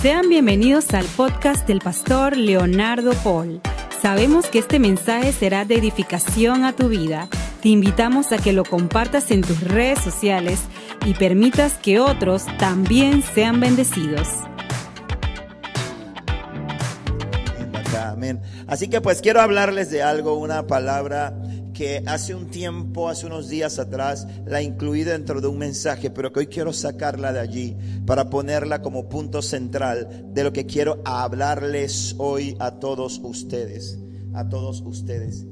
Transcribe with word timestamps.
Sean 0.00 0.30
bienvenidos 0.30 0.94
al 0.94 1.04
podcast 1.04 1.68
del 1.68 1.80
pastor 1.80 2.34
Leonardo 2.34 3.12
Paul. 3.22 3.60
Sabemos 4.00 4.46
que 4.46 4.58
este 4.58 4.78
mensaje 4.78 5.30
será 5.30 5.66
de 5.66 5.74
edificación 5.74 6.64
a 6.64 6.72
tu 6.72 6.88
vida. 6.88 7.28
Te 7.60 7.68
invitamos 7.68 8.32
a 8.32 8.38
que 8.38 8.54
lo 8.54 8.64
compartas 8.64 9.30
en 9.30 9.42
tus 9.42 9.60
redes 9.60 9.98
sociales 9.98 10.60
y 11.04 11.12
permitas 11.12 11.74
que 11.74 12.00
otros 12.00 12.46
también 12.56 13.22
sean 13.22 13.60
bendecidos. 13.60 14.26
Amén. 18.02 18.40
Así 18.66 18.88
que 18.88 19.02
pues 19.02 19.20
quiero 19.20 19.42
hablarles 19.42 19.90
de 19.90 20.02
algo, 20.02 20.38
una 20.38 20.66
palabra 20.66 21.34
que 21.80 22.02
hace 22.04 22.34
un 22.34 22.50
tiempo, 22.50 23.08
hace 23.08 23.24
unos 23.24 23.48
días 23.48 23.78
atrás, 23.78 24.28
la 24.44 24.60
incluí 24.60 25.02
dentro 25.02 25.40
de 25.40 25.48
un 25.48 25.56
mensaje, 25.56 26.10
pero 26.10 26.30
que 26.30 26.40
hoy 26.40 26.46
quiero 26.46 26.74
sacarla 26.74 27.32
de 27.32 27.40
allí 27.40 27.74
para 28.04 28.28
ponerla 28.28 28.82
como 28.82 29.08
punto 29.08 29.40
central 29.40 30.26
de 30.34 30.44
lo 30.44 30.52
que 30.52 30.66
quiero 30.66 31.00
hablarles 31.06 32.16
hoy 32.18 32.54
a 32.58 32.72
todos 32.72 33.18
ustedes, 33.24 33.98
a 34.34 34.46
todos 34.46 34.82
ustedes. 34.82 35.46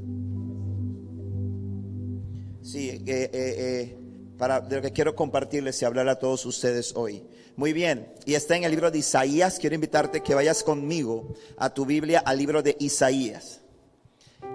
Sí, 2.61 2.91
eh, 2.91 3.03
eh, 3.07 3.31
eh, 3.33 3.99
para 4.37 4.61
de 4.61 4.77
lo 4.77 4.83
que 4.83 4.93
quiero 4.93 5.15
compartirles 5.15 5.81
y 5.81 5.87
hablar 5.87 6.11
a 6.11 6.19
todos 6.19 6.45
ustedes 6.45 6.93
hoy. 6.95 7.25
Muy 7.57 7.73
bien, 7.73 8.07
y 8.27 8.35
está 8.35 8.55
en 8.55 8.65
el 8.65 8.71
libro 8.71 8.91
de 8.91 8.99
Isaías. 8.99 9.59
Quiero 9.59 9.77
invitarte 9.77 10.23
que 10.23 10.35
vayas 10.35 10.63
conmigo 10.63 11.33
a 11.57 11.73
tu 11.73 11.87
Biblia, 11.87 12.19
al 12.19 12.37
libro 12.37 12.63
de 12.63 12.77
Isaías. 12.79 13.63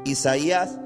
Isaías 0.05 0.77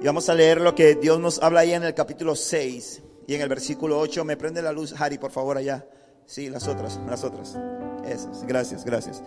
y 0.00 0.06
vamos 0.06 0.28
a 0.30 0.34
leer 0.34 0.60
lo 0.60 0.74
que 0.74 0.94
Dios 0.94 1.20
nos 1.20 1.42
habla 1.42 1.60
ahí 1.60 1.74
en 1.74 1.82
el 1.82 1.92
capítulo 1.92 2.34
6 2.34 3.02
y 3.26 3.34
en 3.34 3.42
el 3.42 3.48
versículo 3.48 3.98
8. 3.98 4.24
Me 4.24 4.36
prende 4.36 4.62
la 4.62 4.72
luz, 4.72 4.94
Harry, 4.98 5.18
por 5.18 5.30
favor, 5.30 5.58
allá. 5.58 5.86
Sí, 6.24 6.48
las 6.48 6.68
otras, 6.68 6.98
las 7.08 7.22
otras. 7.22 7.58
Esas, 8.06 8.46
gracias, 8.46 8.84
gracias. 8.84 9.22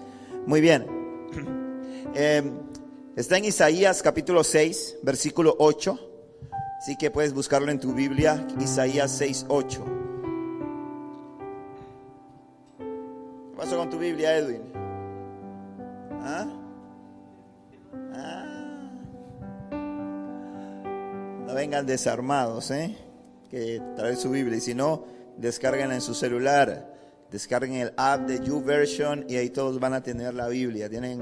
Muy 0.48 0.62
bien. 0.62 0.86
Em, 2.16 2.60
está 3.16 3.38
en 3.38 3.46
Isaías 3.46 4.04
capítulo 4.04 4.44
6, 4.44 4.98
versículo 5.04 5.56
8. 5.58 6.00
Así 6.80 6.96
que 6.98 7.10
puedes 7.10 7.34
buscarlo 7.34 7.72
en 7.72 7.80
tu 7.80 7.94
Biblia, 7.94 8.46
Isaías 8.60 9.12
6, 9.12 9.46
8. 9.50 9.86
¿Qué 12.78 13.58
pasó 13.58 13.78
con 13.78 13.90
tu 13.90 13.98
Biblia, 13.98 14.38
Edwin? 14.38 14.62
¿Ah? 16.22 16.46
Vengan 21.54 21.86
desarmados, 21.86 22.72
¿eh? 22.72 22.96
que 23.50 23.82
traen 23.96 24.18
su 24.18 24.32
Biblia. 24.32 24.58
Y 24.58 24.62
si 24.62 24.74
no, 24.74 25.06
descarguen 25.38 25.92
en 25.92 26.02
su 26.02 26.14
celular, 26.14 26.94
descarguen 27.32 27.78
el 27.78 27.94
app 27.98 28.28
de 28.28 28.40
YouVersion 28.46 29.26
y 29.28 29.38
ahí 29.38 29.50
todos 29.50 29.80
van 29.80 29.94
a 29.94 30.04
tener 30.04 30.34
la 30.34 30.48
Biblia. 30.48 30.90
Tienen 30.90 31.22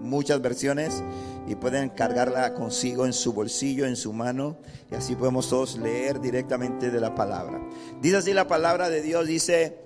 muchas 0.00 0.40
versiones 0.40 1.02
y 1.46 1.54
pueden 1.54 1.90
cargarla 1.90 2.54
consigo 2.54 3.06
en 3.06 3.12
su 3.12 3.32
bolsillo, 3.32 3.86
en 3.86 3.96
su 3.96 4.12
mano, 4.12 4.56
y 4.90 4.94
así 4.94 5.14
podemos 5.14 5.48
todos 5.48 5.78
leer 5.78 6.20
directamente 6.20 6.90
de 6.90 7.00
la 7.00 7.14
palabra. 7.14 7.60
Dice 8.00 8.16
así 8.16 8.32
la 8.32 8.46
palabra 8.46 8.88
de 8.88 9.02
Dios, 9.02 9.26
dice, 9.26 9.78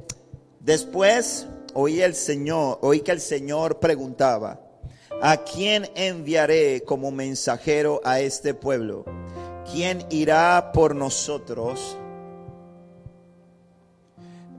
después 0.60 1.46
oí 1.74 2.00
el 2.00 2.14
Señor, 2.14 2.78
oí 2.82 3.00
que 3.00 3.12
el 3.12 3.20
Señor 3.20 3.80
preguntaba, 3.80 4.60
¿a 5.20 5.38
quién 5.38 5.88
enviaré 5.94 6.82
como 6.84 7.10
mensajero 7.10 8.00
a 8.04 8.20
este 8.20 8.54
pueblo? 8.54 9.04
¿Quién 9.74 10.06
irá 10.10 10.70
por 10.72 10.94
nosotros? 10.94 11.96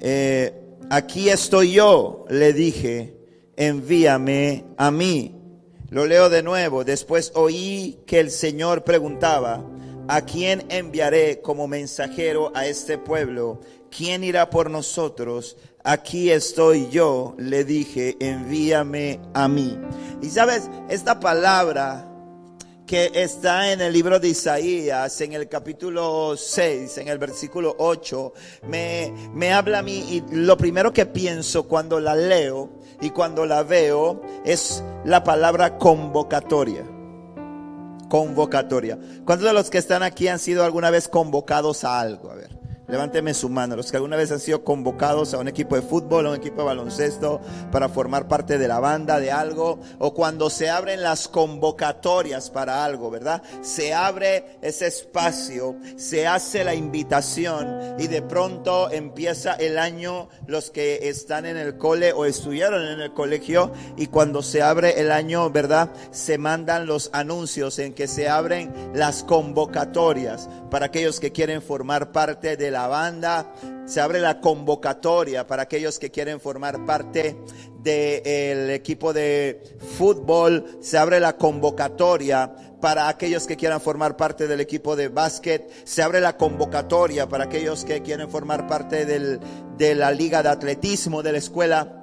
Eh, 0.01 0.53
aquí 0.89 1.29
estoy 1.29 1.71
yo, 1.71 2.25
le 2.27 2.51
dije, 2.51 3.15
envíame 3.55 4.65
a 4.75 4.91
mí. 4.91 5.33
Lo 5.89 6.05
leo 6.05 6.29
de 6.29 6.43
nuevo. 6.43 6.83
Después 6.83 7.31
oí 7.33 7.99
que 8.05 8.19
el 8.19 8.29
Señor 8.29 8.83
preguntaba, 8.83 9.63
¿a 10.09 10.21
quién 10.21 10.65
enviaré 10.67 11.39
como 11.39 11.65
mensajero 11.69 12.51
a 12.53 12.65
este 12.65 12.97
pueblo? 12.97 13.61
¿Quién 13.89 14.21
irá 14.21 14.49
por 14.49 14.69
nosotros? 14.69 15.55
Aquí 15.85 16.29
estoy 16.29 16.89
yo, 16.89 17.35
le 17.37 17.63
dije, 17.63 18.17
envíame 18.19 19.21
a 19.33 19.47
mí. 19.47 19.79
Y 20.21 20.29
sabes, 20.29 20.69
esta 20.89 21.21
palabra 21.21 22.14
que 22.85 23.11
está 23.13 23.71
en 23.71 23.81
el 23.81 23.91
libro 23.91 24.19
de 24.19 24.29
Isaías, 24.29 25.19
en 25.21 25.33
el 25.33 25.49
capítulo 25.49 26.35
6, 26.37 26.99
en 26.99 27.07
el 27.07 27.17
versículo 27.17 27.75
8, 27.79 28.33
me, 28.67 29.11
me 29.33 29.53
habla 29.53 29.79
a 29.79 29.81
mí 29.81 30.05
y 30.09 30.23
lo 30.35 30.55
primero 30.57 30.93
que 30.93 31.05
pienso 31.05 31.67
cuando 31.67 31.99
la 31.99 32.15
leo 32.15 32.69
y 33.01 33.09
cuando 33.09 33.45
la 33.45 33.63
veo 33.63 34.21
es 34.45 34.83
la 35.03 35.23
palabra 35.23 35.77
convocatoria. 35.77 36.85
Convocatoria. 38.09 38.99
¿Cuántos 39.25 39.47
de 39.47 39.53
los 39.53 39.69
que 39.69 39.79
están 39.79 40.03
aquí 40.03 40.27
han 40.27 40.39
sido 40.39 40.63
alguna 40.63 40.91
vez 40.91 41.07
convocados 41.07 41.83
a 41.83 41.99
algo? 41.99 42.29
A 42.29 42.35
ver. 42.35 42.54
Levánteme 42.87 43.33
su 43.33 43.49
mano, 43.49 43.75
los 43.75 43.89
que 43.89 43.97
alguna 43.97 44.15
vez 44.15 44.31
han 44.31 44.39
sido 44.39 44.63
convocados 44.63 45.33
a 45.33 45.39
un 45.39 45.47
equipo 45.47 45.75
de 45.75 45.81
fútbol, 45.81 46.27
a 46.27 46.29
un 46.29 46.35
equipo 46.35 46.61
de 46.61 46.67
baloncesto, 46.67 47.41
para 47.71 47.89
formar 47.89 48.27
parte 48.27 48.59
de 48.59 48.67
la 48.67 48.79
banda 48.79 49.19
de 49.19 49.31
algo, 49.31 49.79
o 49.97 50.13
cuando 50.13 50.51
se 50.51 50.69
abren 50.69 51.01
las 51.01 51.27
convocatorias 51.27 52.51
para 52.51 52.85
algo, 52.85 53.09
¿verdad? 53.09 53.41
Se 53.61 53.93
abre 53.93 54.57
ese 54.61 54.85
espacio, 54.85 55.75
se 55.95 56.27
hace 56.27 56.63
la 56.63 56.75
invitación 56.75 57.95
y 57.97 58.07
de 58.07 58.21
pronto 58.21 58.91
empieza 58.91 59.53
el 59.53 59.79
año 59.79 60.29
los 60.45 60.69
que 60.69 61.09
están 61.09 61.47
en 61.47 61.57
el 61.57 61.77
cole 61.77 62.13
o 62.13 62.25
estuvieron 62.25 62.85
en 62.85 62.99
el 62.99 63.13
colegio 63.13 63.71
y 63.97 64.07
cuando 64.07 64.43
se 64.43 64.61
abre 64.61 64.99
el 64.99 65.11
año, 65.11 65.49
¿verdad? 65.49 65.89
Se 66.11 66.37
mandan 66.37 66.85
los 66.85 67.09
anuncios 67.13 67.79
en 67.79 67.93
que 67.93 68.07
se 68.07 68.29
abren 68.29 68.71
las 68.93 69.23
convocatorias 69.23 70.49
para 70.69 70.87
aquellos 70.87 71.19
que 71.19 71.31
quieren 71.31 71.61
formar 71.61 72.11
parte 72.11 72.57
de 72.57 72.71
la 72.71 72.74
banda. 72.87 73.53
Se 73.85 74.01
abre 74.01 74.19
la 74.19 74.39
convocatoria 74.39 75.47
para 75.47 75.63
aquellos 75.63 75.99
que 75.99 76.11
quieren 76.11 76.39
formar 76.39 76.85
parte 76.85 77.37
del 77.81 78.69
equipo 78.69 79.13
de 79.13 79.77
fútbol. 79.97 80.77
Se 80.81 80.97
abre 80.97 81.19
la 81.19 81.37
convocatoria 81.37 82.53
para 82.81 83.07
aquellos 83.07 83.47
que 83.47 83.57
quieran 83.57 83.81
formar 83.81 84.17
parte 84.17 84.47
del 84.47 84.59
equipo 84.59 84.95
de 84.95 85.07
básquet. 85.07 85.69
Se 85.85 86.03
abre 86.03 86.21
la 86.21 86.37
convocatoria 86.37 87.27
para 87.27 87.45
aquellos 87.45 87.85
que 87.85 88.01
quieren 88.01 88.29
formar 88.29 88.67
parte 88.67 89.05
de 89.05 89.95
la 89.95 90.11
liga 90.11 90.43
de 90.43 90.49
atletismo 90.49 91.23
de 91.23 91.31
la 91.31 91.37
escuela. 91.37 92.01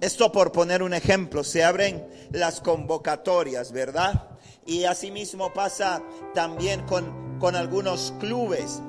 Esto 0.00 0.32
por 0.32 0.50
poner 0.50 0.82
un 0.82 0.94
ejemplo, 0.94 1.44
se 1.44 1.62
abren 1.62 2.04
las 2.32 2.60
convocatorias, 2.60 3.70
¿verdad? 3.70 4.30
Y 4.66 4.84
asimismo 4.84 5.52
pasa 5.52 6.02
también 6.34 6.82
con, 6.86 7.38
con 7.38 7.54
algunos 7.54 8.12
clubes, 8.18 8.80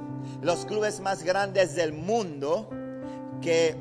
los 0.44 0.66
clubes 0.66 1.00
más 1.00 1.24
grandes 1.24 1.76
del 1.76 1.94
mundo 1.94 2.70
que 3.42 3.76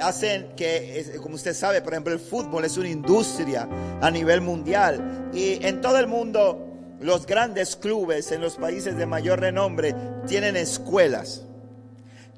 hacen 0.00 0.54
que, 0.56 1.18
como 1.22 1.34
usted 1.34 1.54
sabe, 1.54 1.82
por 1.82 1.92
ejemplo, 1.92 2.12
el 2.12 2.20
fútbol 2.20 2.64
es 2.64 2.76
una 2.76 2.88
industria 2.88 3.68
a 4.00 4.10
nivel 4.10 4.40
mundial. 4.40 5.30
Y 5.32 5.64
en 5.64 5.80
todo 5.80 5.98
el 5.98 6.06
mundo, 6.06 6.66
los 7.00 7.26
grandes 7.26 7.76
clubes 7.76 8.32
en 8.32 8.40
los 8.40 8.56
países 8.56 8.96
de 8.96 9.06
mayor 9.06 9.40
renombre 9.40 9.94
tienen 10.26 10.56
escuelas. 10.56 11.42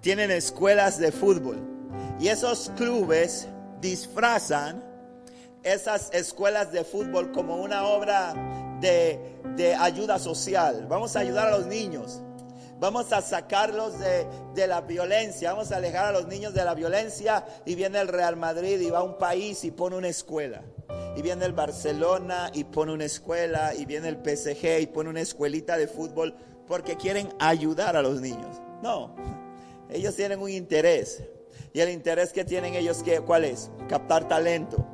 Tienen 0.01 0.31
escuelas 0.31 0.99
de 0.99 1.13
fútbol. 1.13 1.59
Y 2.21 2.29
esos 2.29 2.71
clubes 2.77 3.49
disfrazan 3.81 4.83
esas 5.63 6.11
escuelas 6.13 6.73
de 6.73 6.85
fútbol 6.85 7.33
como 7.33 7.57
una 7.57 7.85
obra 7.85 8.35
de, 8.81 9.75
ayuda 9.79 10.19
social. 10.19 10.87
Vamos 10.89 11.17
a 11.17 11.21
ayudar 11.21 11.49
a 11.49 11.59
los 11.59 11.67
niños. 11.67 12.21
Vamos 12.84 13.15
a 13.15 13.22
sacarlos 13.22 13.95
de, 13.99 14.67
la 14.67 14.83
violencia. 14.83 15.55
Vamos 15.55 15.72
a 15.72 15.77
alejar 15.77 16.05
a 16.05 16.12
los 16.12 16.27
niños 16.27 16.53
de 16.53 16.67
la 16.67 16.75
violencia. 16.75 17.43
Y 17.65 17.77
viene 17.77 17.99
el 17.99 18.09
Real 18.09 18.37
Madrid 18.37 18.79
y 18.79 18.91
va 18.91 18.99
a 18.99 19.03
un 19.03 19.17
país 19.17 19.64
y 19.64 19.70
pone 19.70 19.97
una 19.97 20.09
escuela. 20.09 20.61
Y 21.17 21.23
viene 21.23 21.47
el 21.47 21.55
Barcelona 21.55 22.50
y 22.53 22.64
pone 22.64 22.93
una 22.93 23.06
escuela. 23.06 23.75
Y 23.75 23.87
viene 23.87 24.09
el 24.09 24.17
PSG 24.17 24.82
y 24.82 24.87
pone 24.87 25.09
una 25.09 25.23
escuelita 25.23 25.79
de 25.79 25.88
fútbol. 25.88 26.37
Porque 26.67 26.99
quieren 26.99 27.32
ayudar 27.38 27.97
a 27.97 28.03
los 28.03 28.20
niños. 28.20 28.61
No, 28.82 29.17
ellos 29.88 30.14
tienen 30.14 30.43
un 30.43 30.50
interés. 30.50 31.23
Y 31.73 31.81
el 31.81 31.88
interés 31.88 32.35
que 32.35 32.44
tienen 32.44 32.75
ellos, 32.75 33.03
¿cuál 33.25 33.47
es? 33.47 33.70
Captar 33.88 34.29
talento 34.29 34.87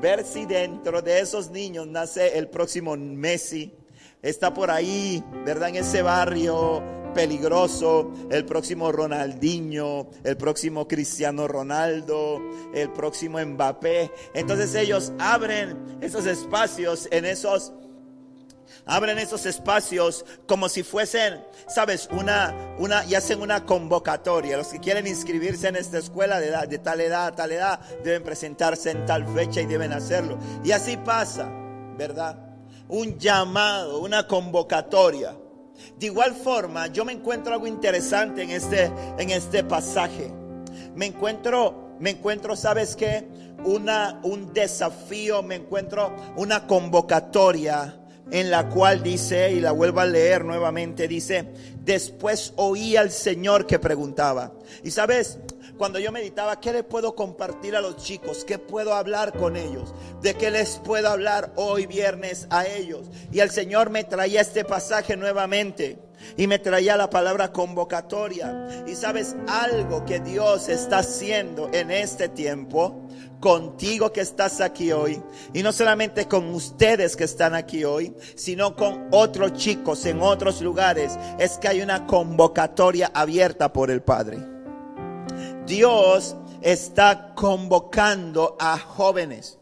ver 0.00 0.24
si 0.24 0.46
dentro 0.46 1.02
de 1.02 1.20
esos 1.20 1.50
niños 1.50 1.86
nace 1.88 2.38
el 2.38 2.48
próximo 2.48 2.96
Messi. 2.96 3.74
Está 4.22 4.54
por 4.54 4.70
ahí, 4.70 5.22
¿verdad? 5.44 5.68
En 5.68 5.76
ese 5.76 6.00
barrio 6.00 7.03
peligroso, 7.14 8.12
el 8.30 8.44
próximo 8.44 8.92
Ronaldinho, 8.92 10.08
el 10.24 10.36
próximo 10.36 10.86
Cristiano 10.86 11.48
Ronaldo, 11.48 12.42
el 12.74 12.90
próximo 12.90 13.38
Mbappé. 13.38 14.10
Entonces 14.34 14.74
ellos 14.74 15.12
abren 15.18 15.98
esos 16.00 16.26
espacios 16.26 17.08
en 17.10 17.24
esos 17.24 17.72
abren 18.86 19.18
esos 19.18 19.46
espacios 19.46 20.24
como 20.46 20.68
si 20.68 20.82
fuesen, 20.82 21.42
sabes, 21.68 22.08
una, 22.12 22.54
una, 22.78 23.04
y 23.06 23.14
hacen 23.14 23.40
una 23.40 23.64
convocatoria. 23.64 24.56
Los 24.56 24.68
que 24.68 24.80
quieren 24.80 25.06
inscribirse 25.06 25.68
en 25.68 25.76
esta 25.76 25.98
escuela 25.98 26.40
de, 26.40 26.66
de 26.66 26.78
tal 26.78 27.00
edad 27.00 27.34
tal 27.34 27.52
edad 27.52 27.80
deben 28.02 28.22
presentarse 28.22 28.90
en 28.90 29.06
tal 29.06 29.26
fecha 29.34 29.60
y 29.60 29.66
deben 29.66 29.92
hacerlo. 29.92 30.38
Y 30.62 30.72
así 30.72 30.96
pasa, 30.96 31.48
¿verdad? 31.96 32.38
Un 32.88 33.18
llamado, 33.18 34.00
una 34.00 34.26
convocatoria. 34.26 35.34
De 35.98 36.06
igual 36.06 36.34
forma, 36.34 36.88
yo 36.88 37.04
me 37.04 37.12
encuentro 37.12 37.52
algo 37.52 37.66
interesante 37.66 38.42
en 38.42 38.50
este, 38.50 38.90
en 39.18 39.30
este 39.30 39.64
pasaje. 39.64 40.30
Me 40.94 41.06
encuentro, 41.06 41.96
me 42.00 42.10
encuentro, 42.10 42.56
¿sabes 42.56 42.96
qué? 42.96 43.26
Una, 43.64 44.20
un 44.22 44.52
desafío, 44.52 45.42
me 45.42 45.56
encuentro 45.56 46.14
una 46.36 46.66
convocatoria 46.66 48.00
en 48.30 48.50
la 48.50 48.68
cual 48.68 49.02
dice, 49.02 49.52
y 49.52 49.60
la 49.60 49.72
vuelvo 49.72 50.00
a 50.00 50.06
leer 50.06 50.44
nuevamente, 50.44 51.08
dice, 51.08 51.52
después 51.80 52.52
oí 52.56 52.96
al 52.96 53.10
Señor 53.10 53.66
que 53.66 53.78
preguntaba. 53.78 54.52
Y 54.82 54.90
sabes, 54.90 55.38
cuando 55.76 55.98
yo 55.98 56.12
meditaba, 56.12 56.60
¿qué 56.60 56.72
le 56.72 56.84
puedo 56.84 57.14
compartir 57.14 57.74
a 57.74 57.80
los 57.80 57.96
chicos? 57.96 58.44
¿Qué 58.44 58.58
puedo 58.58 58.94
hablar 58.94 59.36
con 59.36 59.56
ellos? 59.56 59.92
¿De 60.22 60.34
qué 60.34 60.50
les 60.50 60.78
puedo 60.78 61.08
hablar 61.08 61.52
hoy 61.56 61.86
viernes 61.86 62.46
a 62.50 62.66
ellos? 62.66 63.08
Y 63.32 63.40
el 63.40 63.50
Señor 63.50 63.90
me 63.90 64.04
traía 64.04 64.40
este 64.40 64.64
pasaje 64.64 65.16
nuevamente 65.16 65.98
y 66.36 66.46
me 66.46 66.58
traía 66.58 66.96
la 66.96 67.10
palabra 67.10 67.52
convocatoria. 67.52 68.84
Y 68.86 68.94
sabes 68.94 69.34
algo 69.48 70.04
que 70.04 70.20
Dios 70.20 70.68
está 70.68 70.98
haciendo 70.98 71.68
en 71.72 71.90
este 71.90 72.28
tiempo 72.28 73.00
contigo 73.40 74.12
que 74.12 74.22
estás 74.22 74.62
aquí 74.62 74.90
hoy, 74.92 75.22
y 75.52 75.62
no 75.62 75.70
solamente 75.70 76.26
con 76.26 76.54
ustedes 76.54 77.14
que 77.14 77.24
están 77.24 77.54
aquí 77.54 77.84
hoy, 77.84 78.14
sino 78.36 78.74
con 78.74 79.08
otros 79.10 79.52
chicos 79.52 80.06
en 80.06 80.22
otros 80.22 80.62
lugares, 80.62 81.18
es 81.38 81.58
que 81.58 81.68
hay 81.68 81.82
una 81.82 82.06
convocatoria 82.06 83.10
abierta 83.12 83.70
por 83.70 83.90
el 83.90 84.00
Padre. 84.00 84.53
Dios 85.66 86.36
está 86.62 87.34
convocando 87.34 88.56
a 88.58 88.78
jóvenes. 88.78 89.58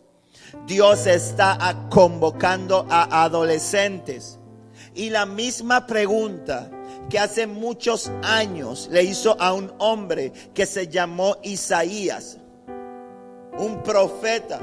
Dios 0.66 1.06
está 1.06 1.86
convocando 1.90 2.86
a 2.90 3.24
adolescentes. 3.24 4.38
Y 4.94 5.10
la 5.10 5.26
misma 5.26 5.86
pregunta 5.86 6.70
que 7.08 7.18
hace 7.18 7.46
muchos 7.46 8.10
años 8.22 8.88
le 8.90 9.02
hizo 9.02 9.40
a 9.40 9.52
un 9.54 9.72
hombre 9.78 10.32
que 10.54 10.66
se 10.66 10.88
llamó 10.88 11.36
Isaías 11.42 12.38
un 13.58 13.82
profeta, 13.82 14.58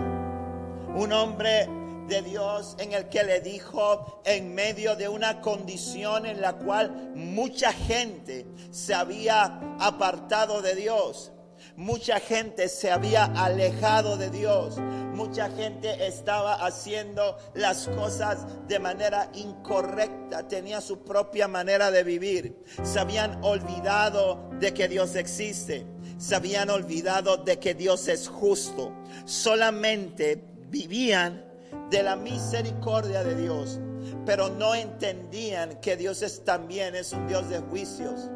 un 0.95 1.11
hombre 1.13 1.67
de 2.09 2.21
Dios 2.21 2.75
en 2.79 2.93
el 2.93 3.07
que 3.09 3.23
le 3.23 3.39
dijo 3.41 4.21
en 4.25 4.53
medio 4.53 4.95
de 4.95 5.07
una 5.07 5.41
condición 5.41 6.25
en 6.25 6.41
la 6.41 6.53
cual 6.53 7.11
mucha 7.15 7.71
gente 7.71 8.45
se 8.71 8.93
había 8.93 9.59
apartado 9.79 10.61
de 10.61 10.75
Dios. 10.75 11.31
Mucha 11.75 12.19
gente 12.19 12.67
se 12.67 12.91
había 12.91 13.25
alejado 13.25 14.17
de 14.17 14.29
Dios. 14.29 14.77
Mucha 14.77 15.49
gente 15.49 16.07
estaba 16.07 16.65
haciendo 16.65 17.37
las 17.53 17.87
cosas 17.87 18.45
de 18.67 18.79
manera 18.79 19.29
incorrecta. 19.33 20.47
Tenía 20.47 20.81
su 20.81 21.03
propia 21.03 21.47
manera 21.47 21.91
de 21.91 22.03
vivir. 22.03 22.63
Se 22.83 22.99
habían 22.99 23.43
olvidado 23.43 24.49
de 24.59 24.73
que 24.73 24.87
Dios 24.87 25.15
existe 25.15 25.85
se 26.19 26.35
habían 26.35 26.69
olvidado 26.69 27.37
de 27.37 27.59
que 27.59 27.73
Dios 27.73 28.07
es 28.09 28.27
justo. 28.27 28.93
Solamente 29.25 30.43
vivían 30.69 31.48
de 31.89 32.03
la 32.03 32.15
misericordia 32.15 33.23
de 33.23 33.35
Dios, 33.35 33.79
pero 34.25 34.49
no 34.49 34.75
entendían 34.75 35.79
que 35.81 35.97
Dios 35.97 36.21
es 36.21 36.43
también 36.43 36.95
es 36.95 37.13
un 37.13 37.27
Dios 37.27 37.49
de 37.49 37.59
juicios. 37.59 38.29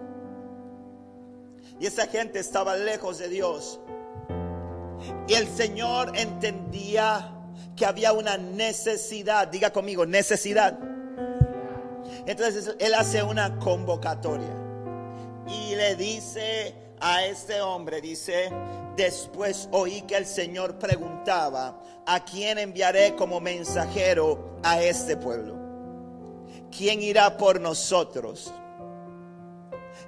Y 1.79 1.85
esa 1.85 2.07
gente 2.07 2.39
estaba 2.39 2.75
lejos 2.75 3.19
de 3.19 3.29
Dios. 3.29 3.79
Y 5.27 5.33
el 5.33 5.47
Señor 5.47 6.13
entendía 6.15 7.33
que 7.75 7.85
había 7.85 8.13
una 8.13 8.37
necesidad, 8.37 9.47
diga 9.47 9.71
conmigo, 9.71 10.05
necesidad. 10.05 10.77
Entonces 12.25 12.75
Él 12.79 12.93
hace 12.93 13.23
una 13.23 13.57
convocatoria 13.59 14.63
y 15.47 15.75
le 15.75 15.95
dice 15.95 16.73
a 17.05 17.25
este 17.25 17.59
hombre, 17.61 17.99
dice, 17.99 18.49
después 18.95 19.67
oí 19.73 20.03
que 20.03 20.15
el 20.15 20.25
Señor 20.25 20.79
preguntaba, 20.79 21.81
¿a 22.05 22.23
quién 22.23 22.57
enviaré 22.57 23.13
como 23.15 23.41
mensajero 23.41 24.57
a 24.63 24.81
este 24.81 25.17
pueblo? 25.17 25.57
¿Quién 26.75 27.01
irá 27.01 27.35
por 27.37 27.59
nosotros? 27.59 28.53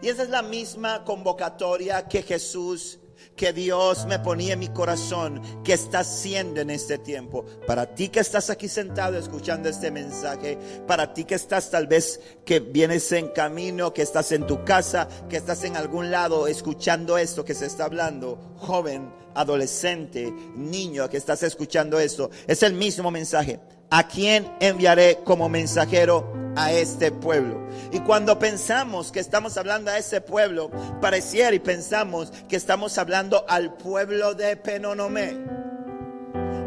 Y 0.01 0.07
esa 0.07 0.23
es 0.23 0.29
la 0.29 0.41
misma 0.41 1.03
convocatoria 1.03 2.07
que 2.07 2.23
Jesús 2.23 2.97
que 3.35 3.53
Dios 3.53 4.05
me 4.05 4.19
ponía 4.19 4.53
en 4.53 4.59
mi 4.59 4.69
corazón 4.69 5.41
que 5.63 5.73
está 5.73 5.99
haciendo 5.99 6.61
en 6.61 6.69
este 6.69 6.97
tiempo. 6.97 7.45
Para 7.67 7.93
ti 7.95 8.09
que 8.09 8.19
estás 8.19 8.49
aquí 8.49 8.67
sentado 8.67 9.17
escuchando 9.17 9.69
este 9.69 9.91
mensaje, 9.91 10.57
para 10.87 11.13
ti 11.13 11.25
que 11.25 11.35
estás 11.35 11.69
tal 11.69 11.87
vez 11.87 12.19
que 12.45 12.59
vienes 12.59 13.11
en 13.11 13.29
camino, 13.29 13.93
que 13.93 14.01
estás 14.01 14.31
en 14.31 14.47
tu 14.47 14.63
casa, 14.63 15.07
que 15.29 15.37
estás 15.37 15.63
en 15.63 15.75
algún 15.77 16.11
lado 16.11 16.47
escuchando 16.47 17.17
esto 17.17 17.45
que 17.45 17.53
se 17.53 17.65
está 17.65 17.85
hablando, 17.85 18.55
joven, 18.57 19.11
adolescente, 19.33 20.31
niño 20.55 21.09
que 21.09 21.17
estás 21.17 21.43
escuchando 21.43 21.99
esto, 21.99 22.29
es 22.47 22.63
el 22.63 22.73
mismo 22.73 23.11
mensaje. 23.11 23.59
¿A 23.91 24.07
quién 24.07 24.51
enviaré 24.59 25.19
como 25.23 25.47
mensajero 25.47 26.33
a 26.55 26.71
este 26.71 27.11
pueblo? 27.11 27.67
Y 27.91 27.99
cuando 27.99 28.39
pensamos 28.39 29.11
que 29.11 29.19
estamos 29.19 29.57
hablando 29.57 29.91
a 29.91 29.97
ese 29.97 30.21
pueblo, 30.21 30.71
pareciera 31.01 31.55
y 31.55 31.59
pensamos 31.59 32.31
que 32.49 32.55
estamos 32.55 32.97
hablando 32.97 33.45
al 33.47 33.75
pueblo 33.75 34.33
de 34.33 34.57
Penonomé. 34.57 35.37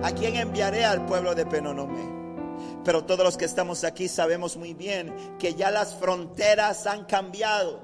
¿A 0.02 0.12
quién 0.12 0.36
enviaré 0.36 0.84
al 0.84 1.04
pueblo 1.06 1.34
de 1.34 1.44
Penonomé? 1.44 2.18
Pero 2.84 3.04
todos 3.04 3.24
los 3.24 3.36
que 3.36 3.46
estamos 3.46 3.82
aquí 3.82 4.06
sabemos 4.06 4.56
muy 4.56 4.74
bien 4.74 5.12
que 5.38 5.54
ya 5.54 5.72
las 5.72 5.96
fronteras 5.96 6.86
han 6.86 7.04
cambiado. 7.04 7.82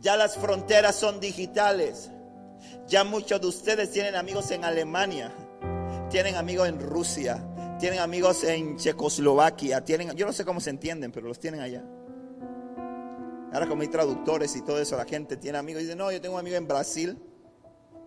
Ya 0.00 0.16
las 0.16 0.36
fronteras 0.36 0.94
son 0.94 1.18
digitales. 1.18 2.10
Ya 2.86 3.02
muchos 3.02 3.40
de 3.40 3.48
ustedes 3.48 3.90
tienen 3.90 4.14
amigos 4.14 4.52
en 4.52 4.64
Alemania 4.64 5.32
tienen 6.12 6.36
amigos 6.36 6.68
en 6.68 6.78
Rusia, 6.78 7.42
tienen 7.80 7.98
amigos 7.98 8.44
en 8.44 8.76
Checoslovaquia, 8.76 9.82
tienen, 9.82 10.10
yo 10.14 10.26
no 10.26 10.34
sé 10.34 10.44
cómo 10.44 10.60
se 10.60 10.68
entienden, 10.68 11.10
pero 11.10 11.26
los 11.26 11.40
tienen 11.40 11.60
allá. 11.60 11.82
Ahora 13.50 13.66
como 13.66 13.80
hay 13.80 13.88
traductores 13.88 14.54
y 14.54 14.60
todo 14.60 14.78
eso, 14.78 14.96
la 14.98 15.06
gente 15.06 15.38
tiene 15.38 15.56
amigos. 15.56 15.82
Dice, 15.82 15.96
no, 15.96 16.12
yo 16.12 16.20
tengo 16.20 16.34
un 16.34 16.40
amigo 16.40 16.56
en 16.56 16.68
Brasil. 16.68 17.18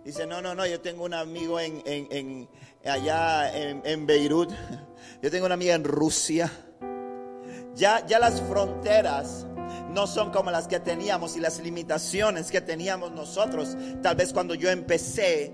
Dice, 0.04 0.28
no, 0.28 0.40
no, 0.40 0.54
no, 0.54 0.68
yo 0.68 0.82
tengo 0.82 1.04
un 1.04 1.16
amigo 1.16 1.60
en, 1.60 2.48
allá 2.86 3.52
en, 3.56 4.06
Beirut. 4.06 4.52
Yo 5.24 5.32
tengo 5.32 5.46
una 5.48 5.56
amiga 5.56 5.74
en 5.74 5.84
Rusia. 5.84 6.52
Ya, 7.74 8.06
ya 8.06 8.20
las 8.20 8.40
fronteras 8.42 9.48
no 9.92 10.06
son 10.06 10.32
como 10.32 10.52
las 10.52 10.68
que 10.68 10.80
teníamos 10.80 11.36
y 11.38 11.40
las 11.40 11.60
limitaciones 11.60 12.52
que 12.52 12.62
teníamos 12.62 13.12
nosotros. 13.14 13.76
Tal 14.04 14.16
vez 14.16 14.32
cuando 14.32 14.54
yo 14.54 14.70
empecé 14.70 15.54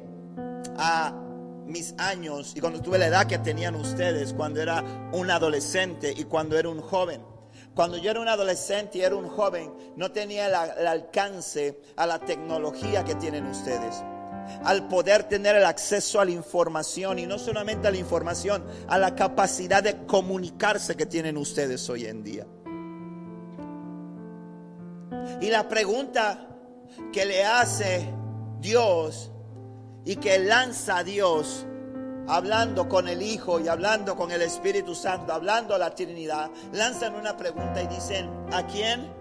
a 0.78 1.21
mis 1.72 1.94
años 1.98 2.54
y 2.56 2.62
cuando 2.62 2.82
tuve 2.82 2.98
la 2.98 3.08
edad 3.08 3.28
que 3.28 3.38
tenían 3.38 3.76
ustedes, 3.76 4.34
cuando 4.34 4.62
era 4.62 4.84
un 5.14 5.32
adolescente 5.32 6.14
y 6.16 6.26
cuando 6.26 6.58
era 6.58 6.70
un 6.70 6.82
joven. 6.82 7.22
Cuando 7.74 7.98
yo 7.98 8.12
era 8.12 8.20
un 8.20 8.28
adolescente 8.28 8.98
y 8.98 9.02
era 9.02 9.16
un 9.16 9.30
joven, 9.30 9.72
no 9.96 10.12
tenía 10.12 10.48
el, 10.48 10.88
alcance 10.88 11.80
a 11.96 12.06
la 12.06 12.20
tecnología 12.20 13.04
que 13.06 13.16
tienen 13.16 13.46
ustedes. 13.46 14.04
Al 14.66 14.88
poder 14.90 15.24
tener 15.24 15.56
el 15.56 15.64
acceso 15.64 16.20
a 16.20 16.26
la 16.26 16.32
información 16.32 17.20
y 17.20 17.26
no 17.26 17.40
solamente 17.40 17.88
a 17.88 17.92
la 17.92 17.98
información, 17.98 18.66
a 18.88 18.98
la 18.98 19.16
capacidad 19.16 19.82
de 19.82 20.06
comunicarse 20.06 20.96
que 20.96 21.06
tienen 21.06 21.38
ustedes 21.38 21.90
hoy 21.90 22.06
en 22.06 22.24
día. 22.24 22.46
Y 25.40 25.50
la 25.50 25.70
pregunta 25.70 26.48
que 27.14 27.26
le 27.26 27.46
hace 27.46 28.06
Dios 28.60 29.31
y 30.06 30.16
que 30.16 30.40
lanza 30.40 30.98
a 30.98 31.04
Dios 31.04 31.66
hablando 32.28 32.88
con 32.88 33.08
el 33.08 33.22
Hijo 33.22 33.60
y 33.60 33.68
hablando 33.68 34.16
con 34.16 34.32
el 34.32 34.42
Espíritu 34.42 34.96
Santo, 34.96 35.34
hablando 35.34 35.76
a 35.76 35.78
la 35.78 35.94
Trinidad, 35.94 36.50
lanzan 36.74 37.16
una 37.16 37.36
pregunta 37.36 37.82
y 37.82 37.88
dicen, 37.88 38.30
¿a 38.52 38.66
quién 38.66 39.12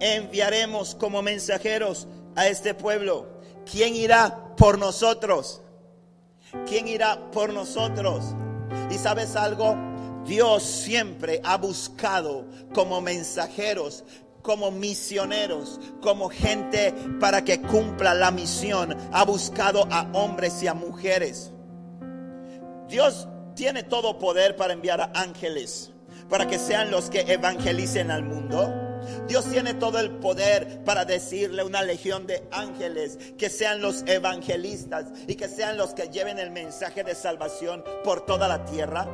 enviaremos 0.00 0.94
como 0.94 1.22
mensajeros 1.22 2.06
a 2.36 2.46
este 2.46 2.74
pueblo? 2.74 3.26
¿Quién 3.70 3.94
irá 3.94 4.54
por 4.56 4.78
nosotros? 4.78 5.62
¿Quién 6.66 6.88
irá 6.88 7.30
por 7.30 7.52
nosotros? 7.52 8.24
¿Y 8.90 8.98
sabes 8.98 9.36
algo? 9.36 9.76
Dios 10.24 10.62
siempre 10.62 11.40
ha 11.44 11.56
buscado 11.56 12.44
como 12.74 13.00
mensajeros 13.00 14.04
como 14.42 14.70
misioneros, 14.70 15.80
como 16.00 16.28
gente 16.28 16.94
para 17.20 17.44
que 17.44 17.60
cumpla 17.60 18.14
la 18.14 18.30
misión, 18.30 18.96
ha 19.12 19.24
buscado 19.24 19.86
a 19.90 20.08
hombres 20.12 20.62
y 20.62 20.66
a 20.66 20.74
mujeres. 20.74 21.52
Dios 22.88 23.28
tiene 23.54 23.82
todo 23.82 24.18
poder 24.18 24.56
para 24.56 24.72
enviar 24.72 25.00
a 25.00 25.12
ángeles, 25.14 25.90
para 26.28 26.46
que 26.46 26.58
sean 26.58 26.90
los 26.90 27.10
que 27.10 27.20
evangelicen 27.20 28.10
al 28.10 28.22
mundo. 28.22 28.72
Dios 29.26 29.44
tiene 29.50 29.74
todo 29.74 29.98
el 29.98 30.10
poder 30.18 30.82
para 30.84 31.04
decirle 31.04 31.62
una 31.62 31.82
legión 31.82 32.26
de 32.26 32.46
ángeles 32.50 33.18
que 33.36 33.50
sean 33.50 33.80
los 33.80 34.02
evangelistas 34.06 35.06
y 35.26 35.34
que 35.34 35.48
sean 35.48 35.76
los 35.76 35.94
que 35.94 36.08
lleven 36.08 36.38
el 36.38 36.50
mensaje 36.50 37.04
de 37.04 37.14
salvación 37.14 37.84
por 38.04 38.24
toda 38.26 38.48
la 38.48 38.64
tierra. 38.64 39.08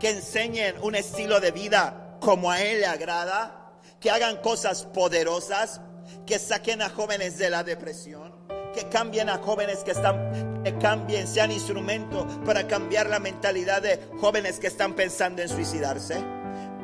Que 0.00 0.10
enseñen 0.10 0.76
un 0.82 0.94
estilo 0.94 1.40
de 1.40 1.50
vida 1.50 2.16
como 2.20 2.50
a 2.50 2.62
Él 2.62 2.80
le 2.80 2.86
agrada. 2.86 3.57
Que 4.00 4.10
hagan 4.10 4.38
cosas 4.38 4.84
poderosas. 4.84 5.80
Que 6.26 6.38
saquen 6.38 6.82
a 6.82 6.88
jóvenes 6.88 7.38
de 7.38 7.50
la 7.50 7.64
depresión. 7.64 8.32
Que 8.74 8.88
cambien 8.88 9.28
a 9.28 9.38
jóvenes 9.38 9.78
que 9.78 9.90
están, 9.90 10.62
que 10.62 10.76
cambien, 10.78 11.26
sean 11.26 11.50
instrumento 11.50 12.26
para 12.44 12.66
cambiar 12.66 13.08
la 13.08 13.18
mentalidad 13.18 13.82
de 13.82 13.98
jóvenes 14.20 14.60
que 14.60 14.66
están 14.66 14.94
pensando 14.94 15.42
en 15.42 15.48
suicidarse. 15.48 16.22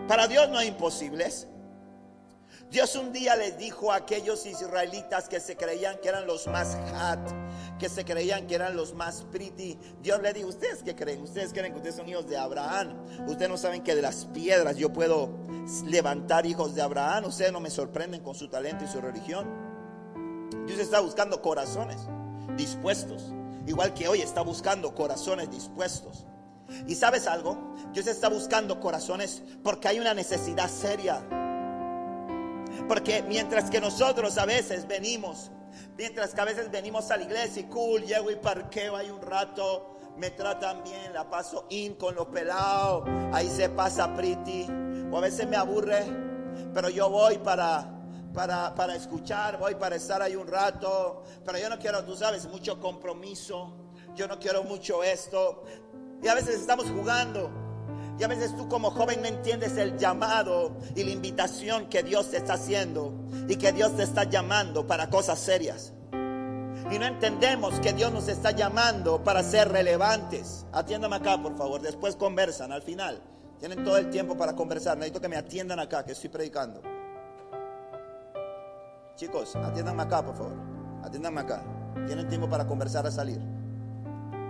Para 0.09 0.27
Dios 0.27 0.49
no 0.49 0.59
hay 0.59 0.69
imposibles. 0.69 1.47
Dios 2.71 2.97
un 2.97 3.13
día 3.13 3.37
les 3.37 3.57
dijo 3.59 3.93
a 3.93 3.97
aquellos 3.97 4.47
israelitas 4.47 5.29
que 5.29 5.39
se 5.39 5.57
creían 5.57 5.99
que 6.03 6.09
eran 6.09 6.27
los 6.27 6.47
más 6.49 6.75
hat, 6.95 7.21
que 7.79 7.89
se 7.89 8.05
creían 8.05 8.47
que 8.47 8.55
eran 8.55 8.77
los 8.77 8.95
más 8.95 9.25
pretty. 9.31 9.79
Dios 10.03 10.21
le 10.23 10.33
dijo, 10.33 10.49
¿ustedes 10.49 10.83
qué 10.83 10.95
creen? 10.95 11.23
¿Ustedes 11.23 11.53
creen 11.53 11.73
que 11.73 11.79
ustedes 11.79 11.97
son 11.97 12.09
hijos 12.09 12.27
de 12.27 12.37
Abraham? 12.37 12.95
Ustedes 13.27 13.49
no 13.49 13.57
saben 13.57 13.83
que 13.83 13.95
de 13.95 14.03
las 14.03 14.27
piedras 14.27 14.77
yo 14.77 14.93
puedo 14.93 15.31
levantar 15.85 16.47
hijos 16.47 16.75
de 16.75 16.83
Abraham. 16.83 17.25
Ustedes 17.27 17.53
no 17.53 17.61
me 17.61 17.71
sorprenden 17.71 18.23
con 18.23 18.35
su 18.35 18.49
talento 18.49 18.85
y 18.85 18.89
su 18.89 19.01
religión. 19.01 19.47
Dios 20.67 20.79
está 20.79 21.01
buscando 21.01 21.43
corazones 21.43 21.99
dispuestos. 22.57 23.33
Igual 23.67 23.95
que 23.95 24.09
hoy 24.09 24.21
está 24.21 24.43
buscando 24.43 24.95
corazones 24.95 25.51
dispuestos. 25.51 26.27
¿Y 26.87 26.95
sabes 26.95 27.27
algo? 27.27 27.75
Dios 27.93 28.07
está 28.07 28.29
buscando 28.29 28.81
corazones 28.81 29.43
porque 29.63 29.89
hay 29.89 30.01
una 30.01 30.15
necesidad 30.15 30.71
seria 30.71 31.23
porque 32.89 33.23
mientras 33.23 33.71
que 33.71 33.81
nosotros 33.81 34.37
a 34.39 34.47
veces 34.47 34.87
venimos, 34.87 35.51
mientras 35.97 36.35
que 36.35 36.41
a 36.41 36.45
veces 36.45 36.71
venimos 36.71 37.11
a 37.11 37.17
la 37.17 37.25
iglesia 37.25 37.63
y 37.63 37.67
cool, 37.67 38.03
llego 38.03 38.31
y 38.31 38.37
parqueo 38.37 38.97
ahí 38.97 39.11
un 39.11 39.23
rato, 39.23 39.99
me 40.17 40.31
tratan 40.31 40.83
bien, 40.85 41.13
la 41.13 41.29
paso 41.29 41.67
in 41.71 41.95
con 41.95 42.15
los 42.15 42.27
pelados, 42.27 43.09
ahí 43.33 43.49
se 43.49 43.69
pasa 43.69 44.15
pretty, 44.15 44.67
o 45.11 45.17
a 45.17 45.21
veces 45.21 45.49
me 45.49 45.57
aburre, 45.57 46.05
pero 46.73 46.89
yo 46.89 47.11
voy 47.11 47.39
para, 47.39 47.91
para, 48.33 48.75
para 48.75 48.95
escuchar, 48.95 49.59
voy 49.59 49.75
para 49.75 49.97
estar 49.97 50.23
ahí 50.23 50.37
un 50.37 50.47
rato, 50.47 51.23
pero 51.45 51.59
yo 51.59 51.69
no 51.69 51.79
quiero, 51.79 52.05
tú 52.05 52.17
sabes, 52.17 52.47
mucho 52.47 52.81
compromiso, 52.81 53.75
yo 54.15 54.29
no 54.29 54.39
quiero 54.39 54.63
mucho 54.63 55.03
esto, 55.03 55.65
y 56.23 56.29
a 56.29 56.35
veces 56.35 56.57
estamos 56.57 56.87
jugando. 56.87 57.64
Y 58.19 58.23
a 58.23 58.29
veces 58.29 58.57
tú 58.57 58.69
como 58.69 58.91
joven 58.91 59.23
no 59.23 59.27
entiendes 59.27 59.77
el 59.77 59.99
llamado 59.99 60.77
y 60.95 61.03
la 61.03 61.11
invitación 61.11 61.87
que 61.89 62.03
Dios 62.03 62.31
te 62.31 62.37
está 62.37 62.55
haciendo 62.55 63.13
y 63.49 63.57
que 63.57 63.73
Dios 63.73 63.97
te 63.97 64.05
está 64.05 64.25
llamando 64.25 64.87
para 64.87 65.11
cosas 65.11 65.39
serias. 65.39 65.93
Y 66.91 66.99
no 66.99 67.07
entendemos 67.07 67.81
que 67.81 67.93
Dios 67.93 68.13
nos 68.13 68.29
está 68.29 68.53
llamando 68.53 69.25
para 69.25 69.43
ser 69.43 69.71
relevantes. 69.71 70.67
Atiéndame 70.73 71.17
acá, 71.17 71.41
por 71.41 71.57
favor. 71.57 71.81
Después 71.81 72.15
conversan 72.15 72.73
al 72.73 72.83
final. 72.83 73.21
Tienen 73.59 73.83
todo 73.85 73.97
el 73.97 74.11
tiempo 74.11 74.37
para 74.37 74.55
conversar. 74.55 74.97
Necesito 74.97 75.21
que 75.21 75.29
me 75.29 75.37
atiendan 75.37 75.81
acá, 75.81 76.05
que 76.05 76.13
estoy 76.13 76.31
predicando. 76.31 76.83
Chicos, 79.17 79.57
atiéndanme 79.57 80.03
acá, 80.03 80.25
por 80.25 80.37
favor. 80.37 80.55
Atiéndanme 81.03 81.41
acá. 81.41 81.63
Tienen 82.07 82.29
tiempo 82.29 82.49
para 82.49 82.67
conversar 82.67 83.07
a 83.07 83.11
salir. 83.11 83.41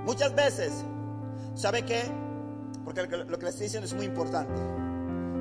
Muchas 0.04 0.35
veces, 0.35 0.73
¿sabe 1.54 1.85
qué? 1.85 2.23
Porque 2.84 3.02
lo 3.02 3.38
que 3.38 3.44
le 3.44 3.50
estoy 3.50 3.64
diciendo 3.64 3.86
es 3.86 3.94
muy 3.94 4.06
importante. 4.06 4.60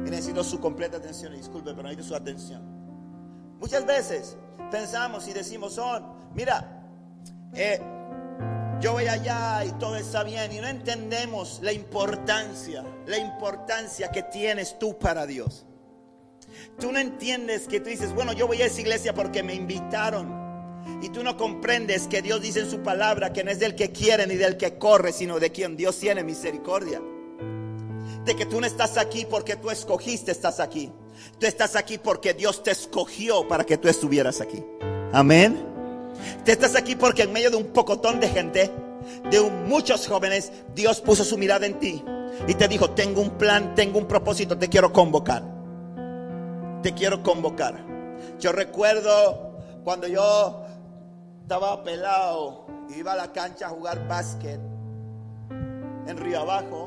Y 0.06 0.10
necesito 0.10 0.44
su 0.44 0.60
completa 0.60 0.98
atención. 0.98 1.34
Disculpe, 1.34 1.72
pero 1.72 1.84
necesito 1.84 2.10
su 2.10 2.16
atención. 2.16 2.62
Muchas 3.60 3.86
veces 3.86 4.38
pensamos 4.70 5.28
y 5.28 5.34
decimos, 5.34 5.74
son, 5.74 6.04
mira, 6.34 6.84
eh, 7.54 7.80
yo 8.82 8.94
voy 8.94 9.08
allá 9.08 9.64
y 9.64 9.72
todo 9.74 9.96
está 9.96 10.24
bien. 10.24 10.52
Y 10.52 10.60
no 10.60 10.68
entendemos 10.68 11.60
la 11.62 11.72
importancia, 11.72 12.84
la 13.08 13.18
importancia 13.18 14.12
que 14.12 14.24
tienes 14.24 14.78
tú 14.78 14.98
para 14.98 15.26
Dios. 15.26 15.66
Tú 16.80 16.92
no 16.92 17.00
entiendes 17.00 17.68
que 17.68 17.80
tú 17.80 17.90
dices, 17.90 18.14
bueno, 18.14 18.34
yo 18.34 18.48
voy 18.48 18.62
a 18.62 18.66
esa 18.66 18.82
iglesia 18.82 19.14
porque 19.14 19.44
me 19.44 19.54
invitaron. 19.54 20.44
Y 21.02 21.10
tú 21.10 21.24
no 21.24 21.38
comprendes 21.38 22.08
que 22.08 22.22
Dios 22.22 22.42
dice 22.42 22.60
en 22.62 22.70
su 22.70 22.82
palabra 22.82 23.32
que 23.32 23.44
no 23.46 23.52
es 23.52 23.60
del 23.60 23.76
que 23.76 23.92
quiere 23.92 24.28
ni 24.28 24.36
del 24.36 24.58
que 24.58 24.78
corre, 24.78 25.14
sino 25.14 25.40
de 25.40 25.52
quien 25.52 25.78
Dios 25.78 25.98
tiene 25.98 26.24
misericordia 26.24 27.02
de 28.26 28.36
que 28.36 28.46
tú 28.46 28.62
no 28.62 28.68
estás 28.68 28.98
aquí 28.98 29.26
porque 29.30 29.56
tú 29.56 29.70
escogiste, 29.70 30.32
estás 30.32 30.60
aquí. 30.60 30.92
Tú 31.40 31.46
estás 31.46 31.76
aquí 31.76 31.98
porque 31.98 32.34
Dios 32.34 32.64
te 32.64 32.72
escogió 32.72 33.48
para 33.48 33.64
que 33.64 33.78
tú 33.78 33.88
estuvieras 33.88 34.42
aquí. 34.42 34.64
Amén. 35.12 35.66
Tú 36.46 36.52
estás 36.52 36.76
aquí 36.76 36.96
porque 36.96 37.24
en 37.24 37.34
medio 37.34 37.52
de 37.52 37.58
un 37.58 37.68
pocotón 37.68 38.20
de 38.20 38.30
gente, 38.30 38.72
de 39.30 39.42
muchos 39.42 40.08
jóvenes, 40.08 40.52
Dios 40.74 41.02
puso 41.02 41.24
su 41.24 41.38
mirada 41.38 41.66
en 41.66 41.80
ti 41.80 42.04
y 42.48 42.54
te 42.56 42.68
dijo, 42.68 42.92
tengo 42.92 43.22
un 43.22 43.32
plan, 43.32 43.76
tengo 43.76 44.00
un 44.00 44.08
propósito, 44.08 44.58
te 44.58 44.70
quiero 44.70 44.94
convocar. 44.94 45.44
Te 46.82 46.94
quiero 46.94 47.24
convocar. 47.24 47.86
Yo 48.40 48.52
recuerdo 48.52 49.58
cuando 49.84 50.08
yo 50.08 50.66
estaba 51.42 51.84
pelado, 51.84 52.66
iba 52.96 53.14
a 53.14 53.16
la 53.16 53.32
cancha 53.32 53.68
a 53.68 53.70
jugar 53.70 54.08
básquet 54.08 54.60
en 56.08 56.18
Río 56.18 56.42
Abajo 56.42 56.83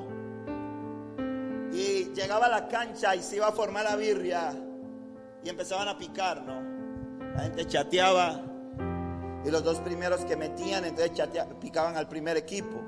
y 1.73 2.12
llegaba 2.14 2.46
a 2.46 2.49
la 2.49 2.68
cancha 2.68 3.14
y 3.14 3.23
se 3.23 3.37
iba 3.37 3.49
a 3.49 3.52
formar 3.52 3.85
la 3.85 3.96
birria. 3.96 4.54
Y 5.42 5.49
empezaban 5.49 5.88
a 5.88 5.99
picar, 5.99 6.42
¿no? 6.42 7.35
La 7.35 7.42
gente 7.42 7.66
chateaba. 7.66 8.42
Y 9.44 9.50
los 9.50 9.62
dos 9.62 9.78
primeros 9.80 10.25
que 10.25 10.37
metían, 10.37 10.85
entonces 10.85 11.12
picaban 11.61 11.96
al 11.96 12.08
primer 12.08 12.37
equipo. 12.37 12.82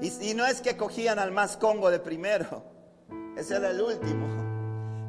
Y, 0.00 0.30
y 0.30 0.34
no 0.34 0.46
es 0.46 0.60
que 0.60 0.76
cogían 0.76 1.18
al 1.18 1.32
más 1.32 1.56
congo 1.56 1.90
de 1.90 2.00
primero. 2.00 2.64
Ese 3.36 3.56
era 3.56 3.70
el 3.70 3.80
último. 3.80 4.26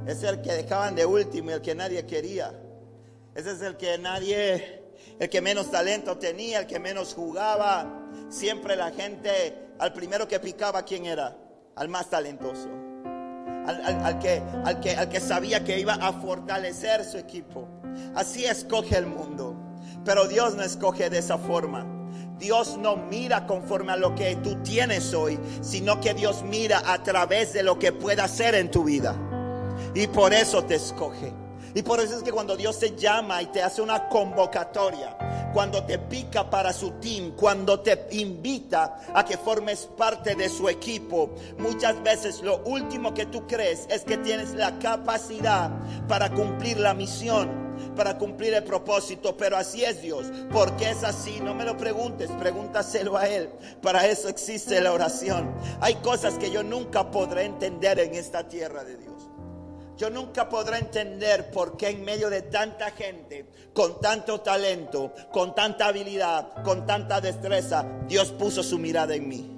Ese 0.05 0.27
es 0.27 0.33
el 0.33 0.41
que 0.41 0.53
dejaban 0.53 0.95
de 0.95 1.05
último 1.05 1.50
y 1.51 1.53
el 1.53 1.62
que 1.62 1.75
nadie 1.75 2.05
quería. 2.05 2.53
Ese 3.33 3.51
es 3.51 3.62
el 3.62 3.77
que 3.77 3.97
nadie, 3.97 4.83
el 5.19 5.29
que 5.29 5.41
menos 5.41 5.69
talento 5.71 6.17
tenía, 6.17 6.59
el 6.59 6.67
que 6.67 6.79
menos 6.79 7.13
jugaba. 7.13 8.09
Siempre 8.29 8.75
la 8.75 8.91
gente, 8.91 9.69
al 9.79 9.93
primero 9.93 10.27
que 10.27 10.39
picaba, 10.39 10.83
¿quién 10.83 11.05
era? 11.05 11.38
Al 11.77 11.89
más 11.89 12.10
talentoso, 12.10 12.67
al, 13.67 14.19
que, 14.19 14.41
al, 14.65 14.79
que, 14.79 14.96
al 14.96 15.10
que 15.10 15.19
sabía 15.19 15.63
que 15.63 15.79
iba 15.79 15.93
a 15.93 16.12
fortalecer 16.12 17.05
su 17.05 17.17
equipo. 17.17 17.67
Así 18.15 18.46
escoge 18.46 18.98
el 18.98 19.05
mundo. 19.05 19.55
Pero 20.03 20.27
Dios 20.27 20.55
no 20.55 20.63
escoge 20.63 21.10
de 21.10 21.19
esa 21.19 21.38
forma. 21.38 21.86
Dios 22.39 22.77
no 22.77 22.96
mira 22.96 23.46
conforme 23.46 23.91
a 23.91 23.98
lo 23.98 24.15
que 24.15 24.36
tú 24.38 24.55
tienes 24.63 25.13
hoy, 25.13 25.39
sino 25.62 26.00
que 26.00 26.13
Dios 26.13 26.43
mira 26.43 26.81
a 26.86 27.03
través 27.03 27.53
de 27.53 27.63
lo 27.63 27.77
que 27.77 27.91
pueda 27.91 28.24
hacer 28.24 28.55
en 28.55 28.72
tu 28.72 28.84
vida. 28.84 29.15
Y 29.93 30.07
por 30.07 30.34
eso 30.34 30.63
te 30.63 30.75
escoge. 30.75 31.34
Y 31.74 31.81
por 31.81 32.00
eso 32.00 32.17
es 32.17 32.24
que 32.24 32.31
cuando 32.31 32.55
Dios 32.55 32.79
te 32.79 32.95
llama 32.95 33.41
y 33.41 33.47
te 33.47 33.62
hace 33.62 33.81
una 33.81 34.07
convocatoria, 34.09 35.17
cuando 35.53 35.83
te 35.83 36.00
pica 36.00 36.50
para 36.50 36.74
su 36.74 36.91
team, 36.91 37.31
cuando 37.36 37.79
te 37.79 38.07
invita 38.12 39.01
a 39.13 39.25
que 39.25 39.38
formes 39.38 39.88
parte 39.97 40.36
de 40.36 40.50
su 40.50 40.69
equipo, 40.69 41.31
muchas 41.57 42.01
veces 42.03 42.41
lo 42.41 42.63
último 42.65 43.13
que 43.13 43.25
tú 43.25 43.47
crees 43.47 43.86
es 43.89 44.03
que 44.03 44.17
tienes 44.17 44.53
la 44.53 44.77
capacidad 44.79 45.71
para 46.07 46.29
cumplir 46.31 46.79
la 46.79 46.93
misión 46.93 47.67
para 47.97 48.17
cumplir 48.17 48.53
el 48.53 48.63
propósito, 48.63 49.36
pero 49.36 49.57
así 49.57 49.83
es 49.83 50.01
Dios. 50.01 50.27
porque 50.51 50.89
es 50.89 51.03
así? 51.03 51.39
No 51.41 51.53
me 51.53 51.65
lo 51.65 51.75
preguntes, 51.75 52.29
pregúntaselo 52.39 53.17
a 53.17 53.27
Él. 53.27 53.50
Para 53.81 54.07
eso 54.07 54.29
existe 54.29 54.79
la 54.79 54.93
oración. 54.93 55.51
Hay 55.81 55.95
cosas 55.95 56.36
que 56.38 56.51
yo 56.51 56.63
nunca 56.63 57.12
podré 57.12 57.43
entender 57.43 58.00
en 58.00 58.15
esta 58.15 58.47
tierra 58.47 58.83
de 58.83 58.97
Dios. 58.97 59.16
Yo 59.97 60.11
nunca 60.11 60.47
podré 60.47 60.77
entender 60.77 61.49
por 61.49 61.75
qué 61.75 61.89
en 61.89 62.05
medio 62.05 62.29
de 62.29 62.43
tanta 62.43 62.91
gente, 62.91 63.49
con 63.73 63.99
tanto 63.99 64.41
talento, 64.41 65.11
con 65.31 65.55
tanta 65.55 65.87
habilidad, 65.87 66.63
con 66.63 66.85
tanta 66.85 67.19
destreza, 67.19 67.83
Dios 68.07 68.31
puso 68.31 68.61
su 68.61 68.77
mirada 68.77 69.15
en 69.15 69.27
mí. 69.27 69.57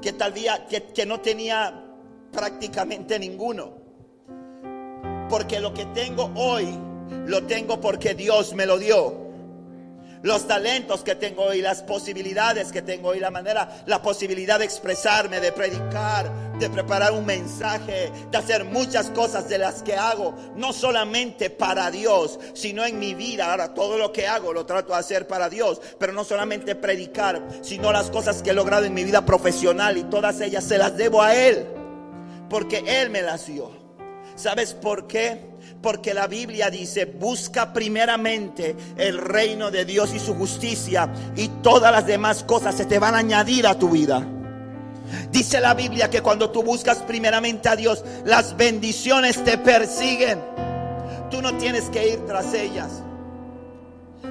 Que 0.00 0.12
tal 0.12 0.32
día, 0.32 0.64
que, 0.68 0.84
que 0.84 1.04
no 1.04 1.20
tenía 1.20 1.86
prácticamente 2.30 3.18
ninguno. 3.18 3.72
Porque 5.28 5.58
lo 5.58 5.74
que 5.74 5.86
tengo 5.86 6.30
hoy, 6.36 6.68
lo 7.26 7.42
tengo 7.46 7.80
porque 7.80 8.14
Dios 8.14 8.54
me 8.54 8.64
lo 8.64 8.78
dio. 8.78 9.25
Los 10.26 10.48
talentos 10.48 11.04
que 11.04 11.14
tengo 11.14 11.44
hoy, 11.44 11.62
las 11.62 11.82
posibilidades 11.82 12.72
que 12.72 12.82
tengo 12.82 13.10
hoy, 13.10 13.20
la 13.20 13.30
manera, 13.30 13.84
la 13.86 14.02
posibilidad 14.02 14.58
de 14.58 14.64
expresarme, 14.64 15.38
de 15.38 15.52
predicar, 15.52 16.58
de 16.58 16.68
preparar 16.68 17.12
un 17.12 17.24
mensaje, 17.24 18.10
de 18.28 18.36
hacer 18.36 18.64
muchas 18.64 19.10
cosas 19.10 19.48
de 19.48 19.58
las 19.58 19.84
que 19.84 19.94
hago, 19.94 20.34
no 20.56 20.72
solamente 20.72 21.48
para 21.48 21.92
Dios, 21.92 22.40
sino 22.54 22.84
en 22.84 22.98
mi 22.98 23.14
vida. 23.14 23.52
Ahora 23.52 23.72
todo 23.72 23.98
lo 23.98 24.12
que 24.12 24.26
hago 24.26 24.52
lo 24.52 24.66
trato 24.66 24.94
de 24.94 24.98
hacer 24.98 25.28
para 25.28 25.48
Dios, 25.48 25.80
pero 25.96 26.12
no 26.12 26.24
solamente 26.24 26.74
predicar, 26.74 27.46
sino 27.62 27.92
las 27.92 28.10
cosas 28.10 28.42
que 28.42 28.50
he 28.50 28.54
logrado 28.54 28.84
en 28.84 28.94
mi 28.94 29.04
vida 29.04 29.24
profesional 29.24 29.96
y 29.96 30.02
todas 30.04 30.40
ellas 30.40 30.64
se 30.64 30.76
las 30.76 30.96
debo 30.96 31.22
a 31.22 31.36
Él, 31.36 31.66
porque 32.50 32.82
Él 32.84 33.10
me 33.10 33.22
las 33.22 33.46
dio. 33.46 33.70
¿Sabes 34.34 34.74
por 34.74 35.06
qué? 35.06 35.55
Porque 35.82 36.14
la 36.14 36.26
Biblia 36.26 36.70
dice, 36.70 37.04
busca 37.04 37.72
primeramente 37.72 38.76
el 38.96 39.18
reino 39.18 39.70
de 39.70 39.84
Dios 39.84 40.14
y 40.14 40.18
su 40.18 40.34
justicia 40.34 41.12
y 41.36 41.48
todas 41.62 41.92
las 41.92 42.06
demás 42.06 42.42
cosas 42.42 42.74
se 42.74 42.86
te 42.86 42.98
van 42.98 43.14
a 43.14 43.18
añadir 43.18 43.66
a 43.66 43.78
tu 43.78 43.90
vida. 43.90 44.26
Dice 45.30 45.60
la 45.60 45.74
Biblia 45.74 46.10
que 46.10 46.22
cuando 46.22 46.50
tú 46.50 46.62
buscas 46.62 46.98
primeramente 46.98 47.68
a 47.68 47.76
Dios, 47.76 48.04
las 48.24 48.56
bendiciones 48.56 49.42
te 49.44 49.58
persiguen. 49.58 50.42
Tú 51.30 51.42
no 51.42 51.56
tienes 51.56 51.84
que 51.90 52.08
ir 52.08 52.26
tras 52.26 52.52
ellas. 52.54 53.02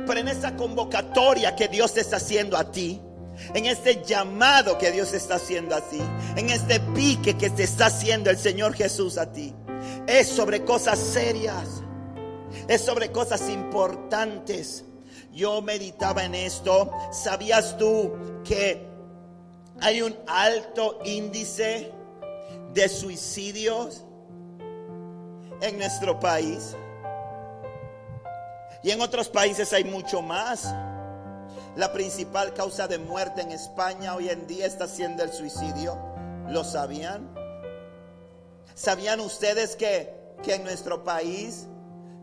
Pero 0.05 0.19
en 0.19 0.27
esa 0.27 0.55
convocatoria 0.55 1.55
que 1.55 1.67
Dios 1.67 1.95
está 1.97 2.17
haciendo 2.17 2.57
a 2.57 2.71
ti, 2.71 3.01
en 3.53 3.65
este 3.65 4.03
llamado 4.03 4.77
que 4.77 4.91
Dios 4.91 5.13
está 5.13 5.35
haciendo 5.35 5.75
a 5.75 5.81
ti, 5.81 6.01
en 6.35 6.49
este 6.49 6.79
pique 6.79 7.35
que 7.35 7.49
te 7.49 7.63
está 7.63 7.87
haciendo 7.87 8.29
el 8.29 8.37
Señor 8.37 8.73
Jesús 8.73 9.17
a 9.17 9.31
ti, 9.31 9.53
es 10.07 10.27
sobre 10.27 10.63
cosas 10.63 10.99
serias, 10.99 11.81
es 12.67 12.81
sobre 12.81 13.11
cosas 13.11 13.49
importantes. 13.49 14.85
Yo 15.31 15.61
meditaba 15.61 16.23
en 16.23 16.35
esto. 16.35 16.91
¿Sabías 17.11 17.77
tú 17.77 18.13
que 18.43 18.87
hay 19.81 20.01
un 20.01 20.15
alto 20.27 20.99
índice 21.03 21.91
de 22.73 22.87
suicidios 22.89 24.05
en 25.61 25.77
nuestro 25.77 26.19
país? 26.19 26.75
Y 28.83 28.91
en 28.91 29.01
otros 29.01 29.29
países 29.29 29.73
hay 29.73 29.83
mucho 29.83 30.21
más. 30.21 30.73
La 31.75 31.91
principal 31.91 32.53
causa 32.53 32.87
de 32.87 32.99
muerte 32.99 33.41
en 33.41 33.51
España 33.51 34.15
hoy 34.15 34.29
en 34.29 34.47
día 34.47 34.65
está 34.65 34.87
siendo 34.87 35.23
el 35.23 35.33
suicidio. 35.33 35.97
¿Lo 36.47 36.63
sabían? 36.63 37.44
¿Sabían 38.75 39.21
ustedes 39.21 39.77
que, 39.77 40.13
en 40.45 40.63
nuestro 40.63 41.03
país 41.03 41.67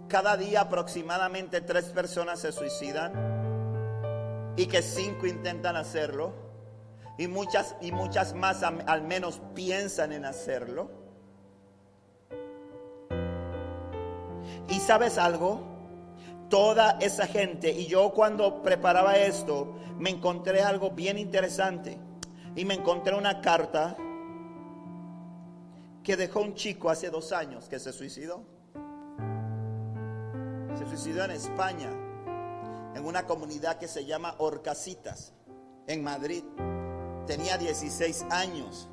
cada 0.06 0.36
día 0.36 0.60
aproximadamente 0.60 1.62
tres 1.62 1.86
personas 1.86 2.40
se 2.40 2.52
suicidan 2.52 4.52
y 4.56 4.66
que 4.66 4.82
cinco 4.82 5.26
intentan 5.26 5.76
hacerlo 5.76 6.34
y 7.18 7.26
muchas 7.26 7.74
y 7.80 7.90
muchas 7.90 8.34
más 8.34 8.62
al 8.62 9.02
menos 9.02 9.40
piensan 9.54 10.12
en 10.12 10.26
hacerlo? 10.26 10.90
¿Y 14.68 14.78
sabes 14.78 15.16
algo? 15.16 15.62
Toda 16.50 16.98
esa 17.00 17.26
gente, 17.26 17.72
y 17.72 17.86
yo 17.86 18.12
cuando 18.12 18.62
preparaba 18.62 19.16
esto, 19.16 19.74
me 19.98 20.10
encontré 20.10 20.60
algo 20.60 20.90
bien 20.90 21.16
interesante. 21.16 21.98
Y 22.54 22.66
me 22.66 22.74
encontré 22.74 23.14
una 23.14 23.40
carta 23.40 23.96
que 26.02 26.16
dejó 26.16 26.40
un 26.40 26.54
chico 26.54 26.90
hace 26.90 27.10
dos 27.10 27.32
años 27.32 27.68
que 27.68 27.78
se 27.78 27.92
suicidó. 27.92 28.44
Se 30.76 30.86
suicidó 30.86 31.24
en 31.24 31.30
España, 31.32 31.90
en 32.94 33.04
una 33.04 33.24
comunidad 33.24 33.78
que 33.78 33.88
se 33.88 34.04
llama 34.04 34.34
Orcasitas, 34.38 35.32
en 35.86 36.02
Madrid. 36.02 36.44
Tenía 37.26 37.56
16 37.56 38.26
años 38.30 38.88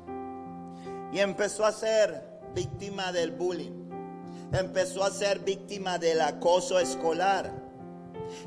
y 1.12 1.18
empezó 1.18 1.64
a 1.64 1.72
ser 1.72 2.40
víctima 2.54 3.12
del 3.12 3.32
bullying. 3.32 3.88
Empezó 4.52 5.04
a 5.04 5.10
ser 5.10 5.40
víctima 5.40 5.98
del 5.98 6.20
acoso 6.20 6.78
escolar. 6.78 7.52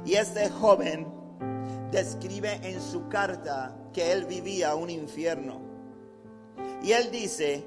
Y 0.05 0.13
este 0.13 0.49
joven 0.49 1.07
describe 1.91 2.59
en 2.63 2.81
su 2.81 3.09
carta 3.09 3.75
que 3.91 4.11
él 4.11 4.25
vivía 4.25 4.75
un 4.75 4.89
infierno. 4.89 5.61
Y 6.81 6.91
él 6.91 7.11
dice 7.11 7.65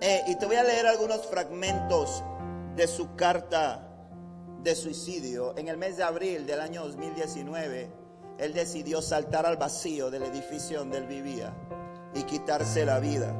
eh, 0.00 0.22
y 0.26 0.36
te 0.36 0.46
voy 0.46 0.56
a 0.56 0.62
leer 0.62 0.86
algunos 0.86 1.26
fragmentos 1.26 2.22
de 2.74 2.86
su 2.86 3.14
carta 3.16 3.88
de 4.62 4.74
suicidio. 4.74 5.56
En 5.56 5.68
el 5.68 5.76
mes 5.78 5.96
de 5.96 6.02
abril 6.02 6.46
del 6.46 6.60
año 6.60 6.84
2019, 6.84 7.90
él 8.38 8.52
decidió 8.52 9.00
saltar 9.00 9.46
al 9.46 9.56
vacío 9.56 10.10
del 10.10 10.24
edificio 10.24 10.80
donde 10.80 10.98
él 10.98 11.06
vivía 11.06 11.54
y 12.14 12.24
quitarse 12.24 12.84
la 12.84 12.98
vida. 12.98 13.34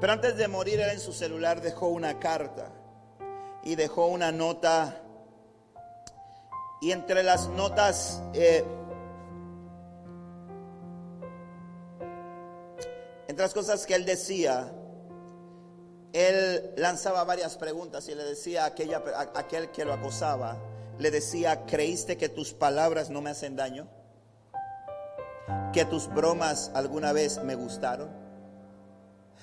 Pero 0.00 0.12
antes 0.12 0.36
de 0.36 0.46
morir, 0.46 0.78
él 0.78 0.90
en 0.90 1.00
su 1.00 1.12
celular 1.12 1.60
dejó 1.60 1.88
una 1.88 2.20
carta 2.20 2.70
y 3.64 3.74
dejó 3.74 4.06
una 4.06 4.30
nota. 4.30 5.02
Y 6.80 6.92
entre 6.92 7.24
las 7.24 7.48
notas... 7.48 8.22
Eh, 8.34 8.64
entre 13.26 13.44
las 13.44 13.52
cosas 13.52 13.84
que 13.84 13.94
él 13.94 14.04
decía, 14.04 14.72
él 16.12 16.72
lanzaba 16.76 17.24
varias 17.24 17.56
preguntas 17.56 18.08
y 18.08 18.14
le 18.14 18.24
decía 18.24 18.64
a, 18.64 18.66
aquella, 18.66 19.02
aquel 19.34 19.70
que 19.70 19.84
lo 19.84 19.92
acosaba, 19.92 20.56
le 20.98 21.10
decía, 21.10 21.64
¿creíste 21.66 22.16
que 22.16 22.28
tus 22.28 22.54
palabras 22.54 23.10
no 23.10 23.20
me 23.20 23.30
hacen 23.30 23.56
daño? 23.56 23.88
¿Que 25.72 25.84
tus 25.84 26.08
bromas 26.08 26.70
alguna 26.74 27.12
vez 27.12 27.42
me 27.44 27.54
gustaron? 27.54 28.08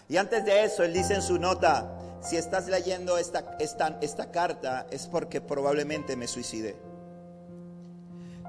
Y 0.08 0.17
antes 0.17 0.45
de 0.45 0.63
eso, 0.63 0.84
él 0.84 0.93
dice 0.93 1.15
en 1.15 1.21
su 1.21 1.39
nota, 1.39 1.97
si 2.21 2.38
estás 2.38 2.67
leyendo 2.67 3.17
esta, 3.17 3.56
esta, 3.60 3.97
esta 4.01 4.32
carta 4.32 4.86
es 4.89 5.08
porque 5.08 5.41
probablemente 5.41 6.15
me 6.15 6.28
suicide. 6.28 6.75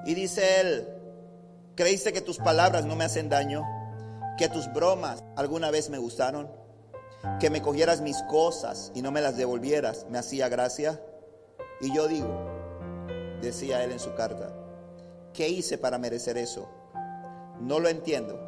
Y 0.04 0.14
dice 0.14 0.60
él, 0.60 0.88
¿creíste 1.74 2.12
que 2.12 2.20
tus 2.20 2.38
palabras 2.38 2.84
no 2.84 2.96
me 2.96 3.04
hacen 3.04 3.28
daño? 3.28 3.62
¿Que 4.38 4.48
tus 4.48 4.72
bromas 4.72 5.22
alguna 5.36 5.70
vez 5.70 5.90
me 5.90 5.98
gustaron? 5.98 6.50
Que 7.40 7.50
me 7.50 7.62
cogieras 7.62 8.00
mis 8.00 8.22
cosas 8.24 8.92
y 8.94 9.02
no 9.02 9.10
me 9.10 9.20
las 9.20 9.36
devolvieras, 9.36 10.06
me 10.10 10.18
hacía 10.18 10.48
gracia. 10.48 11.00
Y 11.80 11.94
yo 11.94 12.08
digo, 12.08 12.28
decía 13.40 13.84
él 13.84 13.92
en 13.92 14.00
su 14.00 14.14
carta, 14.14 14.52
¿qué 15.32 15.48
hice 15.48 15.78
para 15.78 15.98
merecer 15.98 16.38
eso? 16.38 16.68
No 17.60 17.80
lo 17.80 17.88
entiendo. 17.88 18.38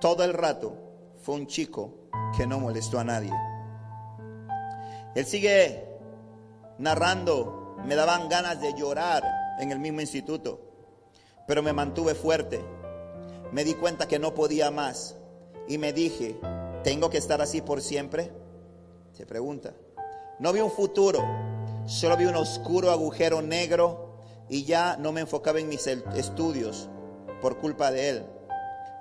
Todo 0.00 0.24
el 0.24 0.32
rato 0.32 0.76
fue 1.22 1.36
un 1.36 1.46
chico 1.46 2.08
que 2.36 2.46
no 2.46 2.58
molestó 2.58 2.98
a 2.98 3.04
nadie. 3.04 3.32
Él 5.14 5.26
sigue 5.26 5.88
narrando, 6.78 7.76
me 7.84 7.94
daban 7.94 8.28
ganas 8.28 8.60
de 8.60 8.74
llorar 8.74 9.22
en 9.60 9.70
el 9.70 9.78
mismo 9.78 10.00
instituto, 10.00 10.60
pero 11.46 11.62
me 11.62 11.72
mantuve 11.72 12.14
fuerte. 12.14 12.64
Me 13.52 13.64
di 13.64 13.74
cuenta 13.74 14.08
que 14.08 14.18
no 14.18 14.34
podía 14.34 14.70
más 14.70 15.16
y 15.68 15.76
me 15.78 15.92
dije, 15.92 16.40
¿Tengo 16.84 17.10
que 17.10 17.18
estar 17.18 17.40
así 17.40 17.60
por 17.60 17.80
siempre? 17.80 18.32
Se 19.12 19.24
pregunta. 19.24 19.74
No 20.40 20.52
vi 20.52 20.60
un 20.60 20.70
futuro, 20.70 21.22
solo 21.86 22.16
vi 22.16 22.24
un 22.24 22.34
oscuro 22.34 22.90
agujero 22.90 23.40
negro 23.40 24.18
y 24.48 24.64
ya 24.64 24.96
no 24.96 25.12
me 25.12 25.20
enfocaba 25.20 25.60
en 25.60 25.68
mis 25.68 25.86
estudios 25.86 26.88
por 27.40 27.58
culpa 27.58 27.92
de 27.92 28.08
él, 28.08 28.26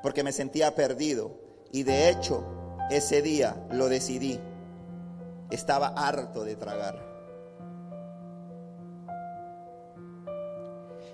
porque 0.03 0.23
me 0.23 0.31
sentía 0.31 0.75
perdido. 0.75 1.39
Y 1.71 1.81
de 1.83 2.09
hecho, 2.09 2.45
ese 2.91 3.23
día 3.23 3.65
lo 3.71 3.89
decidí. 3.89 4.39
Estaba 5.49 5.87
harto 5.87 6.43
de 6.43 6.55
tragar. 6.55 7.09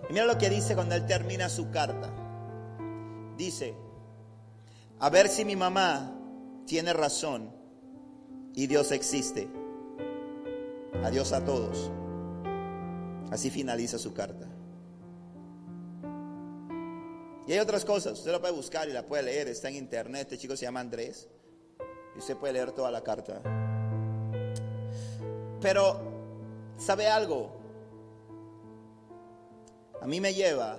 Y 0.10 0.14
mira 0.14 0.26
lo 0.26 0.38
que 0.38 0.50
dice 0.50 0.76
cuando 0.76 0.96
él 0.96 1.06
termina 1.06 1.48
su 1.48 1.72
carta. 1.72 2.10
Dice, 3.38 3.74
a 5.00 5.10
ver 5.10 5.30
si 5.30 5.46
mi 5.46 5.56
mamá 5.56 6.17
tiene 6.68 6.94
razón 6.94 7.50
y 8.54 8.68
Dios 8.68 8.92
existe. 8.92 9.48
Adiós 11.04 11.32
a 11.32 11.44
todos. 11.44 11.90
Así 13.32 13.50
finaliza 13.50 13.98
su 13.98 14.14
carta. 14.14 14.48
Y 17.48 17.54
hay 17.54 17.60
otras 17.60 17.86
cosas, 17.86 18.20
usted 18.20 18.32
la 18.34 18.42
puede 18.42 18.54
buscar 18.54 18.90
y 18.90 18.94
la 18.94 19.04
puede 19.04 19.24
leer, 19.24 19.48
está 19.48 19.70
en 19.70 19.76
internet, 19.78 20.24
este 20.24 20.38
chico 20.38 20.58
se 20.58 20.66
llama 20.66 20.82
Andrés, 20.82 21.30
y 22.14 22.20
usted 22.20 22.36
puede 22.36 22.54
leer 22.54 22.74
toda 22.74 22.92
la 22.92 23.02
carta. 23.02 23.42
Pero, 25.62 26.02
¿sabe 26.78 27.08
algo? 27.08 27.56
A 30.02 30.08
mí 30.08 30.20
me 30.20 30.34
lleva, 30.34 30.78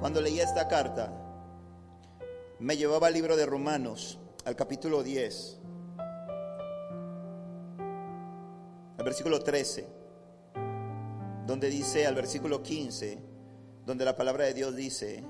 cuando 0.00 0.20
leí 0.20 0.38
esta 0.38 0.68
carta, 0.68 1.21
me 2.62 2.76
llevaba 2.76 3.08
al 3.08 3.14
libro 3.14 3.36
de 3.36 3.44
Romanos, 3.44 4.20
al 4.44 4.54
capítulo 4.54 5.02
10, 5.02 5.58
al 8.98 9.04
versículo 9.04 9.40
13. 9.40 10.00
donde 11.44 11.68
dice 11.68 12.06
al 12.06 12.14
versículo 12.14 12.62
15, 12.62 13.18
donde 13.84 14.04
la 14.04 14.14
palabra 14.14 14.44
de 14.44 14.54
Dios 14.54 14.76
dice, 14.76 15.24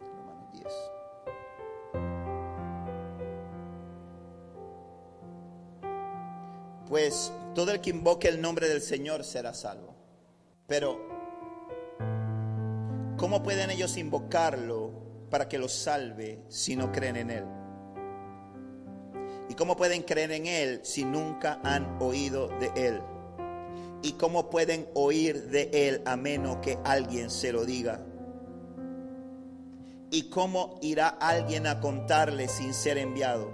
Romanos 0.00 0.52
10. 0.52 0.64
Pues 6.88 7.32
todo 7.56 7.72
el 7.72 7.80
que 7.80 7.90
invoque 7.90 8.28
el 8.28 8.40
nombre 8.40 8.68
del 8.68 8.80
Señor 8.80 9.24
será 9.24 9.52
salvo. 9.54 9.96
Pero, 10.68 11.13
¿cómo 13.24 13.42
pueden 13.42 13.70
ellos 13.70 13.96
invocarlo 13.96 14.90
para 15.30 15.48
que 15.48 15.56
los 15.56 15.72
salve 15.72 16.42
si 16.50 16.76
no 16.76 16.92
creen 16.92 17.16
en 17.16 17.30
Él? 17.30 17.44
¿Y 19.48 19.54
cómo 19.54 19.78
pueden 19.78 20.02
creer 20.02 20.30
en 20.32 20.44
Él 20.44 20.80
si 20.82 21.06
nunca 21.06 21.58
han 21.64 21.96
oído 22.02 22.48
de 22.48 22.70
Él? 22.76 23.00
¿Y 24.02 24.12
cómo 24.12 24.50
pueden 24.50 24.86
oír 24.92 25.44
de 25.44 25.70
Él 25.72 26.02
a 26.04 26.18
menos 26.18 26.58
que 26.58 26.78
alguien 26.84 27.30
se 27.30 27.50
lo 27.50 27.64
diga? 27.64 28.04
¿Y 30.10 30.24
cómo 30.28 30.78
irá 30.82 31.08
alguien 31.08 31.66
a 31.66 31.80
contarle 31.80 32.46
sin 32.46 32.74
ser 32.74 32.98
enviado? 32.98 33.50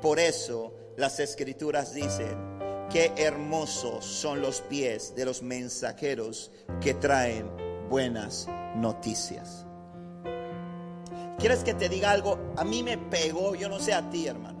Por 0.00 0.20
eso 0.20 0.72
las 0.96 1.18
escrituras 1.18 1.94
dicen, 1.94 2.38
qué 2.88 3.12
hermosos 3.16 4.04
son 4.04 4.40
los 4.40 4.60
pies 4.60 5.16
de 5.16 5.24
los 5.24 5.42
mensajeros 5.42 6.52
que 6.80 6.94
traen 6.94 7.50
buenas 7.88 8.46
noticias. 8.74 9.66
¿Quieres 11.38 11.64
que 11.64 11.74
te 11.74 11.88
diga 11.88 12.10
algo? 12.10 12.38
A 12.56 12.64
mí 12.64 12.82
me 12.82 12.98
pegó, 12.98 13.54
yo 13.54 13.68
no 13.68 13.78
sé 13.78 13.94
a 13.94 14.10
ti 14.10 14.26
hermano, 14.26 14.60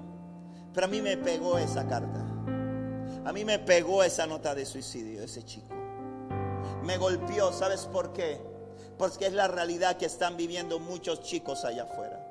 pero 0.72 0.86
a 0.86 0.88
mí 0.88 1.02
me 1.02 1.16
pegó 1.16 1.58
esa 1.58 1.86
carta. 1.86 2.26
A 3.24 3.32
mí 3.32 3.44
me 3.44 3.58
pegó 3.58 4.02
esa 4.02 4.26
nota 4.26 4.54
de 4.54 4.64
suicidio, 4.64 5.22
ese 5.22 5.42
chico. 5.42 5.74
Me 6.82 6.96
golpeó, 6.96 7.52
¿sabes 7.52 7.84
por 7.86 8.12
qué? 8.12 8.40
Porque 8.96 9.26
es 9.26 9.34
la 9.34 9.46
realidad 9.46 9.98
que 9.98 10.06
están 10.06 10.36
viviendo 10.36 10.78
muchos 10.78 11.20
chicos 11.20 11.64
allá 11.64 11.82
afuera. 11.82 12.26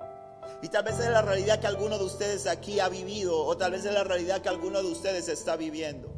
Y 0.61 0.69
tal 0.69 0.83
vez 0.83 0.99
es 0.99 1.09
la 1.09 1.21
realidad 1.21 1.59
que 1.59 1.67
alguno 1.67 1.97
de 1.97 2.05
ustedes 2.05 2.47
aquí 2.47 2.79
ha 2.79 2.89
vivido, 2.89 3.45
o 3.45 3.55
tal 3.55 3.71
vez 3.71 3.85
es 3.85 3.93
la 3.93 4.03
realidad 4.03 4.41
que 4.41 4.49
alguno 4.49 4.81
de 4.81 4.91
ustedes 4.91 5.29
está 5.29 5.55
viviendo. 5.55 6.11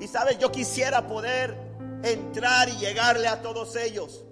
Y 0.00 0.06
sabes, 0.06 0.38
yo 0.38 0.50
quisiera 0.50 1.06
poder 1.06 1.73
entrar 2.02 2.68
y 2.68 2.76
llegarle 2.78 3.28
a 3.28 3.42
todos 3.42 3.76
ellos. 3.76 4.24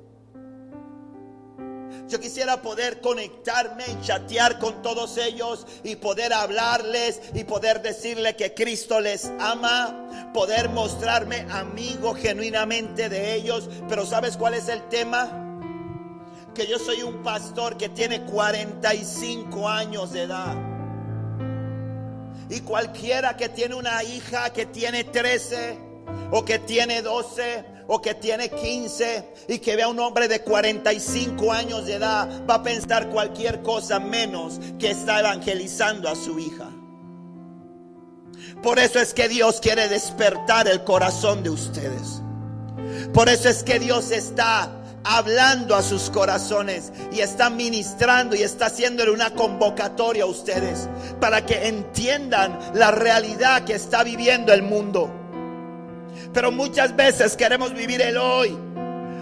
Yo 2.09 2.20
quisiera 2.20 2.61
poder 2.61 3.01
conectarme 3.01 3.85
y 3.88 4.05
chatear 4.05 4.59
con 4.59 4.83
todos 4.83 5.16
ellos 5.16 5.66
y 5.83 5.96
poder 5.96 6.33
hablarles 6.35 7.20
y 7.33 7.44
poder 7.44 7.81
decirle 7.81 8.37
que 8.37 8.53
Cristo 8.53 9.01
les 9.01 9.33
ama, 9.40 10.31
poder 10.35 10.68
mostrarme 10.68 11.46
amigo 11.51 12.14
genuinamente 12.14 13.09
de 13.09 13.35
ellos. 13.35 13.70
Pero 13.88 14.05
¿sabes 14.05 14.37
cuál 14.37 14.53
es 14.53 14.68
el 14.68 14.87
tema? 14.88 15.38
Que 16.55 16.66
yo 16.66 16.79
soy 16.79 17.03
un 17.03 17.22
pastor 17.22 17.79
que 17.79 17.88
tiene 17.88 18.25
45 18.25 19.68
años 19.68 20.12
de 20.12 20.22
edad. 20.25 20.55
Y 22.51 22.61
cualquiera 22.61 23.38
que 23.38 23.48
tiene 23.48 23.75
una 23.75 24.03
hija 24.03 24.51
que 24.51 24.66
tiene 24.66 25.05
13 25.05 25.91
o 26.31 26.44
que 26.44 26.59
tiene 26.59 27.03
12 27.03 27.64
o 27.88 28.01
que 28.01 28.14
tiene 28.14 28.48
15 28.48 29.35
y 29.48 29.59
que 29.59 29.77
vea 29.77 29.88
un 29.88 29.98
hombre 30.01 30.29
de 30.29 30.40
45 30.40 31.53
años 31.53 31.87
de 31.87 31.94
edad, 31.94 32.46
va 32.48 32.55
a 32.55 32.62
pensar 32.62 33.11
cualquier 33.11 33.62
cosa 33.62 33.98
menos 33.98 34.61
que 34.79 34.90
está 34.90 35.20
evangelizando 35.20 36.09
a 36.09 36.14
su 36.14 36.38
hija. 36.38 36.70
Por 38.62 38.79
eso 38.79 38.98
es 38.98 39.12
que 39.12 39.29
Dios 39.29 39.61
quiere 39.61 39.88
despertar 39.88 40.68
el 40.68 40.85
corazón 40.85 41.42
de 41.42 41.51
ustedes. 41.51 42.22
Por 43.12 43.29
eso 43.29 43.48
es 43.48 43.62
que 43.62 43.79
Dios 43.79 44.11
está 44.11 44.70
hablando 45.05 45.75
a 45.75 45.83
sus 45.83 46.11
corazones 46.11 46.92
y 47.11 47.20
está 47.20 47.51
ministrando 47.51 48.37
y 48.37 48.42
está 48.42 48.66
haciéndole 48.66 49.11
una 49.11 49.31
convocatoria 49.31 50.25
a 50.25 50.27
ustedes 50.27 50.88
para 51.20 51.44
que 51.44 51.66
entiendan 51.66 52.59
la 52.75 52.90
realidad 52.90 53.64
que 53.64 53.75
está 53.75 54.05
viviendo 54.05 54.53
el 54.53 54.62
mundo. 54.62 55.21
Pero 56.33 56.51
muchas 56.51 56.95
veces 56.97 57.37
queremos 57.37 57.75
vivir 57.75 58.01
el 58.01 58.16
hoy. 58.16 58.57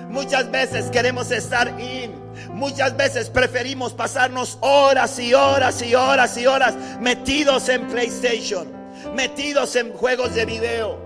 Muchas 0.09 0.51
veces 0.51 0.90
queremos 0.90 1.31
estar 1.31 1.68
in. 1.81 2.12
Muchas 2.53 2.96
veces 2.96 3.29
preferimos 3.31 3.92
pasarnos 3.92 4.59
horas 4.61 5.18
y 5.18 5.35
horas 5.35 5.83
y 5.83 5.94
horas 5.94 6.37
y 6.37 6.46
horas 6.46 6.75
metidos 7.01 7.68
en 7.68 7.87
PlayStation, 7.88 8.68
metidos 9.14 9.77
en 9.77 9.92
juegos 9.92 10.35
de 10.35 10.44
video. 10.46 10.99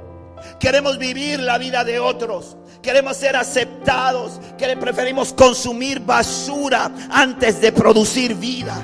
Queremos 0.59 0.99
vivir 0.99 1.41
la 1.41 1.59
vida 1.59 1.85
de 1.85 1.99
otros. 1.99 2.57
Queremos 2.83 3.17
ser 3.17 3.37
aceptados. 3.37 4.41
Que 4.59 4.77
preferimos 4.77 5.33
consumir 5.33 6.01
basura 6.01 6.91
antes 7.11 7.61
de 7.61 7.73
producir 7.73 8.35
vida. 8.35 8.75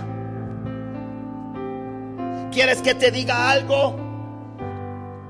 ¿Quieres 2.51 2.83
que 2.83 2.95
te 2.95 3.11
diga 3.11 3.51
algo? 3.51 4.10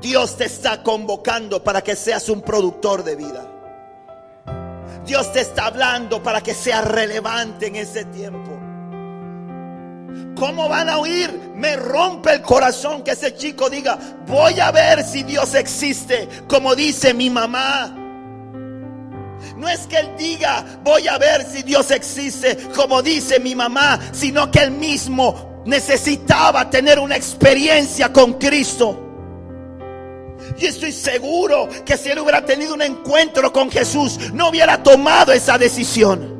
Dios 0.00 0.36
te 0.36 0.46
está 0.46 0.82
convocando 0.82 1.62
para 1.62 1.82
que 1.82 1.94
seas 1.94 2.28
un 2.28 2.40
productor 2.40 3.04
de 3.04 3.16
vida. 3.16 3.46
Dios 5.04 5.32
te 5.32 5.40
está 5.40 5.66
hablando 5.66 6.22
para 6.22 6.40
que 6.40 6.54
seas 6.54 6.84
relevante 6.84 7.66
en 7.66 7.76
ese 7.76 8.04
tiempo. 8.06 8.50
¿Cómo 10.36 10.68
van 10.68 10.88
a 10.88 10.98
oír? 10.98 11.52
Me 11.54 11.76
rompe 11.76 12.32
el 12.32 12.42
corazón 12.42 13.02
que 13.02 13.10
ese 13.10 13.34
chico 13.34 13.68
diga, 13.68 13.98
voy 14.26 14.58
a 14.58 14.70
ver 14.70 15.04
si 15.04 15.22
Dios 15.22 15.54
existe, 15.54 16.28
como 16.48 16.74
dice 16.74 17.12
mi 17.12 17.28
mamá. 17.28 17.94
No 19.56 19.68
es 19.68 19.80
que 19.86 19.98
él 19.98 20.14
diga, 20.16 20.64
voy 20.82 21.08
a 21.08 21.18
ver 21.18 21.44
si 21.44 21.62
Dios 21.62 21.90
existe, 21.90 22.56
como 22.74 23.02
dice 23.02 23.38
mi 23.40 23.54
mamá, 23.54 24.00
sino 24.12 24.50
que 24.50 24.60
él 24.60 24.70
mismo 24.70 25.62
necesitaba 25.66 26.70
tener 26.70 26.98
una 26.98 27.16
experiencia 27.16 28.12
con 28.12 28.34
Cristo. 28.34 29.09
Y 30.60 30.66
estoy 30.66 30.92
seguro 30.92 31.68
que 31.86 31.96
si 31.96 32.10
él 32.10 32.18
hubiera 32.18 32.44
tenido 32.44 32.74
un 32.74 32.82
encuentro 32.82 33.50
con 33.50 33.70
Jesús, 33.70 34.18
no 34.34 34.50
hubiera 34.50 34.82
tomado 34.82 35.32
esa 35.32 35.56
decisión. 35.56 36.38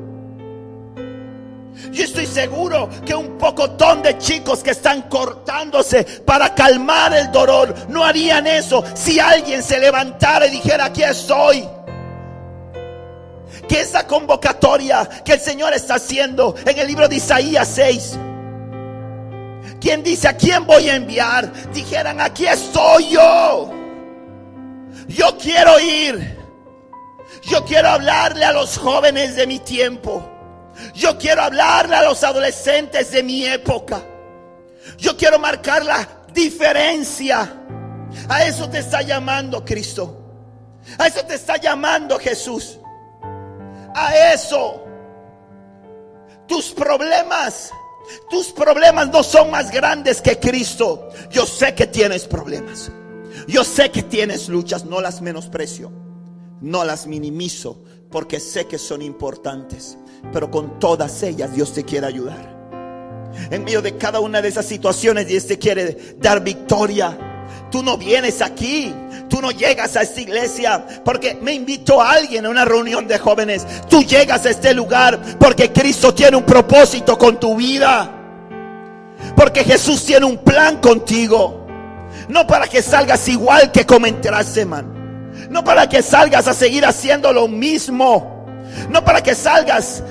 Yo 1.91 2.05
estoy 2.05 2.27
seguro 2.27 2.91
que 3.07 3.15
un 3.15 3.39
pocotón 3.39 4.03
de 4.03 4.19
chicos 4.19 4.63
que 4.63 4.73
están 4.73 5.09
cortándose 5.09 6.05
para 6.05 6.55
calmar 6.55 7.15
el 7.15 7.33
dolor 7.33 7.75
no 7.89 8.05
harían 8.05 8.47
eso 8.47 8.85
si 8.95 9.19
alguien 9.19 9.63
se 9.63 9.81
levantara 9.81 10.47
y 10.47 10.51
dijera, 10.51 10.85
aquí 10.85 11.03
estoy. 11.03 11.67
Que 13.67 13.81
esa 13.81 14.07
convocatoria 14.07 15.09
que 15.25 15.33
el 15.33 15.41
Señor 15.41 15.73
está 15.73 15.95
haciendo 15.95 16.55
en 16.67 16.79
el 16.79 16.87
libro 16.87 17.09
de 17.09 17.17
Isaías 17.17 17.69
6, 17.75 18.19
quien 19.81 20.03
dice 20.03 20.29
a 20.29 20.37
quién 20.37 20.67
voy 20.67 20.91
a 20.91 20.97
enviar, 20.97 21.51
dijeran, 21.73 22.21
aquí 22.21 22.47
estoy 22.47 23.09
yo. 23.09 23.80
Yo 25.11 25.37
quiero 25.37 25.79
ir. 25.81 26.39
Yo 27.43 27.65
quiero 27.65 27.89
hablarle 27.89 28.45
a 28.45 28.53
los 28.53 28.79
jóvenes 28.79 29.35
de 29.35 29.47
mi 29.47 29.59
tiempo. 29.59 30.29
Yo 30.95 31.19
quiero 31.19 31.43
hablarle 31.43 31.97
a 31.97 32.05
los 32.05 32.23
adolescentes 32.23 33.11
de 33.11 33.23
mi 33.23 33.45
época. 33.45 34.03
Yo 34.99 35.17
quiero 35.17 35.39
marcar 35.39 35.85
la 35.85 36.07
diferencia. 36.33 37.57
A 38.29 38.45
eso 38.45 38.71
te 38.71 38.79
está 38.79 39.03
llamando 39.03 39.65
Cristo. 39.65 40.17
A 40.99 41.09
eso 41.09 41.25
te 41.25 41.35
está 41.35 41.57
llamando 41.57 42.19
Jesús. 42.19 42.79
A 43.95 44.15
eso. 44.33 44.85
Tus 46.47 46.71
problemas, 46.71 47.71
tus 48.29 48.53
problemas 48.53 49.09
no 49.09 49.23
son 49.25 49.51
más 49.51 49.71
grandes 49.73 50.21
que 50.21 50.39
Cristo. 50.39 51.09
Yo 51.31 51.47
sé 51.47 51.75
que 51.75 51.87
tienes 51.89 52.27
problemas. 52.27 52.93
Yo 53.51 53.65
sé 53.65 53.91
que 53.91 54.05
tienes 54.05 54.49
luchas, 54.49 54.85
no 54.85 55.01
las 55.01 55.23
menosprecio, 55.23 55.91
no 56.61 56.85
las 56.85 57.09
minimizo, 57.09 57.83
porque 58.09 58.39
sé 58.39 58.67
que 58.67 58.79
son 58.79 59.03
importantes, 59.03 59.99
pero 60.33 60.53
con 60.53 60.79
todas 60.79 61.21
ellas 61.25 61.53
Dios 61.53 61.73
te 61.73 61.85
quiere 61.85 62.07
ayudar. 62.07 62.61
En 63.51 63.65
medio 63.65 63.83
de 63.83 63.97
cada 63.97 64.21
una 64.21 64.41
de 64.41 64.49
esas 64.49 64.67
situaciones 64.67 65.27
Dios 65.27 65.49
te 65.49 65.59
quiere 65.59 66.15
dar 66.21 66.45
victoria. 66.45 67.19
Tú 67.73 67.83
no 67.83 67.99
vienes 67.99 68.41
aquí, 68.41 68.95
tú 69.29 69.41
no 69.41 69.51
llegas 69.51 69.97
a 69.97 70.03
esta 70.03 70.21
iglesia 70.21 71.03
porque 71.05 71.35
me 71.35 71.53
invitó 71.53 72.01
a 72.01 72.13
alguien 72.13 72.47
a 72.47 72.51
una 72.51 72.65
reunión 72.65 73.09
de 73.09 73.19
jóvenes. 73.19 73.67
Tú 73.89 74.05
llegas 74.05 74.47
a 74.47 74.51
este 74.51 74.73
lugar 74.75 75.21
porque 75.41 75.73
Cristo 75.73 76.15
tiene 76.15 76.37
un 76.37 76.45
propósito 76.45 77.19
con 77.19 77.41
tu 77.41 77.57
vida. 77.57 78.17
Porque 79.35 79.65
Jesús 79.65 80.05
tiene 80.05 80.25
un 80.25 80.39
plan 80.39 80.81
contigo. 80.81 81.60
No 82.31 82.47
para 82.47 82.69
que 82.69 82.81
salgas 82.81 83.27
igual 83.27 83.73
que 83.73 83.85
como 83.85 84.07
entraste, 84.07 84.65
man. 84.65 84.87
No 85.51 85.65
para 85.65 85.89
que 85.89 86.01
salgas 86.01 86.47
a 86.47 86.55
seguir 86.55 86.87
haciendo 86.87 87.33
lo 87.33 87.49
mismo. 87.49 88.47
No 88.89 89.05
para 89.05 89.21
que 89.21 89.35
salgas 89.35 90.05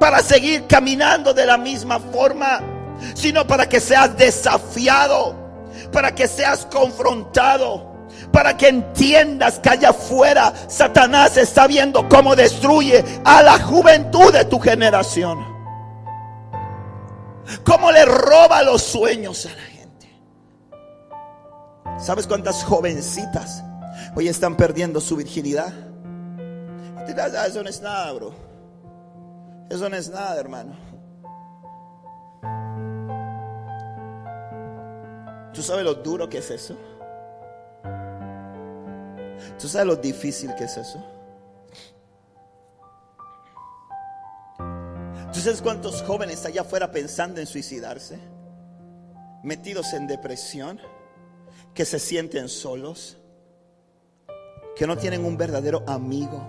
para 0.00 0.20
seguir 0.20 0.66
caminando 0.66 1.34
de 1.34 1.44
la 1.44 1.58
misma 1.58 2.00
forma. 2.00 2.60
Sino 3.14 3.46
para 3.46 3.68
que 3.68 3.80
seas 3.80 4.16
desafiado. 4.16 5.36
Para 5.92 6.14
que 6.14 6.26
seas 6.26 6.66
confrontado. 6.66 7.90
para 8.32 8.56
que 8.56 8.68
entiendas 8.68 9.58
que 9.58 9.68
allá 9.68 9.90
afuera 9.90 10.54
Satanás 10.68 11.36
está 11.36 11.66
viendo 11.66 12.08
cómo 12.08 12.34
destruye 12.34 13.04
a 13.24 13.42
la 13.42 13.58
juventud 13.58 14.32
de 14.32 14.44
tu 14.46 14.58
generación. 14.58 15.38
Cómo 17.62 17.90
le 17.90 18.06
roba 18.06 18.62
los 18.62 18.82
sueños 18.82 19.44
a 19.44 19.50
la. 19.50 19.71
¿Sabes 22.02 22.26
cuántas 22.26 22.64
jovencitas 22.64 23.62
hoy 24.16 24.26
están 24.26 24.56
perdiendo 24.56 25.00
su 25.00 25.14
virginidad? 25.14 25.72
Eso 27.46 27.62
no 27.62 27.68
es 27.70 27.80
nada, 27.80 28.12
bro. 28.12 28.34
Eso 29.70 29.88
no 29.88 29.94
es 29.94 30.10
nada, 30.10 30.40
hermano. 30.40 30.74
¿Tú 35.54 35.62
sabes 35.62 35.84
lo 35.84 35.94
duro 35.94 36.28
que 36.28 36.38
es 36.38 36.50
eso? 36.50 36.76
¿Tú 39.60 39.68
sabes 39.68 39.86
lo 39.86 39.94
difícil 39.94 40.52
que 40.56 40.64
es 40.64 40.76
eso? 40.76 41.00
¿Tú 45.32 45.38
sabes 45.38 45.62
cuántos 45.62 46.02
jóvenes 46.02 46.44
allá 46.44 46.62
afuera 46.62 46.90
pensando 46.90 47.40
en 47.40 47.46
suicidarse? 47.46 48.18
Metidos 49.44 49.92
en 49.92 50.08
depresión, 50.08 50.80
que 51.74 51.84
se 51.84 51.98
sienten 51.98 52.48
solos, 52.48 53.16
que 54.76 54.86
no 54.86 54.96
tienen 54.96 55.24
un 55.24 55.36
verdadero 55.36 55.82
amigo, 55.86 56.46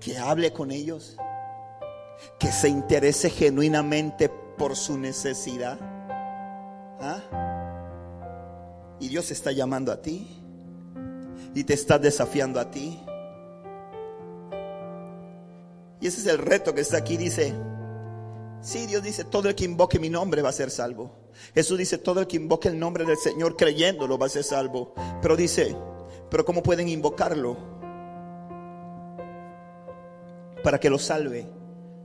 que 0.00 0.16
hable 0.18 0.52
con 0.52 0.70
ellos, 0.70 1.16
que 2.38 2.50
se 2.52 2.68
interese 2.68 3.30
genuinamente 3.30 4.28
por 4.28 4.76
su 4.76 4.98
necesidad. 4.98 5.78
¿Ah? 7.00 7.22
Y 9.00 9.08
Dios 9.08 9.30
está 9.30 9.52
llamando 9.52 9.92
a 9.92 10.02
ti 10.02 10.26
y 11.54 11.64
te 11.64 11.74
está 11.74 11.98
desafiando 11.98 12.60
a 12.60 12.70
ti. 12.70 13.00
Y 16.00 16.06
ese 16.06 16.20
es 16.20 16.26
el 16.26 16.38
reto 16.38 16.74
que 16.74 16.80
está 16.80 16.98
aquí. 16.98 17.16
Dice, 17.16 17.54
sí, 18.60 18.86
Dios 18.86 19.02
dice, 19.02 19.24
todo 19.24 19.48
el 19.48 19.54
que 19.54 19.64
invoque 19.64 19.98
mi 19.98 20.08
nombre 20.08 20.42
va 20.42 20.50
a 20.50 20.52
ser 20.52 20.70
salvo. 20.70 21.17
Jesús 21.54 21.78
dice, 21.78 21.98
todo 21.98 22.20
el 22.20 22.26
que 22.26 22.36
invoque 22.36 22.68
el 22.68 22.78
nombre 22.78 23.04
del 23.04 23.16
Señor 23.16 23.56
creyéndolo 23.56 24.18
va 24.18 24.26
a 24.26 24.30
ser 24.30 24.44
salvo. 24.44 24.94
Pero 25.22 25.36
dice, 25.36 25.76
pero 26.30 26.44
¿cómo 26.44 26.62
pueden 26.62 26.88
invocarlo? 26.88 27.56
Para 30.62 30.78
que 30.78 30.90
lo 30.90 30.98
salve 30.98 31.48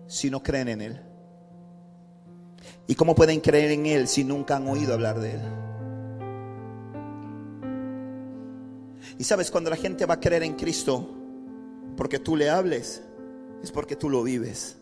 si 0.08 0.30
no 0.30 0.41
creen 0.41 0.69
en 0.69 0.82
Él. 0.82 1.02
¿Y 2.88 2.96
cómo 2.96 3.15
pueden 3.15 3.39
creer 3.39 3.72
en 3.72 3.86
Él 3.86 4.08
si 4.08 4.24
nunca 4.24 4.58
han 4.58 4.67
oído 4.67 4.93
hablar 4.93 5.19
de 5.19 5.32
Él? 5.32 5.41
Y 9.17 9.24
sabes, 9.24 9.52
cuando 9.52 9.69
la 9.69 9.76
gente 9.76 10.06
va 10.06 10.15
a 10.15 10.19
creer 10.19 10.43
en 10.43 10.54
Cristo, 10.54 11.10
porque 11.96 12.19
tú 12.19 12.36
le 12.36 12.50
hables, 12.50 13.04
es 13.62 13.72
porque 13.72 13.96
tú 13.96 14.10
lo 14.10 14.24
vives. 14.24 14.78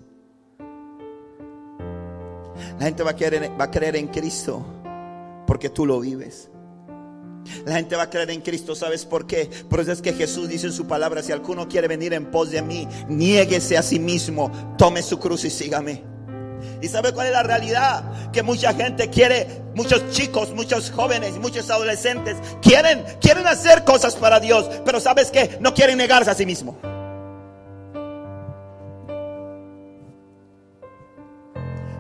La 2.80 2.86
gente 2.86 3.04
va 3.04 3.12
a, 3.12 3.16
creer, 3.16 3.52
va 3.60 3.66
a 3.66 3.72
creer 3.72 3.96
en 3.96 4.08
Cristo 4.08 4.66
porque 5.48 5.70
tú 5.70 5.86
lo 5.86 6.00
vives. 6.00 6.50
La 7.66 7.76
gente 7.76 7.96
va 7.96 8.04
a 8.04 8.10
creer 8.10 8.30
en 8.32 8.42
Cristo, 8.42 8.76
¿sabes 8.76 9.06
por 9.06 9.26
qué? 9.26 9.50
Por 9.70 9.80
eso 9.80 9.92
es 9.92 10.02
que 10.02 10.14
Jesús 10.14 10.48
dice 10.48 10.68
en 10.68 10.74
su 10.74 10.86
palabra, 10.88 11.24
si 11.24 11.32
alguno 11.32 11.68
quiere 11.68 11.88
venir 11.88 12.14
en 12.14 12.30
pos 12.30 12.52
de 12.52 12.62
mí, 12.62 12.88
niéguese 13.08 13.78
a 13.78 13.84
sí 13.84 14.00
mismo, 14.00 14.52
tome 14.78 15.02
su 15.02 15.20
cruz 15.20 15.44
y 15.46 15.50
sígame. 15.50 16.04
¿Y 16.82 16.88
sabe 16.88 17.12
cuál 17.14 17.28
es 17.28 17.34
la 17.34 17.44
realidad? 17.44 18.32
Que 18.32 18.44
mucha 18.44 18.74
gente 18.74 19.10
quiere, 19.10 19.64
muchos 19.76 20.10
chicos, 20.12 20.54
muchos 20.54 20.92
jóvenes, 20.92 21.38
muchos 21.38 21.70
adolescentes 21.70 22.38
quieren, 22.62 23.04
quieren 23.20 23.48
hacer 23.48 23.84
cosas 23.84 24.16
para 24.16 24.40
Dios, 24.40 24.70
pero 24.86 25.00
¿sabes 25.00 25.32
qué? 25.32 25.58
No 25.60 25.74
quieren 25.74 25.98
negarse 25.98 26.32
a 26.32 26.36
sí 26.36 26.46
mismo. 26.46 26.78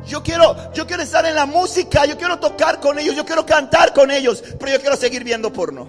Yo 0.05 0.23
quiero, 0.23 0.73
yo 0.73 0.87
quiero 0.87 1.03
estar 1.03 1.25
en 1.25 1.35
la 1.35 1.45
música, 1.45 2.05
yo 2.05 2.17
quiero 2.17 2.39
tocar 2.39 2.79
con 2.79 2.97
ellos, 2.97 3.15
yo 3.15 3.25
quiero 3.25 3.45
cantar 3.45 3.93
con 3.93 4.09
ellos, 4.09 4.43
pero 4.59 4.71
yo 4.71 4.79
quiero 4.79 4.95
seguir 4.95 5.23
viendo 5.23 5.53
porno. 5.53 5.87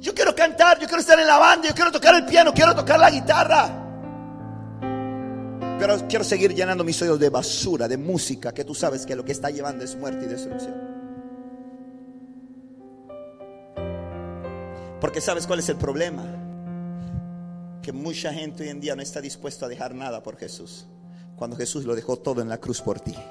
Yo 0.00 0.14
quiero 0.14 0.34
cantar, 0.34 0.78
yo 0.78 0.86
quiero 0.86 1.00
estar 1.00 1.18
en 1.18 1.26
la 1.26 1.38
banda, 1.38 1.68
yo 1.68 1.74
quiero 1.74 1.90
tocar 1.90 2.14
el 2.14 2.26
piano, 2.26 2.52
quiero 2.52 2.74
tocar 2.74 2.98
la 3.00 3.10
guitarra. 3.10 3.80
Pero 5.78 6.06
quiero 6.06 6.24
seguir 6.24 6.54
llenando 6.54 6.84
mis 6.84 7.00
oídos 7.00 7.18
de 7.18 7.30
basura, 7.30 7.88
de 7.88 7.96
música, 7.96 8.52
que 8.52 8.64
tú 8.64 8.74
sabes 8.74 9.06
que 9.06 9.16
lo 9.16 9.24
que 9.24 9.32
está 9.32 9.48
llevando 9.48 9.82
es 9.82 9.96
muerte 9.96 10.26
y 10.26 10.28
destrucción. 10.28 10.74
Porque 15.00 15.22
sabes 15.22 15.46
cuál 15.46 15.58
es 15.60 15.68
el 15.70 15.76
problema 15.76 16.43
que 17.84 17.92
mucha 17.92 18.32
gente 18.32 18.62
hoy 18.62 18.70
en 18.70 18.80
día 18.80 18.96
no 18.96 19.02
está 19.02 19.20
dispuesto 19.20 19.66
a 19.66 19.68
dejar 19.68 19.94
nada 19.94 20.22
por 20.22 20.38
Jesús, 20.38 20.86
cuando 21.36 21.54
Jesús 21.54 21.84
lo 21.84 21.94
dejó 21.94 22.16
todo 22.16 22.40
en 22.40 22.48
la 22.48 22.56
cruz 22.56 22.80
por 22.80 22.98
ti. 22.98 23.14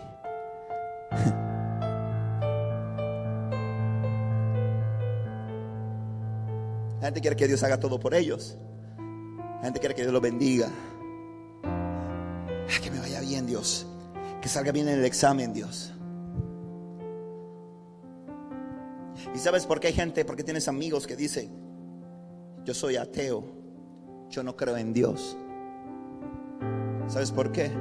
La 7.01 7.07
gente 7.07 7.19
quiere 7.19 7.35
que 7.35 7.47
Dios 7.49 7.61
haga 7.63 7.77
todo 7.77 7.99
por 7.99 8.13
ellos. 8.13 8.55
La 9.57 9.63
gente 9.63 9.81
quiere 9.81 9.93
que 9.93 10.03
Dios 10.03 10.13
lo 10.13 10.21
bendiga. 10.21 10.69
Ah, 11.65 12.79
que 12.81 12.89
me 12.89 12.97
vaya 12.97 13.19
bien, 13.19 13.45
Dios. 13.45 13.85
Que 14.41 14.47
salga 14.47 14.71
bien 14.71 14.87
en 14.87 14.99
el 14.99 15.03
examen, 15.03 15.51
Dios. 15.51 15.91
¿Y 19.35 19.37
sabes 19.37 19.65
por 19.65 19.81
qué 19.81 19.87
hay 19.87 19.93
gente? 19.93 20.23
Porque 20.23 20.45
tienes 20.45 20.69
amigos 20.69 21.05
que 21.05 21.17
dicen, 21.17 21.51
yo 22.63 22.73
soy 22.73 22.95
ateo 22.95 23.62
yo 24.29 24.43
no 24.43 24.55
creo 24.55 24.77
en 24.77 24.93
Dios. 24.93 25.37
¿Sabes 27.07 27.31
por 27.31 27.51
qué? 27.51 27.71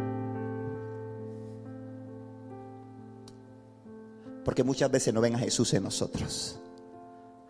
Porque 4.44 4.64
muchas 4.64 4.90
veces 4.90 5.14
no 5.14 5.20
ven 5.20 5.34
a 5.34 5.38
Jesús 5.38 5.72
en 5.74 5.84
nosotros. 5.84 6.58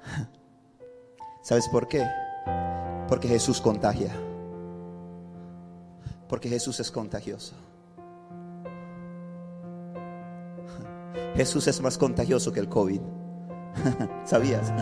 ¿Sabes 1.43 1.69
por 1.69 1.89
qué? 1.89 2.07
Porque 3.09 3.29
Jesús 3.29 3.61
contagia. 3.61 4.13
Porque 6.29 6.49
Jesús 6.49 6.81
es 6.81 6.91
contagioso. 6.91 7.55
Jesús 11.35 11.67
es 11.67 11.81
más 11.81 11.99
contagioso 11.99 12.53
que 12.53 12.61
el 12.61 12.69
COVID. 12.69 13.01
¿Sabías? 14.25 14.73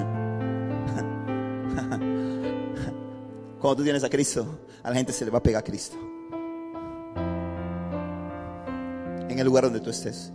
Cuando 3.60 3.76
tú 3.76 3.82
tienes 3.82 4.02
a 4.02 4.08
Cristo, 4.08 4.60
a 4.82 4.88
la 4.88 4.96
gente 4.96 5.12
se 5.12 5.22
le 5.22 5.30
va 5.30 5.38
a 5.38 5.42
pegar 5.42 5.60
a 5.60 5.64
Cristo. 5.64 5.96
En 9.28 9.38
el 9.38 9.44
lugar 9.44 9.64
donde 9.64 9.80
tú 9.80 9.90
estés. 9.90 10.32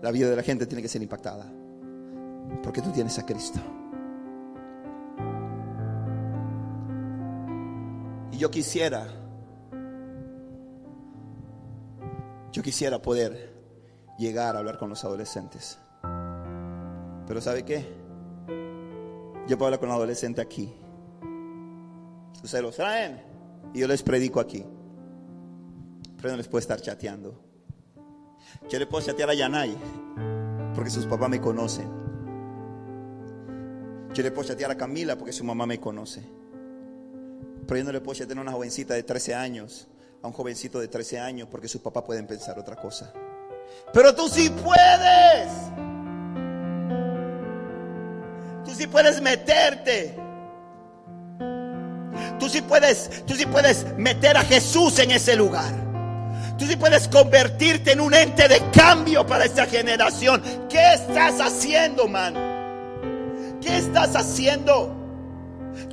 La 0.00 0.12
vida 0.12 0.30
de 0.30 0.36
la 0.36 0.42
gente 0.44 0.66
tiene 0.66 0.82
que 0.82 0.88
ser 0.88 1.02
impactada. 1.02 1.50
Porque 2.62 2.80
tú 2.80 2.92
tienes 2.92 3.18
a 3.18 3.26
Cristo. 3.26 3.58
Y 8.30 8.38
yo 8.38 8.52
quisiera, 8.52 9.08
yo 12.52 12.62
quisiera 12.62 13.02
poder 13.02 13.52
llegar 14.16 14.54
a 14.54 14.60
hablar 14.60 14.78
con 14.78 14.90
los 14.90 15.04
adolescentes. 15.04 15.80
Pero 17.26 17.40
¿sabe 17.40 17.64
qué? 17.64 17.84
Yo 19.48 19.58
puedo 19.58 19.66
hablar 19.66 19.80
con 19.80 19.88
un 19.88 19.96
adolescente 19.96 20.40
aquí 20.40 20.72
se 22.48 22.60
los 22.62 22.76
traen 22.76 23.20
y 23.72 23.80
yo 23.80 23.88
les 23.88 24.02
predico 24.02 24.40
aquí. 24.40 24.64
Pero 26.16 26.30
no 26.30 26.36
les 26.36 26.48
puedo 26.48 26.60
estar 26.60 26.80
chateando. 26.80 27.40
Yo 28.68 28.78
le 28.78 28.86
puedo 28.86 29.04
chatear 29.04 29.30
a 29.30 29.34
Yanay 29.34 29.76
porque 30.74 30.90
sus 30.90 31.06
papás 31.06 31.28
me 31.28 31.40
conocen. 31.40 31.88
Yo 34.14 34.22
le 34.22 34.30
puedo 34.30 34.48
chatear 34.48 34.70
a 34.70 34.76
Camila 34.76 35.16
porque 35.16 35.32
su 35.32 35.44
mamá 35.44 35.66
me 35.66 35.80
conoce. 35.80 36.22
Pero 37.66 37.78
yo 37.78 37.84
no 37.84 37.92
le 37.92 38.00
puedo 38.00 38.16
chatear 38.16 38.38
a 38.38 38.42
una 38.42 38.52
jovencita 38.52 38.94
de 38.94 39.02
13 39.02 39.34
años, 39.34 39.88
a 40.22 40.26
un 40.26 40.32
jovencito 40.32 40.80
de 40.80 40.88
13 40.88 41.18
años 41.18 41.48
porque 41.50 41.68
sus 41.68 41.80
papás 41.80 42.04
pueden 42.04 42.26
pensar 42.26 42.58
otra 42.58 42.76
cosa. 42.76 43.12
Pero 43.92 44.14
tú 44.14 44.28
sí 44.28 44.50
puedes. 44.50 45.52
Tú 48.64 48.70
sí 48.70 48.86
puedes 48.86 49.20
meterte. 49.20 50.23
Tú 52.44 52.50
sí 52.50 52.60
puedes, 52.60 53.08
tú 53.24 53.34
sí 53.34 53.46
puedes 53.46 53.86
meter 53.96 54.36
a 54.36 54.44
Jesús 54.44 54.98
en 54.98 55.12
ese 55.12 55.34
lugar. 55.34 55.72
Tú 56.58 56.66
sí 56.66 56.76
puedes 56.76 57.08
convertirte 57.08 57.92
en 57.92 58.02
un 58.02 58.12
ente 58.12 58.46
de 58.48 58.60
cambio 58.70 59.26
para 59.26 59.46
esta 59.46 59.64
generación. 59.64 60.42
¿Qué 60.68 60.92
estás 60.92 61.40
haciendo, 61.40 62.06
man? 62.06 62.34
¿Qué 63.62 63.78
estás 63.78 64.14
haciendo? 64.14 64.94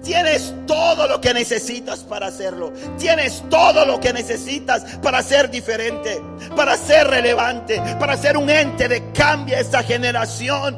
Tienes 0.04 0.54
todo 0.68 1.08
lo 1.08 1.22
que 1.22 1.34
necesitas 1.34 2.00
para 2.00 2.28
hacerlo. 2.28 2.74
Tienes 3.00 3.42
todo 3.50 3.86
lo 3.86 4.02
que 4.02 4.12
necesitas 4.12 4.84
para 5.02 5.24
ser 5.24 5.50
diferente, 5.50 6.22
para 6.54 6.76
ser 6.76 7.08
relevante, 7.08 7.82
para 7.98 8.18
ser 8.18 8.36
un 8.36 8.50
ente 8.50 8.90
de 8.90 9.10
cambio 9.14 9.56
a 9.56 9.62
esta 9.62 9.84
generación. 9.84 10.78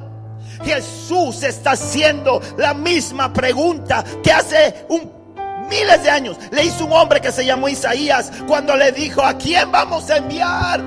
Jesús 0.63 1.41
está 1.41 1.71
haciendo 1.71 2.43
la 2.57 2.75
misma 2.75 3.33
pregunta 3.33 4.03
que 4.23 4.31
hace 4.31 4.85
un 4.89 5.22
miles 5.69 6.03
de 6.03 6.09
años 6.09 6.37
le 6.51 6.65
hizo 6.65 6.85
un 6.85 6.93
hombre 6.93 7.21
que 7.21 7.31
se 7.31 7.45
llamó 7.45 7.69
Isaías 7.69 8.31
cuando 8.47 8.75
le 8.75 8.91
dijo, 8.91 9.21
¿a 9.21 9.37
quién 9.37 9.71
vamos 9.71 10.09
a 10.09 10.17
enviar? 10.17 10.81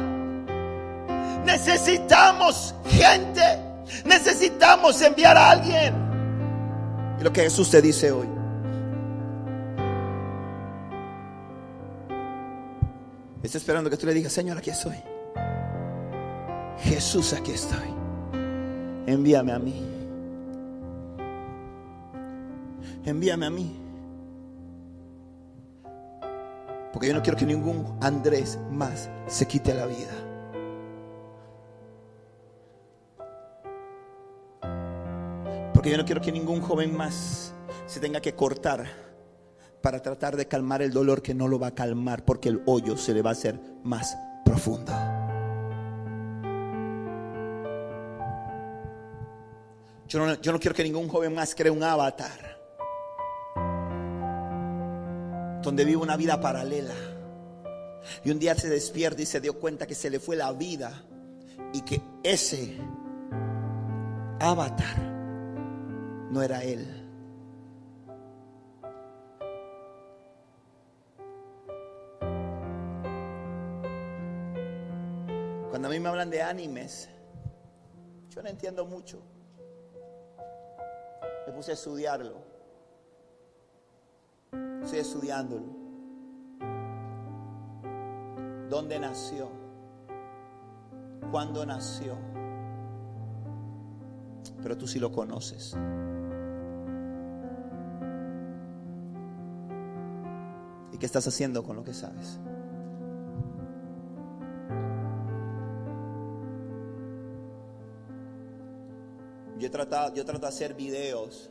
Necesitamos 1.45 2.75
gente, 2.89 3.61
necesitamos 4.05 5.01
enviar 5.03 5.37
a 5.37 5.51
alguien. 5.51 5.95
Y 7.21 7.25
lo 7.25 7.33
que 7.33 7.43
Jesús 7.43 7.71
te 7.71 7.81
dice 7.81 8.11
hoy. 8.11 8.29
Está 13.43 13.59
esperando 13.59 13.89
que 13.89 13.97
tú 13.97 14.07
le 14.07 14.15
digas, 14.15 14.33
Señor, 14.33 14.59
aquí 14.59 14.71
estoy. 14.71 14.97
Jesús, 16.81 17.33
aquí 17.33 17.53
estoy. 17.53 17.95
Envíame 19.07 19.53
a 19.53 19.59
mí. 19.59 19.87
Envíame 23.05 23.47
a 23.47 23.51
mí. 23.51 23.86
Porque 26.97 27.09
yo 27.09 27.13
no 27.13 27.23
quiero 27.23 27.37
que 27.37 27.45
ningún 27.45 27.99
Andrés 28.01 28.59
más 28.71 29.11
se 29.27 29.47
quite 29.47 29.75
la 29.75 29.85
vida. 29.85 30.15
Porque 35.75 35.91
yo 35.91 35.99
no 35.99 36.07
quiero 36.07 36.23
que 36.23 36.33
ningún 36.33 36.63
joven 36.63 36.97
más 36.97 37.53
se 37.85 38.01
tenga 38.01 38.23
que 38.23 38.35
cortar 38.35 38.87
para 39.83 40.01
tratar 40.01 40.37
de 40.37 40.49
calmar 40.49 40.81
el 40.81 40.91
dolor 40.91 41.21
que 41.21 41.35
no 41.35 41.49
lo 41.49 41.59
va 41.59 41.67
a 41.67 41.75
calmar 41.75 42.25
porque 42.25 42.49
el 42.49 42.63
hoyo 42.65 42.97
se 42.97 43.13
le 43.13 43.21
va 43.21 43.29
a 43.29 43.33
hacer 43.35 43.61
más 43.85 44.17
profundo. 44.43 44.91
Yo 50.09 50.19
no, 50.19 50.41
yo 50.41 50.51
no 50.51 50.59
quiero 50.59 50.75
que 50.75 50.83
ningún 50.83 51.09
joven 51.09 51.35
más 51.35 51.55
cree 51.55 51.71
un 51.71 51.83
avatar 51.83 52.56
donde 55.67 55.85
vive 55.85 55.97
una 55.97 56.17
vida 56.17 56.41
paralela. 56.41 56.95
Y 58.23 58.31
un 58.31 58.39
día 58.39 58.55
se 58.55 58.69
despierta 58.69 59.21
y 59.21 59.27
se 59.27 59.41
dio 59.41 59.59
cuenta 59.59 59.85
que 59.85 59.97
se 59.97 60.09
le 60.09 60.21
fue 60.21 60.37
la 60.37 60.53
vida 60.53 61.03
y 61.73 61.81
que 61.81 62.01
ese 62.23 62.79
avatar 64.39 64.97
no 66.31 66.41
era 66.41 66.63
él. 66.63 66.87
Cuando 75.71 75.89
a 75.89 75.91
mí 75.91 75.99
me 75.99 76.09
hablan 76.09 76.31
de 76.31 76.43
animes, 76.43 77.09
yo 78.31 78.41
no 78.41 78.49
entiendo 78.49 78.87
mucho. 78.87 79.21
Me 81.45 81.53
puse 81.53 81.73
a 81.73 81.75
estudiarlo. 81.75 82.56
Estoy 84.87 85.01
estudiándolo. 85.01 85.67
¿Dónde 88.71 89.01
nació? 89.01 89.49
¿Cuándo 91.33 91.67
nació? 91.67 92.17
Pero 94.63 94.79
tú 94.79 94.87
sí 94.87 95.01
lo 95.01 95.11
conoces. 95.11 95.77
¿Y 100.93 100.99
qué 100.99 101.07
estás 101.07 101.27
haciendo 101.27 101.65
con 101.65 101.75
lo 101.75 101.83
que 101.83 101.93
sabes? 101.93 102.39
Yo 109.59 109.69
trato, 109.73 110.15
yo 110.15 110.25
trato 110.25 110.43
de 110.43 110.47
hacer 110.47 110.75
videos 110.75 111.51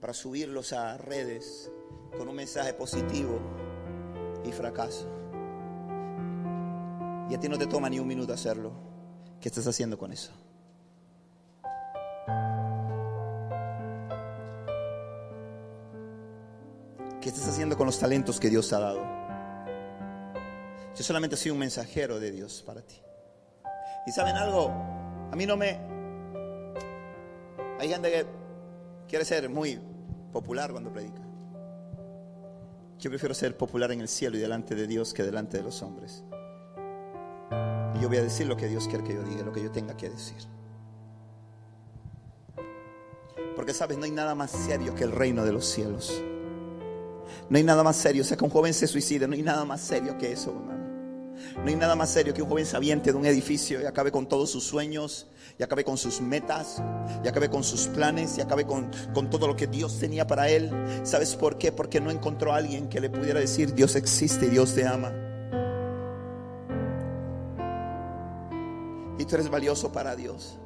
para 0.00 0.14
subirlos 0.14 0.72
a 0.72 0.96
redes 0.96 1.70
con 2.16 2.28
un 2.28 2.36
mensaje 2.36 2.72
positivo 2.74 3.40
y 4.44 4.52
fracaso. 4.52 5.08
Y 7.30 7.34
a 7.34 7.40
ti 7.40 7.48
no 7.48 7.58
te 7.58 7.66
toma 7.66 7.88
ni 7.88 7.98
un 7.98 8.06
minuto 8.06 8.32
hacerlo. 8.32 8.72
¿Qué 9.40 9.48
estás 9.48 9.66
haciendo 9.66 9.96
con 9.98 10.12
eso? 10.12 10.32
¿Qué 17.20 17.28
estás 17.28 17.48
haciendo 17.48 17.76
con 17.76 17.86
los 17.86 17.98
talentos 17.98 18.40
que 18.40 18.50
Dios 18.50 18.72
ha 18.72 18.80
dado? 18.80 19.00
Yo 20.94 21.04
solamente 21.04 21.36
soy 21.36 21.52
un 21.52 21.58
mensajero 21.58 22.20
de 22.20 22.32
Dios 22.32 22.62
para 22.66 22.82
ti. 22.82 22.96
Y 24.06 24.10
saben 24.10 24.36
algo, 24.36 24.70
a 25.30 25.36
mí 25.36 25.46
no 25.46 25.56
me... 25.56 25.78
Hay 27.78 27.88
gente 27.88 28.10
que 28.10 28.26
quiere 29.08 29.24
ser 29.24 29.48
muy 29.48 29.80
popular 30.32 30.72
cuando 30.72 30.92
predica. 30.92 31.21
Yo 33.02 33.10
prefiero 33.10 33.34
ser 33.34 33.56
popular 33.56 33.90
en 33.90 34.00
el 34.00 34.06
cielo 34.06 34.36
y 34.36 34.40
delante 34.40 34.76
de 34.76 34.86
Dios 34.86 35.12
que 35.12 35.24
delante 35.24 35.56
de 35.56 35.64
los 35.64 35.82
hombres. 35.82 36.22
Y 37.96 38.00
yo 38.00 38.08
voy 38.08 38.18
a 38.18 38.22
decir 38.22 38.46
lo 38.46 38.56
que 38.56 38.68
Dios 38.68 38.86
quiere 38.86 39.02
que 39.02 39.14
yo 39.14 39.24
diga, 39.24 39.42
lo 39.42 39.52
que 39.52 39.60
yo 39.60 39.72
tenga 39.72 39.96
que 39.96 40.08
decir. 40.08 40.36
Porque 43.56 43.74
sabes, 43.74 43.98
no 43.98 44.04
hay 44.04 44.12
nada 44.12 44.36
más 44.36 44.52
serio 44.52 44.94
que 44.94 45.02
el 45.02 45.10
reino 45.10 45.44
de 45.44 45.50
los 45.50 45.66
cielos. 45.66 46.22
No 47.50 47.56
hay 47.56 47.64
nada 47.64 47.82
más 47.82 47.96
serio. 47.96 48.22
O 48.22 48.24
sea, 48.24 48.36
que 48.36 48.44
un 48.44 48.50
joven 48.50 48.72
se 48.72 48.86
suicide, 48.86 49.26
no 49.26 49.34
hay 49.34 49.42
nada 49.42 49.64
más 49.64 49.80
serio 49.80 50.16
que 50.16 50.30
eso, 50.30 50.50
hermano. 50.50 50.81
No 51.56 51.66
hay 51.66 51.76
nada 51.76 51.94
más 51.94 52.10
serio 52.10 52.34
que 52.34 52.42
un 52.42 52.48
joven 52.48 52.66
se 52.66 52.76
aviente 52.76 53.12
de 53.12 53.18
un 53.18 53.26
edificio 53.26 53.80
y 53.80 53.84
acabe 53.84 54.10
con 54.10 54.26
todos 54.26 54.50
sus 54.50 54.64
sueños, 54.64 55.26
y 55.58 55.62
acabe 55.62 55.84
con 55.84 55.98
sus 55.98 56.20
metas, 56.20 56.82
y 57.24 57.28
acabe 57.28 57.50
con 57.50 57.62
sus 57.62 57.86
planes, 57.88 58.38
y 58.38 58.40
acabe 58.40 58.66
con, 58.66 58.90
con 59.14 59.30
todo 59.30 59.46
lo 59.46 59.56
que 59.56 59.66
Dios 59.66 59.98
tenía 59.98 60.26
para 60.26 60.48
él. 60.48 60.70
¿Sabes 61.04 61.36
por 61.36 61.58
qué? 61.58 61.72
Porque 61.72 62.00
no 62.00 62.10
encontró 62.10 62.52
a 62.52 62.56
alguien 62.56 62.88
que 62.88 63.00
le 63.00 63.10
pudiera 63.10 63.40
decir, 63.40 63.74
Dios 63.74 63.96
existe 63.96 64.46
y 64.46 64.50
Dios 64.50 64.74
te 64.74 64.86
ama. 64.86 65.12
Y 69.18 69.24
tú 69.24 69.34
eres 69.34 69.48
valioso 69.48 69.92
para 69.92 70.16
Dios. 70.16 70.58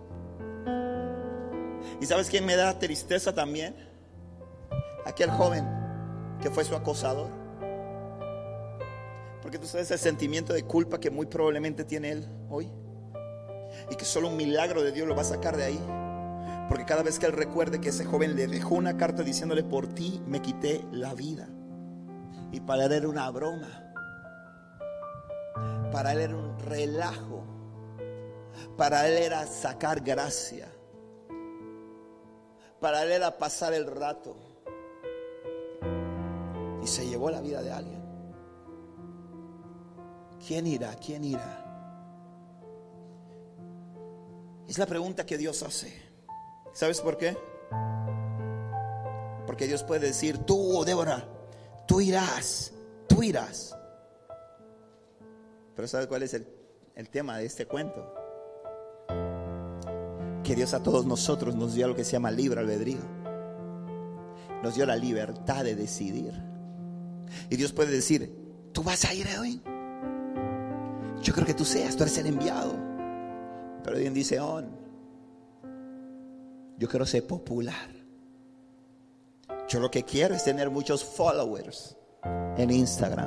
¿Y 2.01 2.07
sabes 2.07 2.29
quién 2.29 2.45
me 2.45 2.57
da 2.57 2.79
tristeza 2.79 3.35
también? 3.35 3.75
Aquel 5.05 5.31
joven 5.31 5.67
que 6.41 6.51
fue 6.51 6.65
su 6.65 6.75
acosador. 6.75 7.46
Porque 9.47 9.61
tú 9.61 9.69
sabes 9.69 9.89
el 9.93 10.01
sentimiento 10.01 10.53
de 10.53 10.65
culpa 10.65 10.99
que 10.99 11.09
muy 11.09 11.27
probablemente 11.27 11.85
tiene 11.85 12.11
él 12.11 12.29
hoy. 12.51 12.69
Y 13.89 13.95
que 13.95 14.05
solo 14.05 14.27
un 14.27 14.37
milagro 14.37 14.83
de 14.83 14.91
Dios 14.91 15.07
lo 15.07 15.15
va 15.15 15.23
a 15.23 15.27
sacar 15.27 15.57
de 15.57 15.63
ahí. 15.63 15.81
Porque 16.69 16.85
cada 16.85 17.05
vez 17.05 17.21
que 17.21 17.27
él 17.27 17.33
recuerde 17.33 17.81
que 17.81 17.91
ese 17.91 18.05
joven 18.05 18.35
le 18.35 18.49
dejó 18.49 18.75
una 18.75 18.97
carta 18.97 19.23
diciéndole, 19.23 19.63
por 19.63 19.87
ti 19.87 20.21
me 20.27 20.43
quité 20.43 20.85
la 20.91 21.15
vida. 21.15 21.49
Y 22.51 22.59
para 22.59 22.87
él 22.87 22.93
era 22.93 23.09
una 23.09 23.31
broma. 23.31 23.95
Para 25.93 26.11
él 26.11 26.19
era 26.23 26.35
un 26.35 26.59
relajo. 26.59 27.45
Para 28.77 29.07
él 29.07 29.17
era 29.17 29.47
sacar 29.47 30.01
gracia. 30.01 30.67
Para 32.81 33.05
él 33.05 33.13
era 33.13 33.39
pasar 33.39 33.75
el 33.75 33.87
rato. 33.87 34.35
Y 36.83 36.87
se 36.89 37.07
llevó 37.07 37.31
la 37.31 37.41
vida 37.41 37.63
de 37.63 37.71
alguien. 37.71 37.96
¿Quién 40.47 40.67
irá? 40.69 40.95
¿Quién 40.95 41.25
irá? 41.25 41.65
Es 44.69 44.79
la 44.79 44.87
pregunta 44.87 45.27
que 45.27 45.37
Dios 45.37 45.63
hace. 45.65 45.93
¿Sabes 46.73 47.01
por 47.01 47.17
qué? 47.17 47.37
Porque 49.45 49.67
Dios 49.67 49.83
puede 49.83 50.07
decir, 50.07 50.39
tú, 50.39 50.85
Débora, 50.85 51.27
tú 51.89 52.01
irás, 52.01 52.73
tú 53.09 53.25
irás. 53.25 53.77
Pero 55.75 55.89
¿sabes 55.89 56.07
cuál 56.07 56.23
es 56.23 56.35
el, 56.35 56.47
el 56.95 57.09
tema 57.09 57.39
de 57.39 57.47
este 57.47 57.67
cuento? 57.67 58.15
Que 60.45 60.55
Dios 60.55 60.75
a 60.75 60.83
todos 60.83 61.07
nosotros 61.07 61.57
nos 61.57 61.75
dio 61.75 61.89
lo 61.89 61.97
que 61.97 62.05
se 62.05 62.13
llama 62.13 62.31
libre 62.31 62.61
albedrío. 62.61 63.01
Nos 64.63 64.77
dio 64.77 64.87
la 64.87 64.97
libertad 64.97 65.65
de 65.65 65.75
decidir. 65.75 66.35
Y 67.51 67.57
Dios 67.57 67.73
puede 67.73 67.91
decir, 67.91 68.33
tú 68.73 68.85
vas 68.85 69.05
a 69.05 69.13
ir 69.13 69.27
hoy. 69.41 69.61
Yo 71.27 71.35
creo 71.35 71.45
que 71.45 71.55
tú 71.55 71.65
seas, 71.65 71.97
tú 71.97 72.05
eres 72.05 72.17
el 72.19 72.29
enviado. 72.29 72.73
Pero 73.83 73.99
Dios 73.99 74.15
dice, 74.15 74.39
oh, 74.39 74.63
yo 76.79 76.89
quiero 76.89 77.05
ser 77.05 77.27
popular. 77.27 77.91
Yo 79.69 79.81
lo 79.81 79.91
que 79.91 80.05
quiero 80.05 80.37
es 80.37 80.45
tener 80.45 80.71
muchos 80.71 81.05
followers 81.05 81.97
en 82.57 82.71
Instagram. 82.71 83.27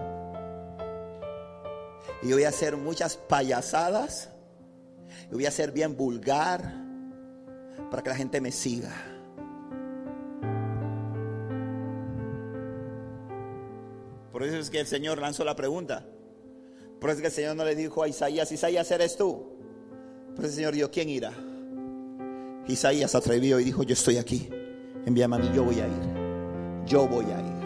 Y 2.24 2.32
voy 2.32 2.46
a 2.46 2.50
hacer 2.50 2.78
muchas 2.78 3.18
payasadas. 3.18 4.30
Y 5.30 5.34
voy 5.34 5.46
a 5.46 5.52
ser 5.52 5.74
bien 5.74 5.98
vulgar 5.98 6.74
para 7.92 8.02
que 8.02 8.12
la 8.12 8.16
gente 8.16 8.40
me 8.40 8.54
siga. 8.54 8.94
Por 14.32 14.44
eso 14.44 14.56
es 14.56 14.70
que 14.70 14.80
el 14.80 14.88
Señor 14.88 15.20
lanzó 15.20 15.44
la 15.44 15.58
pregunta. 15.58 16.06
Por 17.00 17.10
eso 17.10 17.18
es 17.18 17.22
que 17.22 17.28
el 17.28 17.34
Señor 17.34 17.56
no 17.56 17.64
le 17.64 17.76
dijo 17.76 18.04
a 18.04 18.08
Isaías, 18.08 18.52
Isaías, 18.52 18.92
¿eres 18.92 19.16
tú? 19.16 19.58
Por 20.36 20.46
eso 20.46 20.48
el 20.48 20.56
Señor 20.56 20.74
dijo, 20.74 20.92
¿quién 20.92 21.10
irá? 21.10 21.32
Isaías 22.68 23.16
atrevió 23.16 23.60
y 23.60 23.64
dijo, 23.64 23.84
yo 23.84 23.94
estoy 23.94 24.18
aquí. 24.18 24.50
Envíame 25.06 25.38
a 25.38 25.40
mí, 25.40 25.50
yo 25.56 25.64
voy 25.64 25.80
a 25.80 25.88
ir. 25.88 26.86
Yo 26.86 27.08
voy 27.08 27.26
a 27.26 27.40
ir. 27.40 27.60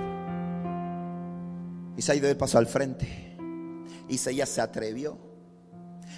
Isaías 1.97 2.23
dio 2.23 2.37
paso 2.37 2.57
al 2.57 2.67
frente. 2.67 3.35
Isaías 4.07 4.49
se 4.49 4.61
atrevió. 4.61 5.17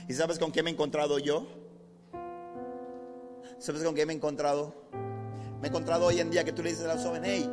¿Y 0.07 0.13
sabes 0.13 0.37
con 0.37 0.51
qué 0.51 0.61
me 0.61 0.69
he 0.69 0.73
encontrado 0.73 1.17
yo? 1.19 1.47
¿Sabes 3.59 3.81
con 3.83 3.95
qué 3.95 4.05
me 4.05 4.13
he 4.13 4.15
encontrado? 4.15 4.73
Me 5.61 5.67
he 5.67 5.69
encontrado 5.69 6.05
hoy 6.05 6.19
en 6.19 6.29
día 6.29 6.43
que 6.43 6.51
tú 6.51 6.61
le 6.61 6.69
dices 6.71 6.85
a 6.85 6.95
los 6.95 7.03
jóvenes, 7.03 7.31
hey, 7.33 7.49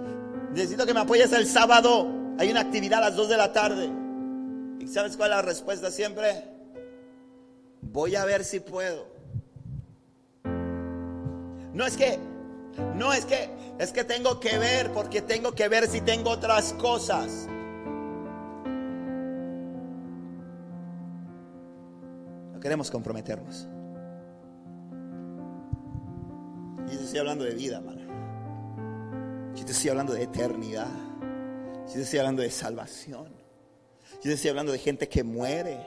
necesito 0.52 0.84
que 0.84 0.92
me 0.92 1.00
apoyes 1.00 1.32
el 1.32 1.46
sábado. 1.46 2.08
Hay 2.38 2.50
una 2.50 2.60
actividad 2.60 2.98
a 2.98 3.08
las 3.08 3.16
2 3.16 3.28
de 3.28 3.36
la 3.36 3.52
tarde. 3.52 4.01
¿Y 4.82 4.88
sabes 4.88 5.16
cuál 5.16 5.30
es 5.30 5.36
la 5.36 5.42
respuesta 5.42 5.92
siempre? 5.92 6.42
Voy 7.82 8.16
a 8.16 8.24
ver 8.24 8.42
si 8.42 8.58
puedo. 8.58 9.06
No 11.72 11.86
es 11.86 11.96
que, 11.96 12.18
no 12.96 13.12
es 13.12 13.24
que, 13.24 13.48
es 13.78 13.92
que 13.92 14.02
tengo 14.02 14.40
que 14.40 14.58
ver 14.58 14.90
porque 14.92 15.22
tengo 15.22 15.52
que 15.52 15.68
ver 15.68 15.86
si 15.86 16.00
tengo 16.00 16.30
otras 16.30 16.72
cosas. 16.72 17.46
No 22.52 22.58
queremos 22.58 22.90
comprometernos. 22.90 23.68
Yo 26.90 26.98
te 26.98 27.04
estoy 27.04 27.20
hablando 27.20 27.44
de 27.44 27.54
vida, 27.54 27.76
hermano. 27.76 28.02
Yo 29.54 29.64
te 29.64 29.70
estoy 29.70 29.90
hablando 29.90 30.12
de 30.12 30.24
eternidad. 30.24 30.90
Yo 31.86 31.92
te 31.92 32.02
estoy 32.02 32.18
hablando 32.18 32.42
de 32.42 32.50
salvación. 32.50 33.41
Yo 34.22 34.30
te 34.30 34.34
estoy 34.34 34.50
hablando 34.50 34.70
de 34.70 34.78
gente 34.78 35.08
que 35.08 35.24
muere. 35.24 35.84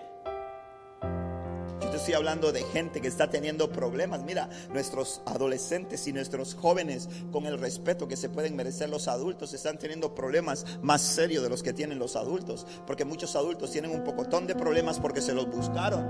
Yo 1.81 1.89
te 1.89 1.95
estoy 1.95 2.15
hablando 2.15 2.51
de 2.51 2.63
gente 2.63 2.99
que 2.99 3.07
está 3.07 3.29
teniendo 3.29 3.71
problemas. 3.71 4.23
Mira, 4.23 4.49
nuestros 4.73 5.21
adolescentes 5.25 6.05
y 6.05 6.11
nuestros 6.11 6.53
jóvenes, 6.53 7.07
con 7.31 7.45
el 7.45 7.57
respeto 7.57 8.09
que 8.09 8.17
se 8.17 8.27
pueden 8.27 8.57
merecer 8.57 8.89
los 8.89 9.07
adultos, 9.07 9.53
están 9.53 9.79
teniendo 9.79 10.13
problemas 10.13 10.65
más 10.81 11.01
serios 11.01 11.43
de 11.43 11.49
los 11.49 11.63
que 11.63 11.71
tienen 11.71 11.97
los 11.97 12.17
adultos. 12.17 12.67
Porque 12.85 13.05
muchos 13.05 13.37
adultos 13.37 13.71
tienen 13.71 13.91
un 13.91 14.03
pocotón 14.03 14.47
de 14.47 14.55
problemas 14.55 14.99
porque 14.99 15.21
se 15.21 15.33
los 15.33 15.49
buscaron. 15.49 16.05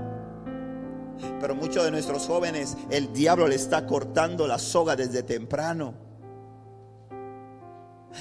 Pero 1.40 1.54
muchos 1.54 1.84
de 1.84 1.92
nuestros 1.92 2.26
jóvenes, 2.26 2.76
el 2.90 3.12
diablo 3.12 3.46
le 3.46 3.54
está 3.54 3.86
cortando 3.86 4.48
la 4.48 4.58
soga 4.58 4.96
desde 4.96 5.22
temprano. 5.22 6.05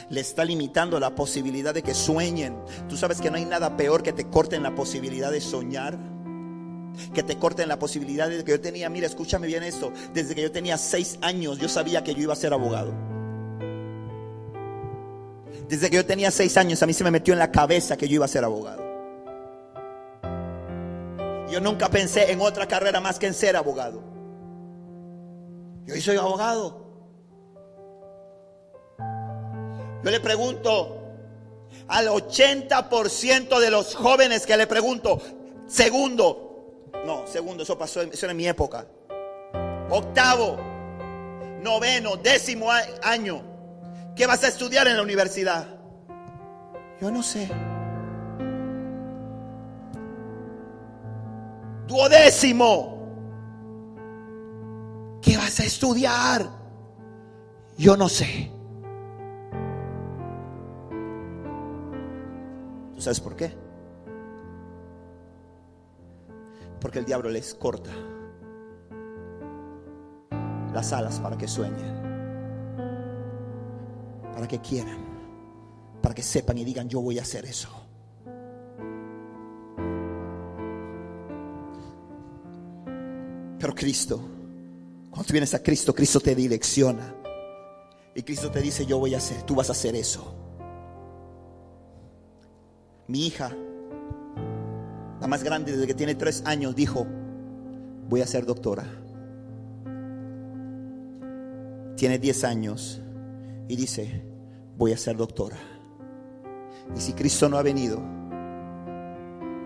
Le 0.09 0.21
está 0.21 0.45
limitando 0.45 0.99
la 0.99 1.15
posibilidad 1.15 1.73
de 1.73 1.83
que 1.83 1.93
sueñen. 1.93 2.55
Tú 2.87 2.97
sabes 2.97 3.21
que 3.21 3.29
no 3.29 3.37
hay 3.37 3.45
nada 3.45 3.77
peor 3.77 4.03
que 4.03 4.13
te 4.13 4.25
corten 4.25 4.63
la 4.63 4.75
posibilidad 4.75 5.31
de 5.31 5.41
soñar. 5.41 5.97
Que 7.13 7.23
te 7.23 7.37
corten 7.37 7.67
la 7.67 7.77
posibilidad 7.77 8.29
de 8.29 8.43
que 8.43 8.51
yo 8.51 8.61
tenía, 8.61 8.89
mira, 8.89 9.07
escúchame 9.07 9.47
bien 9.47 9.63
esto. 9.63 9.91
Desde 10.13 10.33
que 10.35 10.41
yo 10.41 10.51
tenía 10.51 10.77
seis 10.77 11.17
años, 11.21 11.57
yo 11.57 11.67
sabía 11.67 12.03
que 12.03 12.13
yo 12.13 12.21
iba 12.21 12.33
a 12.33 12.37
ser 12.37 12.53
abogado. 12.53 12.93
Desde 15.67 15.89
que 15.89 15.95
yo 15.95 16.05
tenía 16.05 16.31
seis 16.31 16.57
años, 16.57 16.81
a 16.83 16.85
mí 16.85 16.93
se 16.93 17.03
me 17.03 17.11
metió 17.11 17.33
en 17.33 17.39
la 17.39 17.51
cabeza 17.51 17.97
que 17.97 18.07
yo 18.07 18.15
iba 18.15 18.25
a 18.25 18.29
ser 18.29 18.43
abogado. 18.43 18.83
Yo 21.49 21.59
nunca 21.61 21.89
pensé 21.89 22.31
en 22.31 22.41
otra 22.41 22.67
carrera 22.67 22.99
más 22.99 23.19
que 23.19 23.27
en 23.27 23.33
ser 23.33 23.55
abogado. 23.55 24.01
Yo 25.85 25.95
soy 26.01 26.17
abogado. 26.17 26.84
Yo 30.05 30.11
le 30.11 30.19
pregunto 30.19 31.01
al 31.87 32.07
80% 32.07 33.59
de 33.59 33.71
los 33.71 33.95
jóvenes 33.95 34.45
que 34.45 34.55
le 34.55 34.67
pregunto, 34.67 35.19
segundo, 35.65 36.83
no, 37.05 37.25
segundo, 37.25 37.63
eso 37.63 37.75
pasó, 37.77 38.01
era 38.01 38.31
en 38.31 38.37
mi 38.37 38.47
época. 38.47 38.85
Octavo, 39.89 40.57
noveno, 41.61 42.17
décimo 42.17 42.67
año, 43.01 43.41
¿qué 44.15 44.27
vas 44.27 44.43
a 44.43 44.47
estudiar 44.47 44.87
en 44.87 44.95
la 44.95 45.01
universidad? 45.01 45.67
Yo 47.01 47.09
no 47.09 47.23
sé. 47.23 47.49
duodécimo. 51.87 52.93
¿Qué 55.21 55.37
vas 55.37 55.59
a 55.59 55.63
estudiar? 55.63 56.47
Yo 57.77 57.97
no 57.97 58.09
sé. 58.09 58.54
¿Tú 62.95 63.01
sabes 63.01 63.19
por 63.19 63.35
qué? 63.35 63.51
Porque 66.79 66.99
el 66.99 67.05
diablo 67.05 67.29
les 67.29 67.53
corta 67.53 67.91
las 70.73 70.93
alas 70.93 71.19
para 71.19 71.37
que 71.37 71.47
sueñen, 71.47 72.01
para 74.33 74.47
que 74.47 74.59
quieran, 74.59 74.97
para 76.01 76.15
que 76.15 76.21
sepan 76.21 76.57
y 76.57 76.65
digan 76.65 76.87
yo 76.87 77.01
voy 77.01 77.19
a 77.19 77.23
hacer 77.23 77.45
eso. 77.45 77.69
Pero 83.59 83.73
Cristo, 83.73 84.19
cuando 85.09 85.25
tú 85.25 85.33
vienes 85.33 85.53
a 85.53 85.63
Cristo, 85.63 85.93
Cristo 85.93 86.19
te 86.19 86.35
direcciona. 86.35 87.15
Y 88.13 88.21
Cristo 88.21 88.51
te 88.51 88.61
dice, 88.61 88.85
yo 88.85 88.99
voy 88.99 89.15
a 89.15 89.17
hacer, 89.17 89.43
tú 89.43 89.55
vas 89.55 89.69
a 89.69 89.71
hacer 89.71 89.95
eso. 89.95 90.44
Mi 93.07 93.27
hija, 93.27 93.51
la 95.21 95.27
más 95.27 95.43
grande 95.43 95.71
desde 95.71 95.87
que 95.87 95.93
tiene 95.93 96.15
tres 96.15 96.43
años, 96.45 96.75
dijo, 96.75 97.05
voy 98.09 98.21
a 98.21 98.27
ser 98.27 98.45
doctora. 98.45 98.83
Tiene 101.95 102.17
diez 102.19 102.43
años 102.43 103.01
y 103.67 103.75
dice, 103.75 104.23
voy 104.77 104.91
a 104.91 104.97
ser 104.97 105.17
doctora. 105.17 105.57
Y 106.95 106.99
si 106.99 107.13
Cristo 107.13 107.47
no 107.47 107.57
ha 107.57 107.63
venido, 107.63 108.01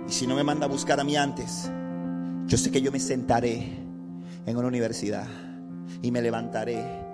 y 0.07 0.11
si 0.11 0.27
no 0.27 0.35
me 0.35 0.43
manda 0.43 0.65
a 0.65 0.69
buscar 0.69 0.99
a 0.99 1.03
mí 1.03 1.15
antes, 1.15 1.69
yo 2.45 2.57
sé 2.57 2.71
que 2.71 2.81
yo 2.81 2.91
me 2.91 2.99
sentaré 2.99 3.77
en 4.45 4.57
una 4.57 4.67
universidad 4.67 5.27
y 6.01 6.11
me 6.11 6.21
levantaré 6.21 7.08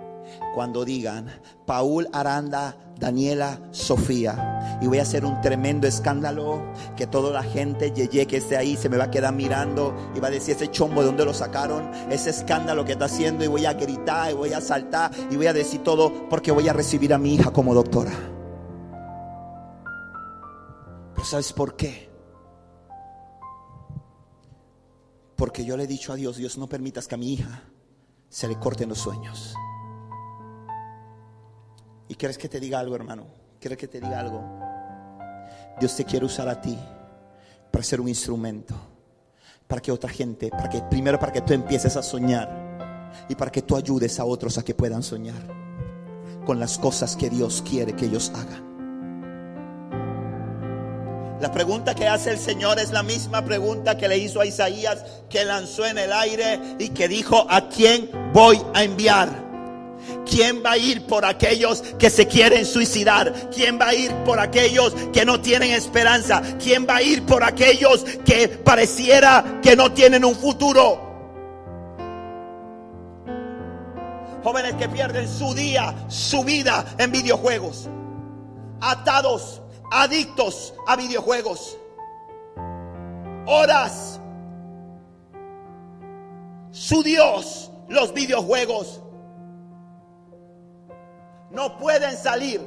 cuando 0.53 0.85
digan 0.85 1.27
Paul 1.65 2.07
Aranda, 2.13 2.77
Daniela, 2.99 3.59
Sofía. 3.71 4.79
Y 4.81 4.87
voy 4.87 4.99
a 4.99 5.03
hacer 5.03 5.25
un 5.25 5.39
tremendo 5.41 5.87
escándalo 5.87 6.61
que 6.95 7.07
toda 7.07 7.31
la 7.31 7.43
gente 7.43 7.91
yeye 7.91 8.25
que 8.25 8.37
esté 8.37 8.57
ahí 8.57 8.77
se 8.77 8.89
me 8.89 8.97
va 8.97 9.05
a 9.05 9.11
quedar 9.11 9.33
mirando 9.33 9.95
y 10.15 10.19
va 10.19 10.27
a 10.27 10.31
decir 10.31 10.55
ese 10.55 10.69
chombo 10.71 11.01
de 11.01 11.07
dónde 11.07 11.25
lo 11.25 11.33
sacaron, 11.33 11.91
ese 12.09 12.29
escándalo 12.29 12.85
que 12.85 12.93
está 12.93 13.05
haciendo 13.05 13.43
y 13.43 13.47
voy 13.47 13.65
a 13.65 13.73
gritar 13.73 14.31
y 14.31 14.33
voy 14.33 14.53
a 14.53 14.61
saltar 14.61 15.11
y 15.29 15.35
voy 15.35 15.47
a 15.47 15.53
decir 15.53 15.83
todo 15.83 16.29
porque 16.29 16.51
voy 16.51 16.67
a 16.67 16.73
recibir 16.73 17.13
a 17.13 17.17
mi 17.17 17.35
hija 17.35 17.51
como 17.51 17.73
doctora. 17.73 18.13
Pero 21.13 21.25
¿sabes 21.25 21.53
por 21.53 21.75
qué? 21.75 22.09
Porque 25.35 25.65
yo 25.65 25.75
le 25.75 25.83
he 25.83 25.87
dicho 25.87 26.13
a 26.13 26.15
Dios, 26.15 26.37
Dios 26.37 26.57
no 26.57 26.67
permitas 26.67 27.07
que 27.07 27.15
a 27.15 27.17
mi 27.17 27.33
hija 27.33 27.63
se 28.29 28.47
le 28.47 28.57
corten 28.57 28.89
los 28.89 28.99
sueños. 28.99 29.53
¿Y 32.07 32.15
quieres 32.15 32.37
que 32.37 32.49
te 32.49 32.59
diga 32.59 32.79
algo, 32.79 32.95
hermano? 32.95 33.25
¿Quieres 33.59 33.77
que 33.77 33.87
te 33.87 33.99
diga 33.99 34.19
algo? 34.19 34.43
Dios 35.79 35.95
te 35.95 36.05
quiere 36.05 36.25
usar 36.25 36.47
a 36.47 36.61
ti 36.61 36.77
para 37.71 37.83
ser 37.83 37.99
un 37.99 38.07
instrumento. 38.07 38.75
Para 39.67 39.81
que 39.81 39.91
otra 39.91 40.09
gente, 40.09 40.49
para 40.49 40.69
que 40.69 40.81
primero 40.83 41.19
para 41.19 41.31
que 41.31 41.41
tú 41.41 41.53
empieces 41.53 41.95
a 41.97 42.03
soñar 42.03 43.11
y 43.27 43.35
para 43.35 43.51
que 43.51 43.63
tú 43.63 43.75
ayudes 43.75 44.19
a 44.19 44.25
otros 44.25 44.57
a 44.57 44.63
que 44.63 44.75
puedan 44.75 45.01
soñar 45.01 45.41
con 46.45 46.59
las 46.59 46.77
cosas 46.77 47.15
que 47.15 47.29
Dios 47.29 47.63
quiere 47.67 47.95
que 47.95 48.05
ellos 48.05 48.31
hagan. 48.35 48.63
La 51.41 51.51
pregunta 51.51 51.95
que 51.95 52.07
hace 52.07 52.31
el 52.31 52.39
Señor 52.39 52.79
es 52.79 52.91
la 52.91 53.03
misma 53.03 53.43
pregunta 53.43 53.97
que 53.97 54.07
le 54.07 54.17
hizo 54.17 54.39
a 54.39 54.45
Isaías, 54.45 55.03
que 55.29 55.43
lanzó 55.43 55.85
en 55.85 55.97
el 55.97 56.13
aire 56.13 56.59
y 56.79 56.89
que 56.89 57.07
dijo, 57.07 57.45
¿a 57.49 57.67
quién 57.67 58.09
voy 58.33 58.61
a 58.73 58.83
enviar? 58.83 59.44
¿Quién 60.25 60.63
va 60.63 60.71
a 60.71 60.77
ir 60.77 61.05
por 61.05 61.25
aquellos 61.25 61.81
que 61.99 62.09
se 62.09 62.27
quieren 62.27 62.65
suicidar? 62.65 63.49
¿Quién 63.53 63.79
va 63.79 63.89
a 63.89 63.93
ir 63.93 64.11
por 64.25 64.39
aquellos 64.39 64.93
que 65.13 65.25
no 65.25 65.39
tienen 65.41 65.71
esperanza? 65.71 66.41
¿Quién 66.61 66.87
va 66.87 66.97
a 66.97 67.01
ir 67.01 67.25
por 67.25 67.43
aquellos 67.43 68.03
que 68.25 68.47
pareciera 68.47 69.59
que 69.61 69.75
no 69.75 69.91
tienen 69.91 70.25
un 70.25 70.35
futuro? 70.35 71.01
Jóvenes 74.43 74.75
que 74.75 74.87
pierden 74.89 75.27
su 75.27 75.53
día, 75.55 75.95
su 76.07 76.43
vida 76.43 76.85
en 76.99 77.11
videojuegos, 77.11 77.89
atados 78.79 79.61
adictos 79.91 80.73
a 80.87 80.95
videojuegos. 80.95 81.77
Horas. 83.47 84.19
Su 86.71 87.03
Dios, 87.03 87.71
los 87.87 88.13
videojuegos. 88.13 89.01
No 91.51 91.77
pueden 91.77 92.17
salir. 92.17 92.61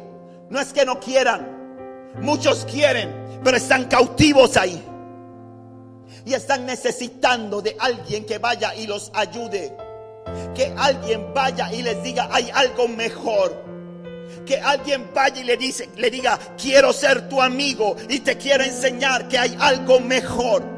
No 0.51 0.61
es 0.61 0.73
que 0.73 0.85
no 0.85 0.99
quieran. 1.01 2.13
Muchos 2.21 2.65
quieren, 2.65 3.41
pero 3.45 3.57
están 3.57 3.85
cautivos 3.85 4.57
ahí. 4.57 4.83
Y 6.25 6.35
están 6.35 6.67
necesitando 6.67 7.61
de 7.61 7.77
alguien 7.79 8.25
que 8.25 8.39
vaya 8.39 8.75
y 8.75 8.87
los 8.87 9.11
ayude. 9.15 9.77
Que 10.55 10.75
alguien 10.77 11.33
vaya 11.35 11.73
y 11.73 11.83
les 11.83 12.03
diga, 12.03 12.29
hay 12.31 12.51
algo 12.53 12.89
mejor. 12.89 13.65
Que 14.47 14.59
alguien 14.59 15.11
vaya 15.15 15.41
y 15.41 15.45
le, 15.45 15.57
dice, 15.57 15.89
le 15.97 16.11
diga, 16.11 16.39
quiero 16.61 16.93
ser 16.93 17.29
tu 17.29 17.41
amigo 17.41 17.97
y 18.09 18.21
te 18.21 18.37
quiero 18.37 18.65
enseñar 18.65 19.29
que 19.29 19.39
hay 19.39 19.57
algo 19.59 20.01
mejor. 20.01 20.78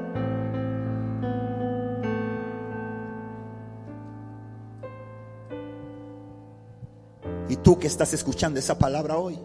Tú 7.62 7.78
que 7.78 7.86
estás 7.86 8.12
escuchando 8.14 8.58
esa 8.58 8.78
palabra 8.78 9.16
hoy, 9.18 9.38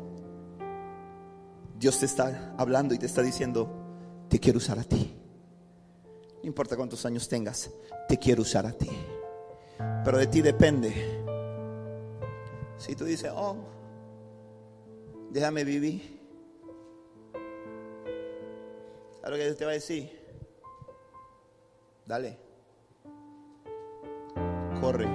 Dios 1.77 1.99
te 1.99 2.05
está 2.05 2.53
hablando 2.57 2.93
y 2.93 2.97
te 2.97 3.05
está 3.05 3.21
diciendo, 3.21 3.69
te 4.29 4.39
quiero 4.39 4.57
usar 4.57 4.79
a 4.79 4.83
ti. 4.83 5.13
No 6.41 6.47
importa 6.47 6.75
cuántos 6.75 7.05
años 7.05 7.27
tengas, 7.27 7.69
te 8.07 8.17
quiero 8.17 8.43
usar 8.43 8.65
a 8.65 8.71
ti. 8.71 8.89
Pero 10.03 10.17
de 10.17 10.27
ti 10.27 10.41
depende. 10.41 10.93
Si 12.77 12.95
tú 12.95 13.05
dices, 13.05 13.31
oh, 13.35 13.57
déjame 15.31 15.63
vivir. 15.63 16.21
¿Sabes 19.21 19.31
lo 19.31 19.37
que 19.37 19.43
Dios 19.43 19.57
te 19.57 19.65
va 19.65 19.71
a 19.71 19.73
decir? 19.73 20.11
Dale. 22.05 22.37
Corre. 24.79 25.07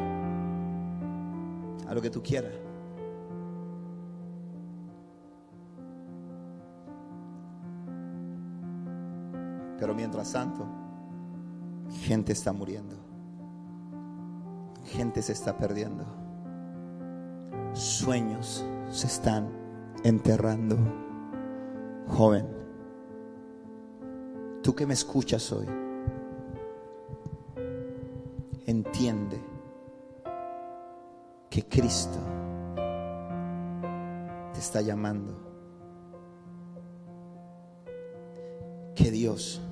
A 1.86 1.94
lo 1.94 2.02
que 2.02 2.10
tú 2.10 2.22
quieras. 2.22 2.69
Pero 9.80 9.94
mientras 9.94 10.30
tanto, 10.30 10.66
gente 12.02 12.32
está 12.32 12.52
muriendo. 12.52 12.96
Gente 14.84 15.22
se 15.22 15.32
está 15.32 15.56
perdiendo. 15.56 16.04
Sueños 17.72 18.62
se 18.90 19.06
están 19.06 19.48
enterrando. 20.04 20.76
Joven, 22.08 22.46
tú 24.62 24.74
que 24.74 24.84
me 24.84 24.92
escuchas 24.92 25.50
hoy, 25.50 25.66
entiende 28.66 29.40
que 31.48 31.64
Cristo 31.64 32.18
te 34.52 34.60
está 34.60 34.82
llamando. 34.82 35.48
Que 38.94 39.10
Dios 39.10 39.62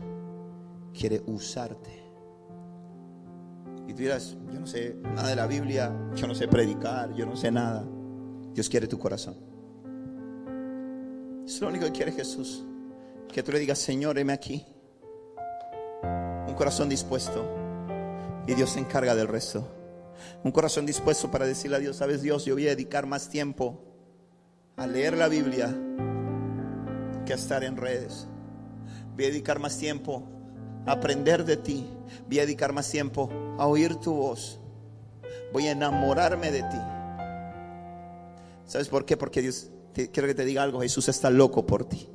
quiere 0.99 1.23
usarte. 1.27 2.03
Y 3.87 3.93
tú 3.93 3.99
dirás, 3.99 4.37
yo 4.53 4.61
no 4.61 4.67
sé 4.67 4.97
nada 5.03 5.29
de 5.29 5.37
la 5.37 5.47
Biblia, 5.47 5.97
yo 6.15 6.27
no 6.27 6.35
sé 6.35 6.49
predicar, 6.49 7.15
yo 7.15 7.25
no 7.25 7.37
sé 7.37 7.51
nada. 7.51 7.87
Dios 8.53 8.69
quiere 8.69 8.87
tu 8.87 8.99
corazón. 8.99 9.37
Es 11.47 11.61
lo 11.61 11.69
único 11.69 11.87
que 11.87 11.93
quiere 11.93 12.13
Jesús. 12.13 12.65
Que 13.33 13.43
tú 13.43 13.53
le 13.53 13.61
digas, 13.61 13.79
Señor, 13.79 14.19
heme 14.19 14.33
aquí. 14.33 14.67
Un 16.47 16.55
corazón 16.55 16.89
dispuesto. 16.89 17.47
Y 18.47 18.55
Dios 18.55 18.71
se 18.71 18.81
encarga 18.81 19.15
del 19.15 19.29
resto. 19.29 19.67
Un 20.43 20.51
corazón 20.51 20.85
dispuesto 20.85 21.31
para 21.31 21.47
decirle 21.47 21.77
a 21.77 21.81
Dios, 21.81 21.97
sabes 21.97 22.23
Dios, 22.23 22.45
yo 22.45 22.55
voy 22.55 22.67
a 22.67 22.71
dedicar 22.71 23.07
más 23.07 23.29
tiempo 23.29 23.85
a 24.77 24.87
leer 24.87 25.17
la 25.17 25.29
Biblia 25.29 25.75
que 27.25 27.33
a 27.33 27.37
estar 27.37 27.63
en 27.63 27.77
redes. 27.77 28.27
Voy 29.15 29.27
a 29.27 29.29
dedicar 29.29 29.59
más 29.59 29.79
tiempo 29.79 30.38
aprender 30.89 31.45
de 31.45 31.57
ti. 31.57 31.87
Voy 32.27 32.39
a 32.39 32.43
dedicar 32.43 32.73
más 32.73 32.91
tiempo 32.91 33.31
a 33.59 33.67
oír 33.67 33.97
tu 33.97 34.15
voz. 34.15 34.59
Voy 35.53 35.67
a 35.67 35.73
enamorarme 35.73 36.51
de 36.51 36.63
ti. 36.63 36.79
¿Sabes 38.67 38.89
por 38.89 39.05
qué? 39.05 39.17
Porque 39.17 39.41
Dios, 39.41 39.71
quiero 39.95 40.29
que 40.29 40.35
te 40.35 40.45
diga 40.45 40.63
algo, 40.63 40.81
Jesús 40.81 41.09
está 41.09 41.31
loco 41.31 41.67
por 41.67 41.85
ti. 41.85 42.09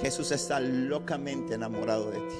Jesús 0.00 0.30
está 0.30 0.60
locamente 0.60 1.54
enamorado 1.54 2.10
de 2.10 2.18
ti. 2.18 2.36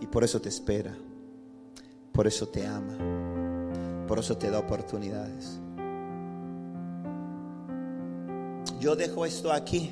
Y 0.00 0.06
por 0.06 0.24
eso 0.24 0.40
te 0.40 0.48
espera, 0.48 0.94
por 2.12 2.26
eso 2.26 2.48
te 2.48 2.66
ama, 2.66 4.06
por 4.06 4.18
eso 4.18 4.36
te 4.36 4.50
da 4.50 4.58
oportunidades. 4.58 5.60
Yo 8.80 8.96
dejo 8.96 9.26
esto 9.26 9.52
aquí. 9.52 9.90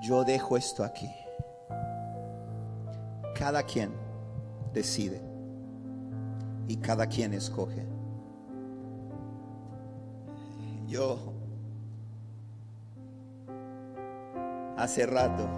Yo 0.00 0.24
dejo 0.24 0.56
esto 0.56 0.84
aquí. 0.84 1.10
Cada 3.34 3.64
quien 3.64 3.90
decide 4.72 5.20
y 6.68 6.76
cada 6.76 7.06
quien 7.08 7.34
escoge. 7.34 7.84
Yo 10.86 11.18
hace 14.76 15.04
rato 15.04 15.48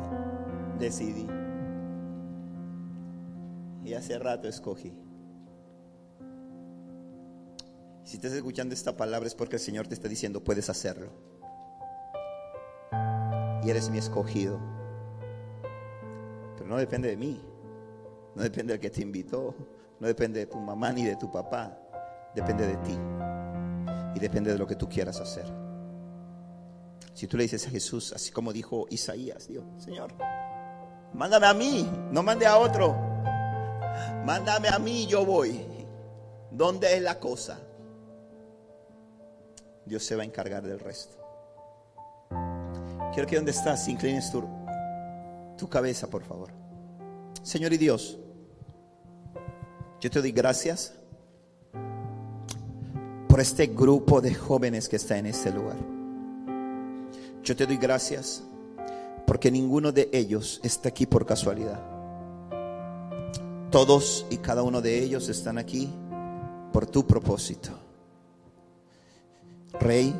decidí 0.78 1.26
y 3.84 3.92
hace 3.92 4.18
rato 4.18 4.48
escogí. 4.48 5.09
Si 8.10 8.16
estás 8.16 8.32
escuchando 8.32 8.74
esta 8.74 8.96
palabra 8.96 9.28
es 9.28 9.36
porque 9.36 9.54
el 9.54 9.62
Señor 9.62 9.86
te 9.86 9.94
está 9.94 10.08
diciendo, 10.08 10.42
puedes 10.42 10.68
hacerlo. 10.68 11.12
Y 13.62 13.70
eres 13.70 13.88
mi 13.88 13.98
escogido. 13.98 14.58
Pero 16.56 16.68
no 16.68 16.76
depende 16.76 17.08
de 17.08 17.16
mí. 17.16 17.40
No 18.34 18.42
depende 18.42 18.72
del 18.72 18.80
que 18.80 18.90
te 18.90 19.02
invitó. 19.02 19.54
No 20.00 20.08
depende 20.08 20.40
de 20.40 20.46
tu 20.46 20.58
mamá 20.58 20.90
ni 20.90 21.04
de 21.04 21.14
tu 21.14 21.30
papá. 21.30 21.78
Depende 22.34 22.66
de 22.66 22.76
ti. 22.78 22.98
Y 24.16 24.18
depende 24.18 24.50
de 24.50 24.58
lo 24.58 24.66
que 24.66 24.74
tú 24.74 24.88
quieras 24.88 25.20
hacer. 25.20 25.46
Si 27.14 27.28
tú 27.28 27.36
le 27.36 27.44
dices 27.44 27.64
a 27.68 27.70
Jesús, 27.70 28.12
así 28.12 28.32
como 28.32 28.52
dijo 28.52 28.88
Isaías, 28.90 29.46
Dios, 29.46 29.64
Señor, 29.78 30.14
mándame 31.14 31.46
a 31.46 31.54
mí, 31.54 31.88
no 32.10 32.24
mande 32.24 32.44
a 32.44 32.58
otro. 32.58 32.92
Mándame 34.24 34.68
a 34.68 34.80
mí, 34.80 35.06
yo 35.06 35.24
voy. 35.24 35.64
¿Dónde 36.50 36.96
es 36.96 37.02
la 37.02 37.20
cosa? 37.20 37.60
Dios 39.90 40.04
se 40.04 40.14
va 40.14 40.22
a 40.22 40.24
encargar 40.24 40.62
del 40.62 40.78
resto. 40.78 41.16
Quiero 43.12 43.28
que 43.28 43.34
donde 43.34 43.50
estás 43.50 43.88
inclines 43.88 44.30
tu, 44.30 44.44
tu 45.58 45.68
cabeza, 45.68 46.08
por 46.08 46.22
favor. 46.22 46.50
Señor 47.42 47.72
y 47.72 47.76
Dios, 47.76 48.16
yo 50.00 50.08
te 50.08 50.20
doy 50.20 50.30
gracias 50.30 50.94
por 53.28 53.40
este 53.40 53.66
grupo 53.66 54.20
de 54.20 54.32
jóvenes 54.32 54.88
que 54.88 54.94
está 54.94 55.18
en 55.18 55.26
este 55.26 55.50
lugar. 55.50 55.76
Yo 57.42 57.56
te 57.56 57.66
doy 57.66 57.76
gracias 57.76 58.44
porque 59.26 59.50
ninguno 59.50 59.90
de 59.90 60.08
ellos 60.12 60.60
está 60.62 60.90
aquí 60.90 61.06
por 61.06 61.26
casualidad. 61.26 61.80
Todos 63.72 64.24
y 64.30 64.36
cada 64.36 64.62
uno 64.62 64.80
de 64.80 65.02
ellos 65.02 65.28
están 65.28 65.58
aquí 65.58 65.92
por 66.72 66.86
tu 66.86 67.04
propósito. 67.08 67.89
Rey, 69.80 70.14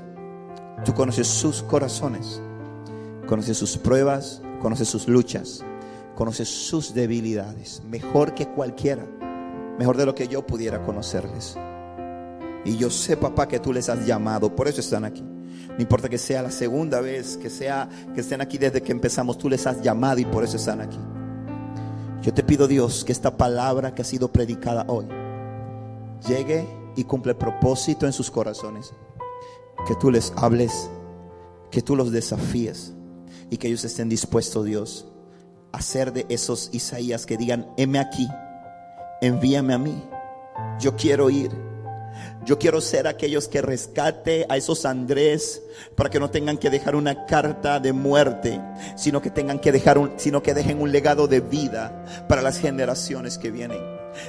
tú 0.84 0.94
conoces 0.94 1.28
sus 1.28 1.62
corazones, 1.62 2.40
conoces 3.26 3.58
sus 3.58 3.76
pruebas, 3.76 4.40
conoces 4.60 4.88
sus 4.88 5.06
luchas, 5.06 5.62
conoces 6.14 6.48
sus 6.48 6.94
debilidades, 6.94 7.82
mejor 7.86 8.34
que 8.34 8.48
cualquiera, 8.48 9.06
mejor 9.78 9.98
de 9.98 10.06
lo 10.06 10.14
que 10.14 10.28
yo 10.28 10.46
pudiera 10.46 10.82
conocerles. 10.82 11.56
Y 12.64 12.76
yo 12.76 12.90
sé, 12.90 13.16
papá, 13.16 13.48
que 13.48 13.58
tú 13.58 13.72
les 13.72 13.88
has 13.88 14.06
llamado, 14.06 14.54
por 14.54 14.66
eso 14.66 14.80
están 14.80 15.04
aquí. 15.04 15.22
No 15.22 15.78
importa 15.78 16.08
que 16.08 16.18
sea 16.18 16.42
la 16.42 16.50
segunda 16.50 17.00
vez, 17.00 17.36
que 17.36 17.50
sea 17.50 17.88
que 18.14 18.22
estén 18.22 18.40
aquí 18.40 18.58
desde 18.58 18.82
que 18.82 18.92
empezamos, 18.92 19.36
tú 19.36 19.48
les 19.48 19.66
has 19.66 19.82
llamado 19.82 20.20
y 20.20 20.24
por 20.24 20.42
eso 20.42 20.56
están 20.56 20.80
aquí. 20.80 20.98
Yo 22.22 22.34
te 22.34 22.42
pido, 22.42 22.66
Dios, 22.66 23.04
que 23.04 23.12
esta 23.12 23.36
palabra 23.36 23.94
que 23.94 24.02
ha 24.02 24.04
sido 24.04 24.32
predicada 24.32 24.84
hoy 24.88 25.06
llegue 26.26 26.66
y 26.96 27.04
cumple 27.04 27.32
el 27.32 27.38
propósito 27.38 28.06
en 28.06 28.12
sus 28.12 28.30
corazones 28.30 28.92
que 29.86 29.94
tú 29.94 30.10
les 30.10 30.32
hables, 30.36 30.90
que 31.70 31.82
tú 31.82 31.96
los 31.96 32.12
desafíes 32.12 32.92
y 33.50 33.56
que 33.56 33.68
ellos 33.68 33.84
estén 33.84 34.08
dispuestos, 34.08 34.64
Dios, 34.64 35.06
a 35.72 35.82
ser 35.82 36.12
de 36.12 36.26
esos 36.28 36.70
Isaías 36.72 37.26
que 37.26 37.36
digan, 37.36 37.72
heme 37.76 37.98
aquí, 37.98 38.28
envíame 39.20 39.74
a 39.74 39.78
mí, 39.78 40.02
yo 40.78 40.96
quiero 40.96 41.30
ir, 41.30 41.50
Yo 42.44 42.58
quiero 42.58 42.80
ser 42.80 43.06
aquellos 43.06 43.48
que 43.48 43.60
rescate 43.60 44.46
a 44.48 44.56
esos 44.56 44.86
Andrés 44.86 45.62
para 45.94 46.08
que 46.08 46.18
no 46.18 46.30
tengan 46.30 46.56
que 46.56 46.70
dejar 46.70 46.96
una 46.96 47.26
carta 47.26 47.80
de 47.80 47.92
muerte, 47.92 48.60
sino 48.96 49.20
que 49.20 49.30
tengan 49.30 49.58
que 49.58 49.72
dejar 49.72 49.98
un, 49.98 50.14
sino 50.16 50.42
que 50.42 50.54
dejen 50.54 50.80
un 50.80 50.90
legado 50.90 51.28
de 51.28 51.40
vida 51.40 52.04
para 52.28 52.42
las 52.42 52.58
generaciones 52.58 53.36
que 53.36 53.50
vienen. 53.50 53.80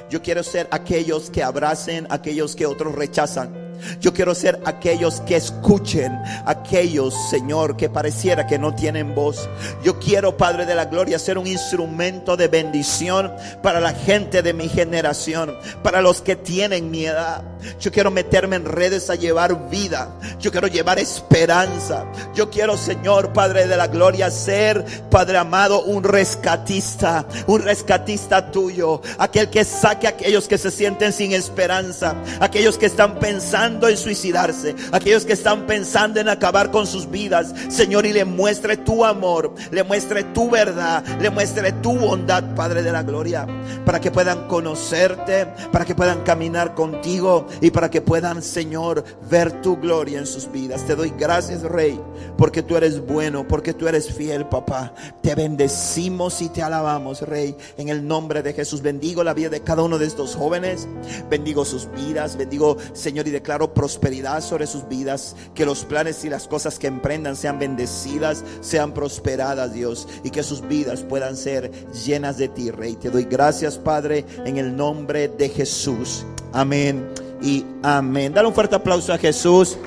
Yo 0.10 0.22
quiero 0.22 0.43
ser 0.43 0.68
aquellos 0.72 1.30
que 1.30 1.41
abracen, 1.41 2.06
aquellos 2.10 2.56
que 2.56 2.66
otros 2.66 2.93
rechazan. 2.93 3.61
Yo 3.99 4.13
quiero 4.13 4.36
ser 4.36 4.59
aquellos 4.65 5.22
que 5.22 5.36
escuchen, 5.36 6.17
aquellos, 6.45 7.13
Señor, 7.30 7.78
que 7.78 7.89
pareciera 7.89 8.47
que 8.47 8.59
no 8.59 8.74
tienen 8.76 9.15
voz. 9.15 9.49
Yo 9.84 9.99
quiero, 9.99 10.38
Padre 10.38 10.65
de 10.65 10.76
la 10.76 10.86
Gloria, 10.86 11.19
ser 11.19 11.38
un 11.38 11.47
instrumento 11.47 12.38
de 12.38 12.47
bendición 12.47 13.34
para 13.61 13.80
la 13.80 13.93
gente 13.93 14.41
de 14.41 14.53
mi 14.53 14.69
generación, 14.69 15.55
para 15.84 16.01
los 16.01 16.22
que 16.22 16.36
tienen 16.36 16.91
mi 16.91 17.05
edad. 17.05 17.43
Yo 17.80 17.91
quiero 17.91 18.12
meterme 18.12 18.55
en 18.55 18.66
redes 18.66 19.09
a 19.09 19.16
llevar 19.16 19.70
vida. 19.70 20.09
Yo 20.39 20.51
quiero 20.51 20.68
llevar 20.68 20.99
esperanza. 20.99 22.05
Yo 22.34 22.49
quiero, 22.49 22.78
Señor, 22.78 23.34
Padre 23.34 23.68
de 23.68 23.78
la 23.78 23.88
Gloria, 23.88 24.32
ser, 24.32 24.84
Padre 25.09 25.38
amado, 25.38 25.84
un 25.84 26.03
rescatista, 26.03 27.26
un 27.47 27.62
rescatista 27.62 28.51
tuyo, 28.51 29.01
aquel 29.18 29.49
que 29.49 29.64
saque 29.64 30.07
a 30.07 30.12
aquellos 30.12 30.47
que 30.47 30.57
se 30.57 30.72
sienten 30.72 31.14
sin 31.14 31.34
esperanza, 31.34 32.16
aquellos 32.39 32.78
que 32.78 32.86
están 32.86 33.20
pensando 33.20 33.88
en 33.88 33.97
suicidarse, 33.97 34.76
aquellos 34.91 35.26
que 35.26 35.34
están 35.34 35.66
pensando 35.66 36.20
en 36.20 36.30
acabar 36.30 36.72
con 36.72 36.88
sus 36.88 37.09
vidas, 37.09 37.53
Señor, 37.70 38.05
y 38.05 38.14
le 38.14 38.26
muestre 38.26 38.78
tu 38.78 39.05
amor, 39.05 39.53
le 39.72 39.84
muestre 39.84 40.24
tu 40.24 40.49
verdad, 40.49 41.03
le 41.20 41.30
muestre 41.30 41.72
tu 41.74 41.97
bondad, 41.97 42.43
Padre 42.55 42.84
de 42.84 42.91
la 42.91 43.03
Gloria, 43.03 43.45
para 43.86 43.99
que 43.99 44.12
puedan 44.12 44.47
conocerte, 44.47 45.47
para 45.72 45.86
que 45.86 45.95
puedan 45.95 46.22
caminar 46.22 46.74
contigo 46.74 47.47
y 47.60 47.72
para 47.72 47.89
que 47.89 48.02
puedan, 48.02 48.41
Señor, 48.41 49.04
ver 49.30 49.62
tu 49.62 49.78
gloria 49.78 50.20
en 50.20 50.26
sus 50.26 50.52
vidas. 50.52 50.86
Te 50.86 50.95
doy 50.95 51.14
gracias, 51.18 51.64
Rey, 51.64 51.99
porque 52.38 52.64
tú 52.64 52.78
eres 52.78 53.06
bueno, 53.06 53.47
porque 53.47 53.74
tú 53.74 53.88
eres 53.88 54.12
fiel, 54.12 54.47
papá. 54.47 54.93
Te 55.22 55.36
bendecimos 55.36 56.41
y 56.41 56.49
te 56.49 56.62
alabamos, 56.62 57.22
Rey, 57.22 57.56
en 57.78 57.89
el 57.89 58.06
nombre 58.08 58.41
de 58.41 58.54
Jesús. 58.54 58.82
Bendigo 58.82 59.24
la 59.24 59.34
vida 59.34 59.49
de 59.49 59.62
cada 59.62 59.84
uno 59.84 59.97
de 59.97 60.06
estos 60.06 60.36
jóvenes, 60.36 60.88
bendigo 61.30 61.66
sus 61.66 61.91
vidas, 61.91 62.38
bendigo, 62.38 62.78
Señor, 62.93 63.28
y 63.28 63.32
declaro 63.32 63.74
prosperidad 63.74 64.41
sobre 64.41 64.68
sus 64.68 64.88
vidas, 64.88 65.36
que 65.54 65.66
los 65.66 65.86
planes 65.86 66.24
y 66.26 66.30
las 66.30 66.47
cosas 66.47 66.80
que 66.80 66.88
emprendan 66.88 67.36
sean 67.36 67.60
bendecidas, 67.60 68.43
sean 68.62 68.93
prosperadas, 68.93 69.74
Dios, 69.74 70.08
y 70.24 70.30
que 70.30 70.43
sus 70.43 70.68
vidas 70.68 71.02
puedan 71.02 71.36
ser 71.36 71.72
llenas 71.91 72.38
de 72.38 72.47
ti, 72.47 72.72
Rey. 72.72 72.95
Te 72.95 73.10
doy 73.10 73.26
gracias, 73.26 73.78
Padre, 73.78 74.26
en 74.45 74.58
el 74.58 74.76
nombre 74.76 75.28
de 75.28 75.49
Jesús. 75.49 76.26
Amén 76.54 77.12
y 77.41 77.65
amén. 77.83 78.33
Dale 78.33 78.47
un 78.47 78.53
fuerte 78.53 78.75
aplauso 78.75 79.13
a 79.13 79.17
Jesús. 79.17 79.77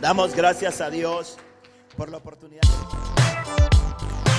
Damos 0.00 0.34
gracias 0.34 0.80
a 0.80 0.90
Dios 0.90 1.36
por 1.96 2.10
la 2.10 2.18
oportunidad. 2.18 2.62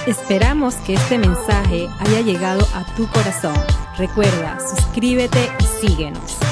Esperamos 0.05 0.75
que 0.75 0.93
este 0.93 1.17
mensaje 1.17 1.88
haya 1.99 2.21
llegado 2.21 2.65
a 2.73 2.86
tu 2.95 3.07
corazón. 3.07 3.55
Recuerda, 3.97 4.57
suscríbete 4.59 5.49
y 5.59 5.86
síguenos. 5.86 6.47